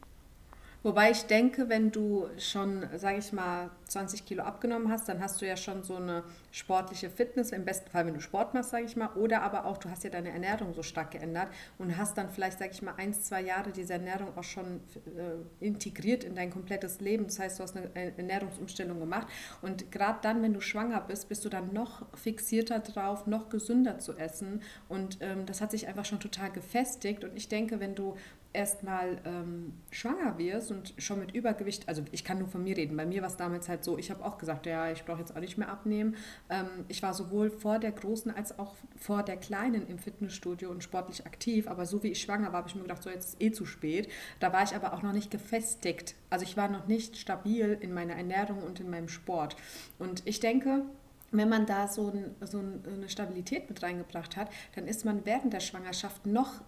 [0.85, 5.41] Wobei ich denke, wenn du schon, sage ich mal, 20 Kilo abgenommen hast, dann hast
[5.41, 8.85] du ja schon so eine sportliche Fitness, im besten Fall, wenn du Sport machst, sage
[8.85, 11.47] ich mal, oder aber auch, du hast ja deine Ernährung so stark geändert
[11.79, 14.79] und hast dann vielleicht, sage ich mal, ein, zwei Jahre diese Ernährung auch schon
[15.17, 17.25] äh, integriert in dein komplettes Leben.
[17.25, 19.25] Das heißt, du hast eine Ernährungsumstellung gemacht.
[19.63, 23.97] Und gerade dann, wenn du schwanger bist, bist du dann noch fixierter drauf, noch gesünder
[23.97, 24.61] zu essen.
[24.87, 27.23] Und ähm, das hat sich einfach schon total gefestigt.
[27.23, 28.15] Und ich denke, wenn du
[28.55, 32.97] erstmal ähm, schwanger wirst und schon mit Übergewicht, also ich kann nur von mir reden,
[32.97, 35.35] bei mir war es damals halt so, ich habe auch gesagt, ja, ich brauche jetzt
[35.35, 36.15] auch nicht mehr abnehmen.
[36.49, 40.83] Ähm, ich war sowohl vor der Großen als auch vor der Kleinen im Fitnessstudio und
[40.83, 43.41] sportlich aktiv, aber so wie ich schwanger war, habe ich mir gedacht, so jetzt ist
[43.41, 44.09] eh zu spät.
[44.39, 47.93] Da war ich aber auch noch nicht gefestigt, also ich war noch nicht stabil in
[47.93, 49.55] meiner Ernährung und in meinem Sport.
[49.99, 50.83] Und ich denke,
[51.31, 55.53] wenn man da so, ein, so, eine Stabilität mit reingebracht hat, dann ist man während
[55.53, 56.61] der Schwangerschaft noch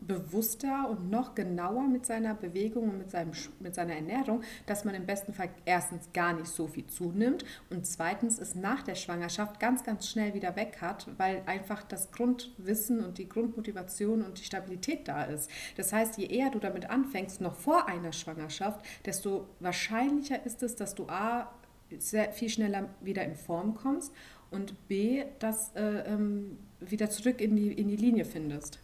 [0.00, 4.94] bewusster und noch genauer mit seiner Bewegung und mit, seinem, mit seiner Ernährung, dass man
[4.94, 9.58] im besten Fall erstens gar nicht so viel zunimmt und zweitens es nach der Schwangerschaft
[9.58, 14.44] ganz, ganz schnell wieder weg hat, weil einfach das Grundwissen und die Grundmotivation und die
[14.44, 15.50] Stabilität da ist.
[15.76, 20.76] Das heißt, je eher du damit anfängst, noch vor einer Schwangerschaft, desto wahrscheinlicher ist es,
[20.76, 21.50] dass du A,
[21.98, 24.12] sehr viel schneller wieder in Form kommst
[24.50, 28.80] und B, dass äh, ähm, wieder zurück in die, in die Linie findest.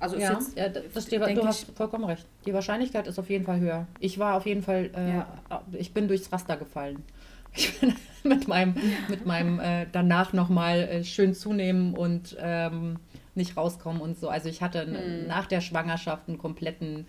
[0.00, 2.26] Also ja, jetzt, ja das die, du hast vollkommen recht.
[2.46, 3.86] Die Wahrscheinlichkeit ist auf jeden Fall höher.
[3.98, 5.62] Ich war auf jeden Fall, äh, ja.
[5.72, 7.02] ich bin durchs Raster gefallen.
[7.54, 7.94] Ich bin
[8.24, 8.74] mit meinem,
[9.08, 12.96] mit meinem äh, danach nochmal äh, schön zunehmen und ähm,
[13.34, 14.28] nicht rauskommen und so.
[14.28, 15.26] Also ich hatte hm.
[15.26, 17.06] nach der Schwangerschaft einen kompletten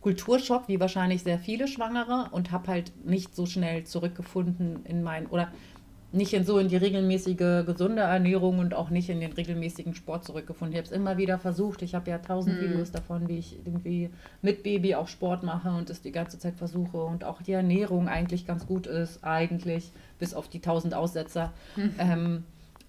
[0.00, 5.26] Kulturschock, wie wahrscheinlich sehr viele Schwangere und habe halt nicht so schnell zurückgefunden in mein,
[5.26, 5.52] oder
[6.10, 10.24] nicht in so in die regelmäßige gesunde Ernährung und auch nicht in den regelmäßigen Sport
[10.24, 10.72] zurückgefunden.
[10.72, 11.82] Ich habe es immer wieder versucht.
[11.82, 12.64] Ich habe ja tausend mhm.
[12.64, 16.56] Videos davon, wie ich irgendwie mit Baby auch Sport mache und es die ganze Zeit
[16.56, 21.52] versuche und auch die Ernährung eigentlich ganz gut ist, eigentlich, bis auf die tausend Aussetzer.
[21.76, 21.94] Mhm.
[21.98, 22.44] Ähm,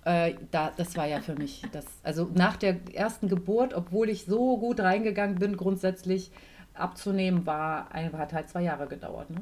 [0.06, 1.86] äh, da, das war ja für mich das.
[2.04, 6.32] Also nach der ersten Geburt, obwohl ich so gut reingegangen bin, grundsätzlich
[6.74, 9.30] abzunehmen, war, hat halt zwei Jahre gedauert.
[9.30, 9.42] Ne?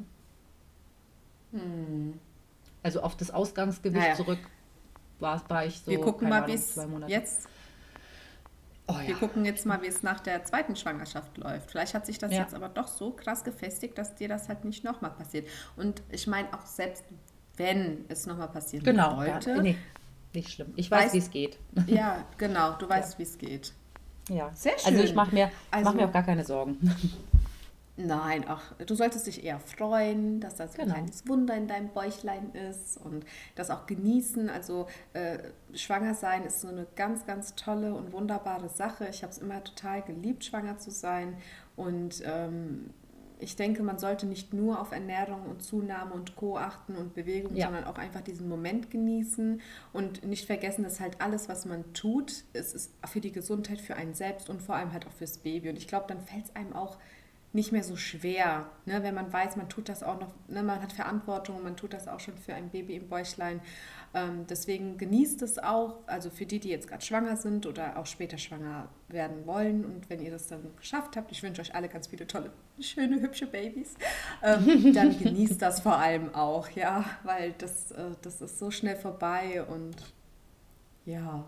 [1.52, 2.14] Mhm
[2.88, 4.14] also auf das Ausgangsgewicht naja.
[4.14, 4.38] zurück
[5.20, 5.90] war, war ich so.
[5.90, 7.48] Wir gucken mal, wie es jetzt.
[8.86, 9.08] Oh, ja.
[9.08, 11.70] Wir gucken jetzt mal, wie es nach der zweiten Schwangerschaft läuft.
[11.70, 12.40] Vielleicht hat sich das ja.
[12.40, 15.46] jetzt aber doch so krass gefestigt, dass dir das halt nicht nochmal passiert.
[15.76, 17.04] Und ich meine auch selbst,
[17.58, 19.50] wenn es nochmal passieren genau, sollte.
[19.50, 19.76] Ja, nee,
[20.32, 20.72] nicht schlimm.
[20.76, 21.58] Ich weiß, wie es geht.
[21.86, 23.18] Ja, genau, du weißt, ja.
[23.18, 23.74] wie es geht.
[24.30, 24.94] Ja, sehr schön.
[24.94, 26.78] Also ich mache mir, also, mach mir auch gar keine Sorgen.
[28.00, 30.86] Nein, ach, du solltest dich eher freuen, dass das genau.
[30.86, 33.26] ein kleines Wunder in deinem Bäuchlein ist und
[33.56, 34.48] das auch genießen.
[34.48, 35.38] Also äh,
[35.74, 39.08] schwanger sein ist so eine ganz, ganz tolle und wunderbare Sache.
[39.08, 41.38] Ich habe es immer total geliebt, schwanger zu sein.
[41.74, 42.90] Und ähm,
[43.40, 46.56] ich denke, man sollte nicht nur auf Ernährung und Zunahme und Co.
[46.56, 47.66] achten und Bewegung, ja.
[47.66, 49.60] sondern auch einfach diesen Moment genießen
[49.92, 53.96] und nicht vergessen, dass halt alles, was man tut, es ist für die Gesundheit, für
[53.96, 55.68] einen selbst und vor allem halt auch fürs Baby.
[55.68, 56.98] Und ich glaube, dann fällt es einem auch
[57.52, 59.02] nicht mehr so schwer, ne?
[59.02, 60.62] wenn man weiß, man tut das auch noch, ne?
[60.62, 63.60] man hat Verantwortung man tut das auch schon für ein Baby im Bäuchlein.
[64.14, 68.06] Ähm, deswegen genießt es auch, also für die, die jetzt gerade schwanger sind oder auch
[68.06, 71.88] später schwanger werden wollen und wenn ihr das dann geschafft habt, ich wünsche euch alle
[71.88, 73.94] ganz viele tolle, schöne, hübsche Babys,
[74.42, 78.96] ähm, dann genießt das vor allem auch, ja, weil das, äh, das ist so schnell
[78.96, 79.96] vorbei und
[81.06, 81.46] ja.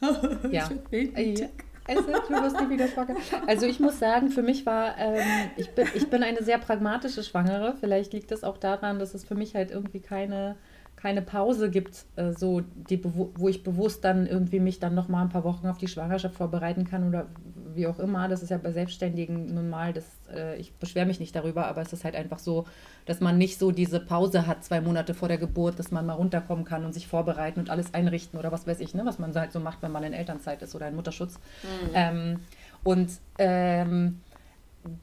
[0.50, 0.68] ja.
[0.90, 1.44] ich
[1.88, 3.16] es ist, wirst nie wieder schwanger.
[3.46, 5.24] Also ich muss sagen, für mich war, ähm,
[5.56, 7.74] ich, bin, ich bin eine sehr pragmatische Schwangere.
[7.80, 10.56] Vielleicht liegt es auch daran, dass es für mich halt irgendwie keine,
[10.96, 15.22] keine Pause gibt, äh, so die, wo ich bewusst dann irgendwie mich dann noch mal
[15.22, 17.26] ein paar Wochen auf die Schwangerschaft vorbereiten kann oder
[17.74, 18.28] wie auch immer.
[18.28, 21.82] Das ist ja bei Selbstständigen nun mal, das, äh, ich beschwere mich nicht darüber, aber
[21.82, 22.66] es ist halt einfach so,
[23.06, 26.14] dass man nicht so diese Pause hat, zwei Monate vor der Geburt, dass man mal
[26.14, 29.34] runterkommen kann und sich vorbereiten und alles einrichten oder was weiß ich, ne, was man
[29.34, 31.38] halt so macht, wenn man in Elternzeit ist oder in Mutterschutz.
[31.62, 31.90] Mhm.
[31.94, 32.40] Ähm,
[32.84, 34.20] und ähm,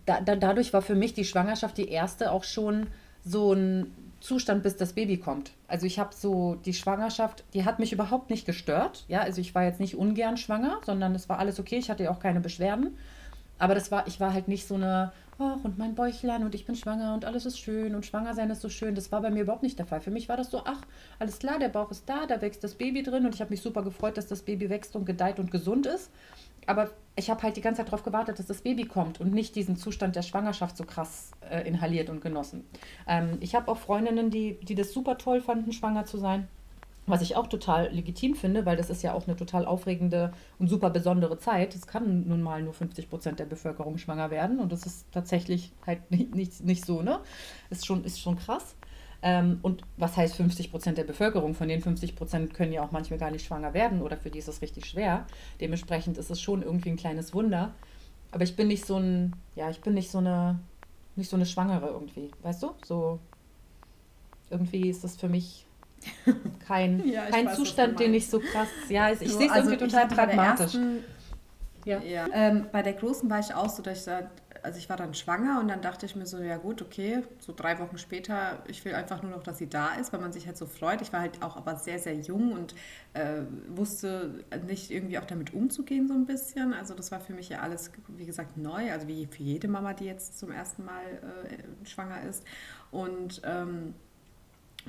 [0.06, 2.88] da, da, dadurch war für mich die Schwangerschaft die erste auch schon
[3.24, 3.92] so ein
[4.26, 5.52] Zustand, bis das Baby kommt.
[5.68, 9.06] Also ich habe so die Schwangerschaft, die hat mich überhaupt nicht gestört.
[9.08, 11.78] Ja, also ich war jetzt nicht ungern schwanger, sondern es war alles okay.
[11.78, 12.98] Ich hatte auch keine Beschwerden.
[13.60, 16.66] Aber das war, ich war halt nicht so eine, ach, und mein Bäuchlein und ich
[16.66, 18.96] bin schwanger und alles ist schön und schwanger sein ist so schön.
[18.96, 20.02] Das war bei mir überhaupt nicht der Fall.
[20.02, 20.82] Für mich war das so, ach,
[21.20, 23.62] alles klar, der Bauch ist da, da wächst das Baby drin und ich habe mich
[23.62, 26.10] super gefreut, dass das Baby wächst und gedeiht und gesund ist.
[26.66, 29.56] Aber ich habe halt die ganze Zeit darauf gewartet, dass das Baby kommt und nicht
[29.56, 32.66] diesen Zustand der Schwangerschaft so krass äh, inhaliert und genossen.
[33.08, 36.48] Ähm, ich habe auch Freundinnen, die, die das super toll fanden, schwanger zu sein.
[37.08, 40.70] Was ich auch total legitim finde, weil das ist ja auch eine total aufregende und
[40.70, 41.76] super besondere Zeit.
[41.76, 45.72] Es kann nun mal nur 50 Prozent der Bevölkerung schwanger werden und das ist tatsächlich
[45.86, 47.20] halt nicht, nicht, nicht so, ne?
[47.70, 48.76] Ist schon, ist schon krass.
[49.22, 51.56] Ähm, und was heißt 50 Prozent der Bevölkerung?
[51.56, 54.40] Von den 50 Prozent können ja auch manchmal gar nicht schwanger werden oder für die
[54.40, 55.26] ist es richtig schwer.
[55.60, 57.74] Dementsprechend ist es schon irgendwie ein kleines Wunder.
[58.32, 60.60] Aber ich bin nicht so ein, ja, ich bin nicht so eine,
[61.16, 62.72] nicht so eine Schwangere irgendwie, weißt du?
[62.86, 63.20] So,
[64.50, 65.66] irgendwie ist das für mich
[66.68, 69.72] kein, ja, kein weiß, Zustand, den ich so krass, ja, ich, ich sehe es also
[69.72, 70.76] irgendwie total pragmatisch.
[70.76, 71.04] Ersten,
[71.86, 72.00] ja.
[72.02, 72.28] ja.
[72.34, 74.30] Ähm, bei der Großen war ich auch so, dass ich da
[74.66, 77.54] also ich war dann schwanger und dann dachte ich mir so, ja gut, okay, so
[77.56, 80.48] drei Wochen später, ich will einfach nur noch, dass sie da ist, weil man sich
[80.48, 81.02] halt so freut.
[81.04, 82.74] Ich war halt auch aber sehr, sehr jung und
[83.14, 86.74] äh, wusste nicht irgendwie auch damit umzugehen so ein bisschen.
[86.74, 89.94] Also das war für mich ja alles, wie gesagt, neu, also wie für jede Mama,
[89.94, 92.44] die jetzt zum ersten Mal äh, schwanger ist.
[92.90, 93.94] Und, ähm,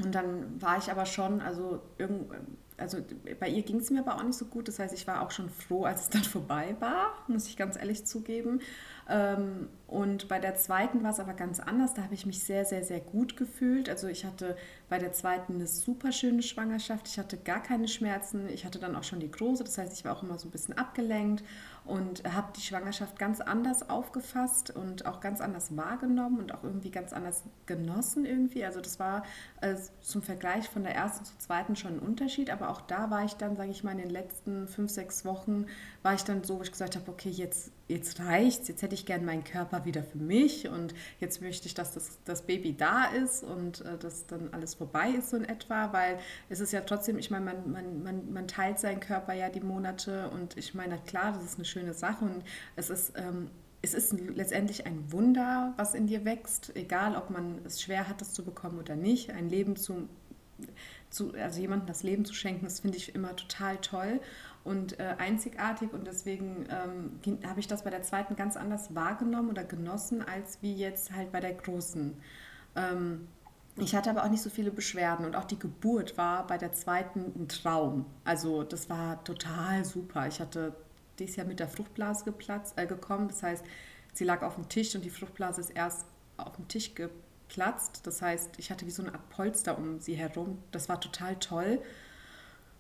[0.03, 2.35] und dann war ich aber schon, also irgendwie
[2.79, 2.99] also
[3.41, 4.69] bei ihr ging es mir aber auch nicht so gut.
[4.69, 7.77] Das heißt, ich war auch schon froh, als es dann vorbei war, muss ich ganz
[7.77, 8.61] ehrlich zugeben.
[9.09, 11.95] Ähm, und bei der zweiten war es aber ganz anders.
[11.95, 13.89] Da habe ich mich sehr, sehr, sehr gut gefühlt.
[13.89, 14.57] Also ich hatte
[14.89, 17.09] bei der zweiten eine super schöne Schwangerschaft.
[17.09, 18.49] Ich hatte gar keine Schmerzen.
[18.49, 19.65] Ich hatte dann auch schon die große.
[19.65, 21.45] Das heißt, ich war auch immer so ein bisschen abgelenkt
[21.87, 26.91] und habe die Schwangerschaft ganz anders aufgefasst und auch ganz anders wahrgenommen und auch irgendwie
[26.91, 28.65] ganz anders genossen irgendwie.
[28.65, 29.23] Also das war
[29.61, 32.51] äh, zum Vergleich von der ersten zur zweiten schon ein Unterschied.
[32.51, 35.67] Aber auch da war ich dann, sage ich mal, in den letzten fünf, sechs Wochen,
[36.07, 38.69] war ich dann so, wo ich gesagt habe, okay, jetzt, jetzt reicht's.
[38.69, 42.21] Jetzt hätte ich gern meinen Körper wieder für mich und jetzt möchte ich, dass das,
[42.25, 46.21] das Baby da ist und äh, dass dann alles vorbei ist so in etwa, weil
[46.49, 49.59] es ist ja trotzdem, ich meine, man, man, man, man teilt seinen Körper ja die
[49.59, 52.45] Monate und ich meine, klar, das ist eine schöne Sache und
[52.77, 53.13] es ist...
[53.17, 53.51] Ähm,
[53.83, 58.21] es ist letztendlich ein Wunder, was in dir wächst, egal ob man es schwer hat,
[58.21, 59.31] das zu bekommen oder nicht.
[59.31, 60.09] Ein Leben zu,
[61.09, 64.21] zu also jemandem das Leben zu schenken, das finde ich immer total toll
[64.67, 69.51] und äh, einzigartig und deswegen ähm, habe ich das bei der zweiten ganz anders wahrgenommen
[69.51, 72.15] oder genossen als wie jetzt halt bei der großen.
[72.75, 73.29] Ähm,
[73.79, 76.73] ich hatte aber auch nicht so viele Beschwerden und auch die Geburt war bei der
[76.73, 78.07] zweiten ein Traum.
[78.25, 80.27] Also das war total super.
[80.27, 80.75] Ich hatte
[81.19, 83.29] dieses Jahr mit der Fruchtblase geplatzt, äh, gekommen.
[83.29, 83.65] Das heißt,
[84.15, 86.07] sie lag auf dem Tisch und die Fruchtblase ist erst
[86.39, 88.07] auf dem Tisch geplatzt.
[88.07, 90.59] Das heißt, ich hatte wie so eine Art Polster um sie herum.
[90.73, 91.81] Das war total toll.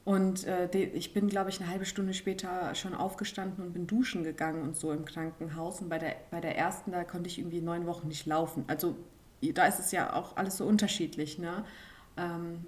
[0.06, 4.22] Und äh, ich bin, glaube ich, eine halbe Stunde später schon aufgestanden und bin duschen
[4.22, 5.80] gegangen und so im Krankenhaus.
[5.80, 8.62] Und bei der, bei der ersten, da konnte ich irgendwie neun Wochen nicht laufen.
[8.68, 8.94] Also
[9.42, 11.40] da ist es ja auch alles so unterschiedlich.
[11.40, 11.64] Ne?
[12.16, 12.64] Ähm,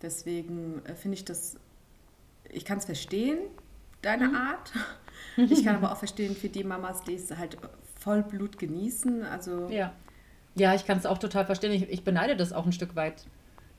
[0.00, 1.56] deswegen äh, finde ich das,
[2.48, 3.38] ich kann es verstehen,
[4.00, 4.36] deine mhm.
[4.36, 4.72] Art.
[5.36, 7.58] Ich kann aber auch verstehen für die Mamas, die es halt
[7.98, 9.22] voll Blut genießen.
[9.24, 9.92] Also ja,
[10.54, 11.72] ja ich kann es auch total verstehen.
[11.72, 13.26] Ich, ich beneide das auch ein Stück weit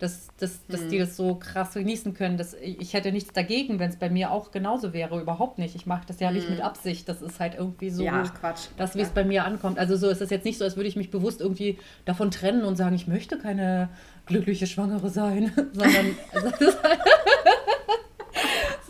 [0.01, 0.89] dass, dass, dass mhm.
[0.89, 2.35] die das so krass genießen können.
[2.35, 5.21] Das, ich hätte nichts dagegen, wenn es bei mir auch genauso wäre.
[5.21, 5.75] Überhaupt nicht.
[5.75, 6.37] Ich mache das ja mhm.
[6.37, 6.65] nicht mit mhm.
[6.65, 7.07] Absicht.
[7.07, 8.69] Das ist halt irgendwie so, ja, Quatsch.
[8.77, 9.77] das, wie es bei mir ankommt.
[9.77, 12.63] Also so ist es jetzt nicht so, als würde ich mich bewusst irgendwie davon trennen
[12.63, 13.89] und sagen, ich möchte keine
[14.25, 16.15] glückliche Schwangere sein, sondern,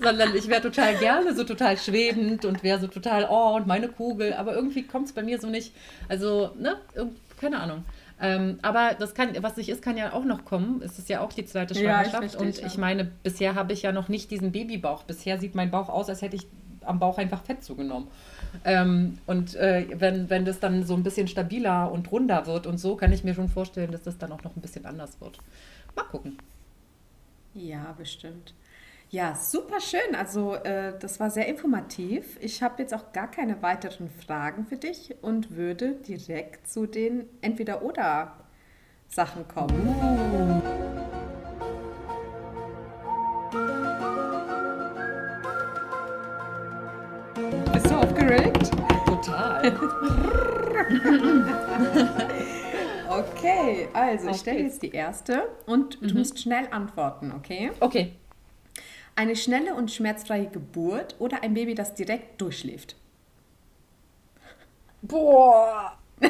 [0.02, 3.90] sondern ich wäre total gerne so total schwebend und wäre so total, oh, und meine
[3.90, 4.34] Kugel.
[4.34, 5.74] Aber irgendwie kommt es bei mir so nicht.
[6.08, 6.78] Also, ne,
[7.38, 7.84] keine Ahnung.
[8.22, 10.82] Ähm, aber das kann, was nicht ist, kann ja auch noch kommen.
[10.84, 12.36] Es ist ja auch die zweite Schwangerschaft.
[12.36, 15.04] Ja, und ich meine, bisher habe ich ja noch nicht diesen Babybauch.
[15.04, 16.46] Bisher sieht mein Bauch aus, als hätte ich
[16.86, 18.08] am Bauch einfach Fett zugenommen.
[18.64, 22.78] Ähm, und äh, wenn, wenn das dann so ein bisschen stabiler und runder wird und
[22.78, 25.40] so, kann ich mir schon vorstellen, dass das dann auch noch ein bisschen anders wird.
[25.96, 26.38] Mal gucken.
[27.54, 28.54] Ja, bestimmt.
[29.14, 30.16] Ja, super schön.
[30.18, 32.38] Also äh, das war sehr informativ.
[32.40, 37.26] Ich habe jetzt auch gar keine weiteren Fragen für dich und würde direkt zu den
[37.42, 39.86] Entweder-Oder-Sachen kommen.
[39.86, 40.62] Uh.
[47.74, 48.72] Bist du aufgeregt?
[49.06, 49.74] Total.
[53.10, 56.08] okay, also ich stelle jetzt die erste und mhm.
[56.08, 57.72] du musst schnell antworten, okay?
[57.82, 58.14] Okay.
[59.16, 62.96] Eine schnelle und schmerzfreie Geburt oder ein Baby, das direkt durchschläft?
[65.02, 65.98] Boah.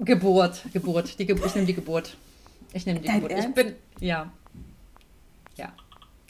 [0.00, 1.18] Geburt, Geburt.
[1.18, 2.16] Die Ge ich nehme die Geburt.
[2.72, 3.32] Ich nehme die Dein Geburt.
[3.32, 3.48] Ernst?
[3.48, 4.30] Ich bin, ja.
[5.56, 5.72] Ja.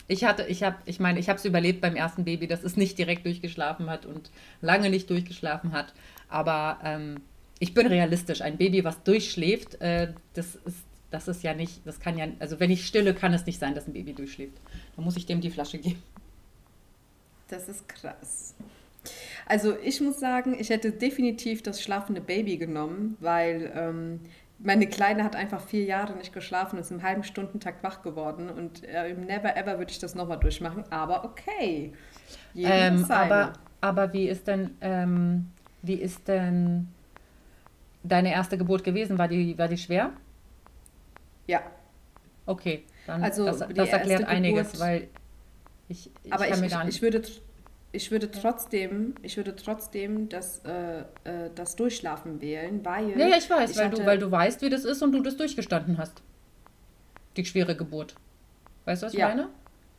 [0.09, 2.77] Ich hatte, ich habe, ich meine, ich habe es überlebt beim ersten Baby, das es
[2.77, 4.31] nicht direkt durchgeschlafen hat und
[4.61, 5.93] lange nicht durchgeschlafen hat.
[6.29, 7.21] Aber ähm,
[7.59, 8.41] ich bin realistisch.
[8.41, 12.59] Ein Baby, was durchschläft, äh, das ist das ist ja nicht, das kann ja, also
[12.61, 14.59] wenn ich stille, kann es nicht sein, dass ein Baby durchschläft.
[14.97, 16.03] Dann muss ich dem die Flasche geben.
[17.49, 18.55] Das ist krass.
[19.47, 24.21] Also ich muss sagen, ich hätte definitiv das schlafende Baby genommen, weil ähm,
[24.59, 28.51] meine Kleine hat einfach vier Jahre nicht geschlafen und ist im halben Stundentakt wach geworden.
[28.51, 30.85] Und äh, im Never Ever würde ich das nochmal durchmachen.
[30.91, 31.93] Aber okay.
[32.57, 35.53] Ähm, aber, aber wie ist denn, ähm,
[35.83, 36.89] wie ist denn
[38.03, 39.19] deine erste Geburt gewesen?
[39.19, 40.13] War die, war die schwer?
[41.47, 41.63] Ja.
[42.47, 45.09] Okay, dann also das, das erklärt einiges, Geburt, weil
[45.89, 47.23] ich, ich aber ich, ich, würde
[47.93, 53.11] ich würde trotzdem, ich würde trotzdem das, äh, äh, das Durchschlafen wählen, weil.
[53.11, 55.23] Ja, ja ich weiß, ich weil, du, weil du weißt, wie das ist und du
[55.23, 56.23] das durchgestanden hast.
[57.37, 58.15] Die schwere Geburt.
[58.85, 59.29] Weißt du, was ich ja.
[59.29, 59.49] meine?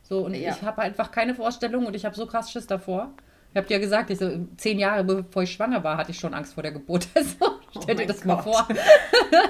[0.02, 0.52] So, und ja.
[0.52, 3.12] ich habe einfach keine Vorstellung und ich habe so krass Schiss davor.
[3.58, 6.32] Ich habe dir gesagt, ich so, zehn Jahre bevor ich schwanger war, hatte ich schon
[6.32, 7.08] Angst vor der Geburt.
[7.18, 8.26] Also, stell oh dir das Gott.
[8.26, 8.68] mal vor.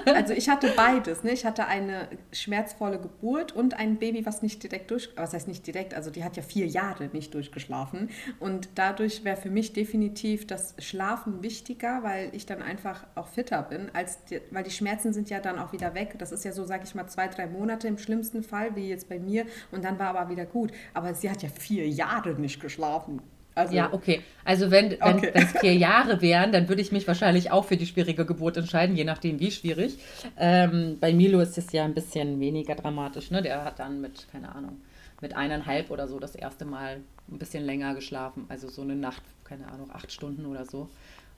[0.07, 1.23] Also ich hatte beides.
[1.23, 1.33] Ne?
[1.33, 5.67] Ich hatte eine schmerzvolle Geburt und ein Baby, was nicht direkt durch, was heißt nicht
[5.67, 8.09] direkt, also die hat ja vier Jahre nicht durchgeschlafen.
[8.41, 13.63] Und dadurch wäre für mich definitiv das Schlafen wichtiger, weil ich dann einfach auch fitter
[13.63, 16.15] bin, als die, weil die Schmerzen sind ja dann auch wieder weg.
[16.19, 19.09] Das ist ja so, sage ich mal, zwei, drei Monate im schlimmsten Fall, wie jetzt
[19.09, 19.45] bei mir.
[19.71, 20.73] Und dann war aber wieder gut.
[20.95, 23.21] Aber sie hat ja vier Jahre nicht geschlafen.
[23.59, 24.23] Also, ja, okay.
[24.45, 25.47] Also wenn es okay.
[25.61, 29.05] vier Jahre wären, dann würde ich mich wahrscheinlich auch für die schwierige Geburt entscheiden, je
[29.05, 29.99] nachdem wie schwierig.
[30.37, 33.31] Ähm, bei Milo ist es ja ein bisschen weniger dramatisch.
[33.31, 33.43] Ne?
[33.43, 34.81] Der hat dann mit, keine Ahnung,
[35.21, 37.01] mit eineinhalb oder so das erste Mal
[37.31, 38.47] ein bisschen länger geschlafen.
[38.49, 40.89] Also so eine Nacht, keine Ahnung, acht Stunden oder so.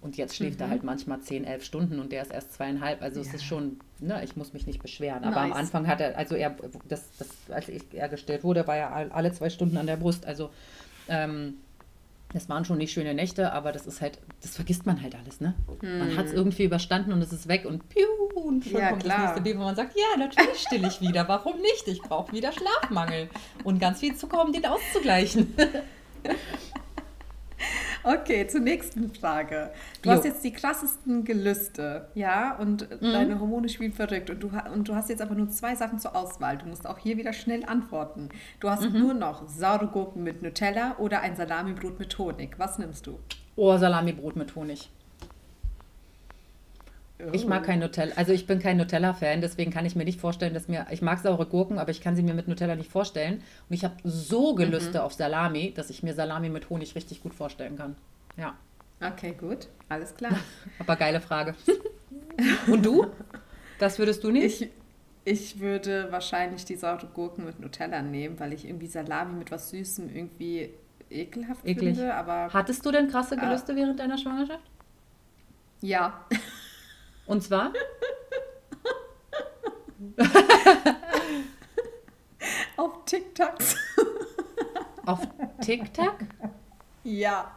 [0.03, 0.65] Und jetzt schläft mhm.
[0.65, 3.03] er halt manchmal zehn, elf Stunden und der ist erst zweieinhalb.
[3.03, 3.27] Also ja.
[3.27, 5.25] es ist schon, ne, ich muss mich nicht beschweren.
[5.25, 5.53] Aber nice.
[5.53, 6.55] am Anfang hat er, also er,
[6.89, 10.27] das, das, als ich, er gestellt wurde, war er alle zwei Stunden an der Brust.
[10.27, 10.51] Also
[11.09, 11.55] ähm,
[12.33, 15.41] das waren schon nicht schöne Nächte, aber das ist halt, das vergisst man halt alles,
[15.41, 15.55] ne?
[15.81, 15.99] Hm.
[15.99, 19.03] Man hat es irgendwie überstanden und es ist weg und piu, und schon ja, kommt
[19.03, 19.17] klar.
[19.17, 21.87] das nächste Baby, wo man sagt, ja, natürlich still ich wieder, warum nicht?
[21.87, 23.29] Ich brauche wieder Schlafmangel
[23.65, 25.55] und ganz viel Zucker, um den auszugleichen.
[28.03, 29.71] Okay, zur nächsten Frage.
[30.03, 30.17] Du jo.
[30.17, 33.13] hast jetzt die krassesten Gelüste, ja, und mhm.
[33.13, 36.17] deine Hormone spielen verrückt und du, und du hast jetzt aber nur zwei Sachen zur
[36.17, 36.57] Auswahl.
[36.57, 38.31] Du musst auch hier wieder schnell antworten.
[38.59, 38.99] Du hast mhm.
[38.99, 42.59] nur noch saure Gurken mit Nutella oder ein Salamibrot mit Honig.
[42.59, 43.19] Was nimmst du?
[43.57, 44.91] Oh, Salamibrot mit Honig.
[47.33, 48.13] Ich mag kein Nutella.
[48.17, 50.87] Also ich bin kein Nutella-Fan, deswegen kann ich mir nicht vorstellen, dass mir.
[50.91, 53.43] Ich mag saure Gurken, aber ich kann sie mir mit Nutella nicht vorstellen.
[53.69, 55.05] Und ich habe so Gelüste mhm.
[55.05, 57.97] auf Salami, dass ich mir Salami mit Honig richtig gut vorstellen kann.
[58.37, 58.55] Ja.
[59.01, 59.69] Okay, gut.
[59.89, 60.33] Alles klar.
[60.79, 61.55] aber geile Frage.
[62.67, 63.07] Und du?
[63.79, 64.61] Das würdest du nicht?
[64.63, 64.71] Ich,
[65.25, 69.71] Ich würde wahrscheinlich die saure Gurken mit Nutella nehmen, weil ich irgendwie Salami mit was
[69.71, 70.71] Süßem irgendwie
[71.11, 71.97] ekelhaft Eklig.
[71.97, 72.15] finde.
[72.15, 74.65] Aber, Hattest du denn krasse äh, Gelüste äh, während deiner Schwangerschaft?
[75.83, 76.25] Ja.
[77.31, 77.73] Und zwar?
[82.77, 83.77] Auf TikToks.
[85.07, 85.21] Auf
[85.61, 86.19] TikTok?
[87.05, 87.53] Ja.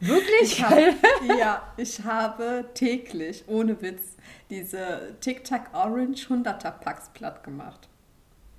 [0.00, 0.40] Wirklich?
[0.40, 0.94] Ich habe,
[1.38, 4.16] ja, ich habe täglich, ohne Witz,
[4.48, 7.90] diese TikTok Orange 100er Packs platt gemacht.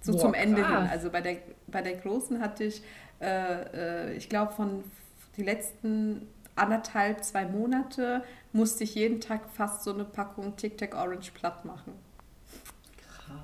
[0.01, 0.87] So Boah, zum Ende hin.
[0.87, 2.83] Also bei der, bei der großen hatte ich,
[3.19, 4.83] äh, äh, ich glaube, von
[5.35, 6.27] die letzten
[6.59, 11.93] anderthalb, zwei Monate musste ich jeden Tag fast so eine Packung TikTok Orange platt machen.
[13.07, 13.37] Krass.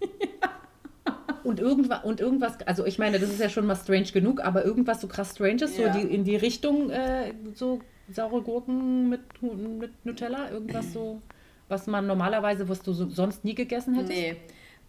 [0.00, 0.50] ja.
[1.42, 4.62] Und irgendwas, und irgendwas, also ich meine, das ist ja schon mal strange genug, aber
[4.62, 5.90] irgendwas so krass Stranges, ja.
[5.90, 7.80] so die, in die Richtung äh, so
[8.12, 11.22] saure Gurken mit, mit Nutella, irgendwas so,
[11.68, 14.12] was man normalerweise, was du so, sonst nie gegessen hättest?
[14.12, 14.36] Nee.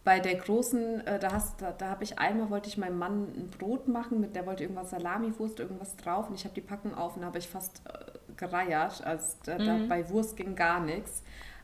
[0.03, 3.27] Bei der großen, äh, da, hast, da, da habe ich einmal, wollte ich meinem Mann
[3.35, 6.95] ein Brot machen, mit der wollte irgendwas Salami-Wurst, irgendwas drauf und ich habe die Packung
[6.95, 9.03] auf und habe ich fast äh, gereiert.
[9.03, 9.65] Also da, mhm.
[9.65, 11.21] da, bei Wurst ging gar nichts.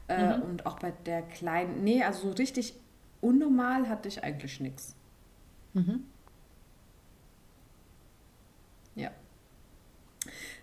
[0.07, 0.43] Äh, mhm.
[0.43, 2.75] Und auch bei der kleinen, nee, also so richtig
[3.21, 4.95] unnormal hatte ich eigentlich nichts.
[5.73, 6.05] Mhm.
[8.95, 9.11] Ja.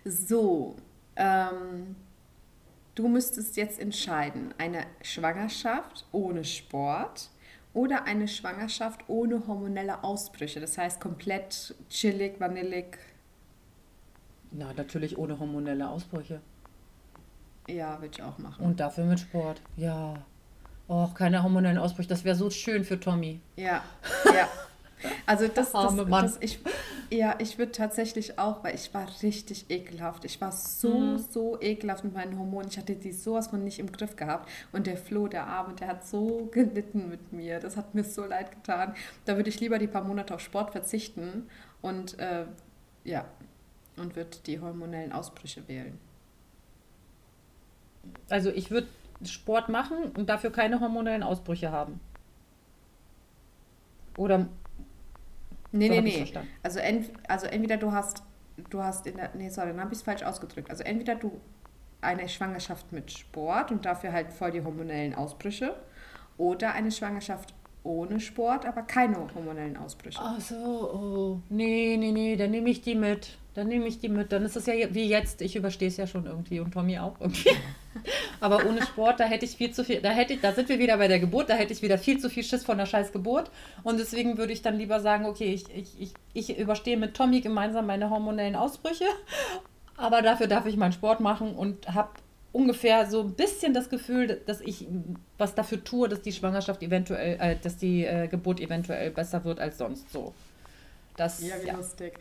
[0.05, 0.77] So,
[1.15, 1.95] ähm,
[2.95, 7.29] du müsstest jetzt entscheiden, eine Schwangerschaft ohne Sport
[7.75, 10.59] oder eine Schwangerschaft ohne hormonelle Ausbrüche.
[10.59, 12.97] Das heißt komplett chillig, vanillig.
[14.51, 16.41] Ja, natürlich ohne hormonelle Ausbrüche.
[17.67, 18.65] Ja, würde ich auch machen.
[18.65, 20.15] Und dafür mit Sport, ja.
[20.87, 22.07] Och, keine hormonellen Ausbrüche.
[22.07, 23.41] Das wäre so schön für Tommy.
[23.57, 23.83] Ja,
[24.25, 24.47] ja.
[25.25, 26.59] Also das, das, das, das ich,
[27.09, 30.25] ja, ich würde tatsächlich auch, weil ich war richtig ekelhaft.
[30.25, 31.17] Ich war so, mhm.
[31.17, 32.69] so ekelhaft mit meinen Hormonen.
[32.69, 34.49] Ich hatte die sowas von nicht im Griff gehabt.
[34.71, 37.59] Und der Flo, der Arme, der hat so gelitten mit mir.
[37.59, 38.95] Das hat mir so leid getan.
[39.25, 41.47] Da würde ich lieber die paar Monate auf Sport verzichten
[41.81, 42.45] und äh,
[43.03, 43.25] ja,
[43.97, 45.99] und würde die hormonellen Ausbrüche wählen.
[48.29, 48.87] Also ich würde
[49.23, 51.99] Sport machen und dafür keine hormonellen Ausbrüche haben.
[54.17, 54.47] Oder.
[55.75, 56.33] Nee, nee, nee.
[56.63, 58.23] Also, ent, also entweder du hast,
[58.69, 59.31] du hast in der.
[59.35, 60.69] Nee, sorry, dann habe ich es falsch ausgedrückt.
[60.69, 61.39] Also entweder du
[62.01, 65.75] eine Schwangerschaft mit Sport und dafür halt voll die hormonellen Ausbrüche.
[66.37, 67.53] Oder eine Schwangerschaft
[67.83, 70.19] ohne Sport, aber keine hormonellen Ausbrüche.
[70.21, 71.41] Ach so, oh.
[71.49, 73.37] Nee, nee, nee, dann nehme ich die mit.
[73.53, 74.31] Dann nehme ich die mit.
[74.31, 75.41] Dann ist es ja wie jetzt.
[75.41, 77.51] Ich überstehe es ja schon irgendwie und Tommy auch irgendwie.
[78.39, 80.01] Aber ohne Sport, da hätte ich viel zu viel.
[80.01, 81.49] Da, hätte ich, da sind wir wieder bei der Geburt.
[81.49, 83.51] Da hätte ich wieder viel zu viel Schiss von der scheiß Geburt.
[83.83, 87.41] Und deswegen würde ich dann lieber sagen, okay, ich, ich, ich, ich überstehe mit Tommy
[87.41, 89.05] gemeinsam meine hormonellen Ausbrüche.
[89.97, 92.09] Aber dafür darf ich meinen Sport machen und habe
[92.51, 94.87] ungefähr so ein bisschen das Gefühl, dass ich
[95.37, 99.59] was dafür tue, dass die Schwangerschaft eventuell, äh, dass die äh, Geburt eventuell besser wird
[99.59, 100.33] als sonst so.
[101.17, 101.75] Das, ja, wie ja.
[101.75, 102.13] lustig.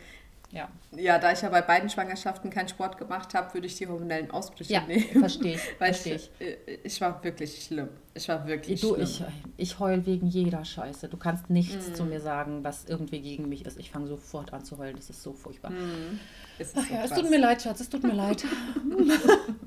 [0.54, 0.68] Ja.
[0.96, 4.30] ja, da ich ja bei beiden Schwangerschaften keinen Sport gemacht habe, würde ich die hormonellen
[4.30, 5.04] Ausbrüche ja, nehmen.
[5.18, 5.60] Verstehe ich.
[5.78, 6.30] versteh ich.
[6.38, 7.88] Äh, ich war wirklich schlimm.
[8.14, 9.04] Ich war wirklich du, schlimm.
[9.04, 9.24] Ich,
[9.56, 11.08] ich heul wegen jeder Scheiße.
[11.08, 11.94] Du kannst nichts mm.
[11.94, 13.78] zu mir sagen, was irgendwie gegen mich ist.
[13.80, 14.94] Ich fange sofort an zu heulen.
[14.94, 15.72] Das ist so furchtbar.
[15.72, 16.20] Mm.
[16.58, 17.80] Es, Ach so ja, es tut mir leid, Schatz.
[17.80, 18.44] Es tut mir leid.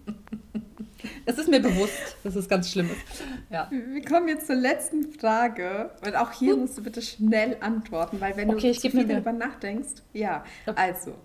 [1.28, 3.24] Es ist mir bewusst, dass es ganz schlimm ist.
[3.50, 3.70] Ja.
[3.70, 5.92] Wir kommen jetzt zur letzten Frage.
[6.06, 6.62] Und auch hier hm.
[6.62, 10.04] musst du bitte schnell antworten, weil wenn okay, du zu viel darüber nachdenkst.
[10.14, 10.80] Ja, okay.
[10.82, 11.16] also,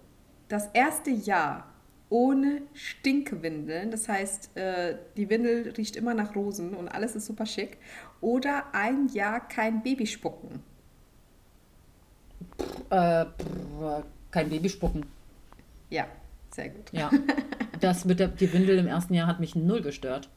[0.48, 1.72] das erste Jahr
[2.08, 7.46] ohne Stinkewindeln, das heißt, äh, die Windel riecht immer nach Rosen und alles ist super
[7.46, 7.78] schick.
[8.20, 10.64] Oder ein Jahr kein Babyspucken.
[12.90, 13.24] Äh,
[14.32, 15.06] kein Babyspucken.
[15.90, 16.06] Ja,
[16.54, 16.92] sehr gut.
[16.92, 17.10] Ja,
[17.80, 20.28] das mit der die Windel im ersten Jahr hat mich null gestört.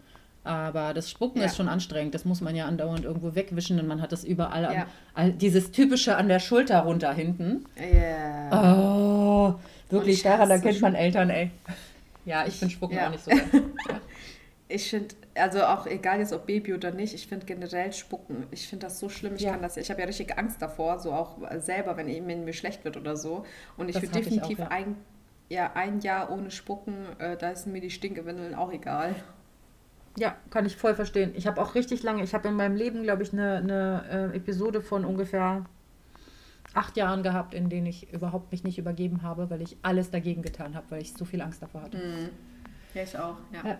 [0.45, 1.47] Aber das Spucken ja.
[1.47, 2.13] ist schon anstrengend.
[2.13, 4.61] Das muss man ja andauernd irgendwo wegwischen und man hat das überall.
[4.61, 4.69] Ja.
[4.69, 4.85] An,
[5.15, 7.65] all, dieses typische an der Schulter runter hinten.
[7.75, 8.51] Ja.
[8.51, 9.55] Oh,
[9.89, 11.49] wirklich, daran erkennt man Eltern, ey.
[12.25, 13.07] Ja, ich finde Spucken ja.
[13.07, 13.41] auch nicht so geil.
[14.67, 18.47] Ich finde, also auch egal jetzt ob Baby oder nicht, ich finde generell Spucken.
[18.49, 19.35] Ich finde das so schlimm.
[19.35, 19.51] Ich ja.
[19.51, 22.83] kann das, ich habe ja richtig Angst davor, so auch selber, wenn, wenn mir schlecht
[22.83, 23.45] wird oder so.
[23.77, 24.67] Und ich würde definitiv auch, ja.
[24.71, 24.95] ein
[25.49, 29.15] ja, ein Jahr ohne Spucken, äh, da sind mir die Stinkewindeln auch egal.
[30.17, 31.33] Ja, kann ich voll verstehen.
[31.35, 34.37] Ich habe auch richtig lange, ich habe in meinem Leben, glaube ich, eine, eine äh,
[34.37, 35.65] Episode von ungefähr
[36.73, 40.41] acht Jahren gehabt, in denen ich überhaupt mich nicht übergeben habe, weil ich alles dagegen
[40.41, 41.97] getan habe, weil ich so viel Angst davor hatte.
[41.97, 42.29] Mhm.
[42.95, 43.77] Ja, ich auch, ja.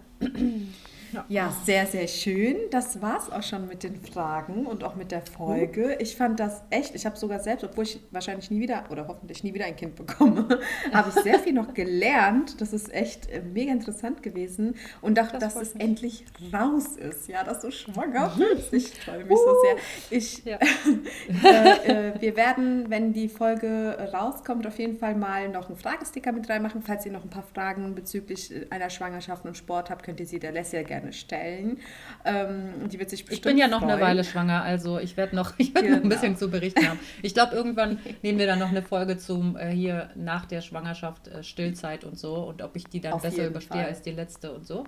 [1.29, 2.57] Ja, sehr, sehr schön.
[2.71, 5.97] Das war es auch schon mit den Fragen und auch mit der Folge.
[5.99, 9.43] Ich fand das echt, ich habe sogar selbst, obwohl ich wahrscheinlich nie wieder oder hoffentlich
[9.43, 10.59] nie wieder ein Kind bekomme,
[10.93, 12.59] habe ich sehr viel noch gelernt.
[12.59, 15.83] Das ist echt äh, mega interessant gewesen und dachte, das dass es mich.
[15.83, 17.27] endlich raus ist.
[17.27, 18.73] Ja, dass du schwanger bist.
[18.73, 20.17] Ich freue mich so sehr.
[20.17, 20.57] Ich, ja.
[21.43, 26.31] äh, äh, wir werden, wenn die Folge rauskommt, auf jeden Fall mal noch einen Fragesticker
[26.31, 26.81] mit reinmachen.
[26.81, 29.04] Falls ihr noch ein paar Fragen bezüglich einer Schwangerschaft
[29.47, 31.79] und Sport habt, könnt ihr sie der Leslie gerne gerne stellen.
[32.23, 33.91] Ähm, die wird sich bestimmt Ich bin ja noch freuen.
[33.91, 35.81] eine Weile schwanger, also ich werde noch, werd genau.
[35.81, 36.15] noch ein genau.
[36.15, 36.99] bisschen zu berichten haben.
[37.21, 41.27] Ich glaube, irgendwann nehmen wir dann noch eine Folge zum äh, hier nach der Schwangerschaft
[41.27, 43.89] äh, Stillzeit und so und ob ich die dann Auf besser überstehe Fall.
[43.89, 44.85] als die letzte und so.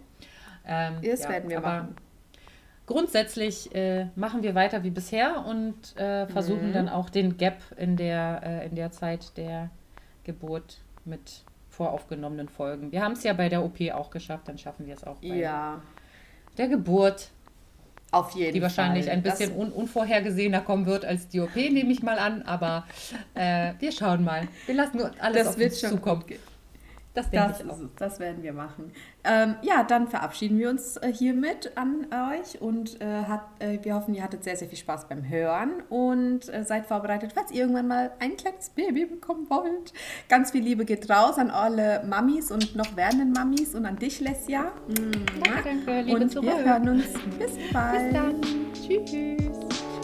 [0.66, 1.96] Ähm, das ja, werden wir machen.
[2.86, 6.74] Grundsätzlich äh, machen wir weiter wie bisher und äh, versuchen mhm.
[6.74, 9.70] dann auch den Gap in der, äh, in der Zeit der
[10.24, 11.44] Geburt mit
[11.78, 12.92] voraufgenommenen Folgen.
[12.92, 15.28] Wir haben es ja bei der OP auch geschafft, dann schaffen wir es auch bei
[15.28, 15.82] ja
[16.58, 17.30] der Geburt.
[18.10, 18.54] Auf jeden Fall.
[18.54, 19.16] Die wahrscheinlich Fall.
[19.16, 22.42] ein bisschen un unvorhergesehener kommen wird als die OP, nehme ich mal an.
[22.44, 22.86] Aber
[23.36, 24.48] äh, wir schauen mal.
[24.66, 26.24] Wir lassen alles das auf uns zukommen.
[26.28, 26.40] Gut.
[27.18, 27.64] Das, das,
[27.98, 28.92] das, werden wir machen.
[29.24, 33.96] Ähm, ja, dann verabschieden wir uns äh, hiermit an euch und äh, hat, äh, wir
[33.96, 37.62] hoffen, ihr hattet sehr, sehr viel Spaß beim Hören und äh, seid vorbereitet, falls ihr
[37.62, 39.94] irgendwann mal ein kleines Baby bekommen wollt.
[40.30, 44.20] Ganz viel Liebe geht raus an alle Mamis und noch werdenden Mamis und an dich,
[44.20, 44.72] Lesja.
[44.88, 45.26] Mhm.
[45.44, 46.02] Danke, danke.
[46.02, 47.06] Liebe und wir hören uns.
[47.40, 48.04] Bis bald.
[48.04, 48.42] Bis dann.
[48.74, 49.97] Tschüss.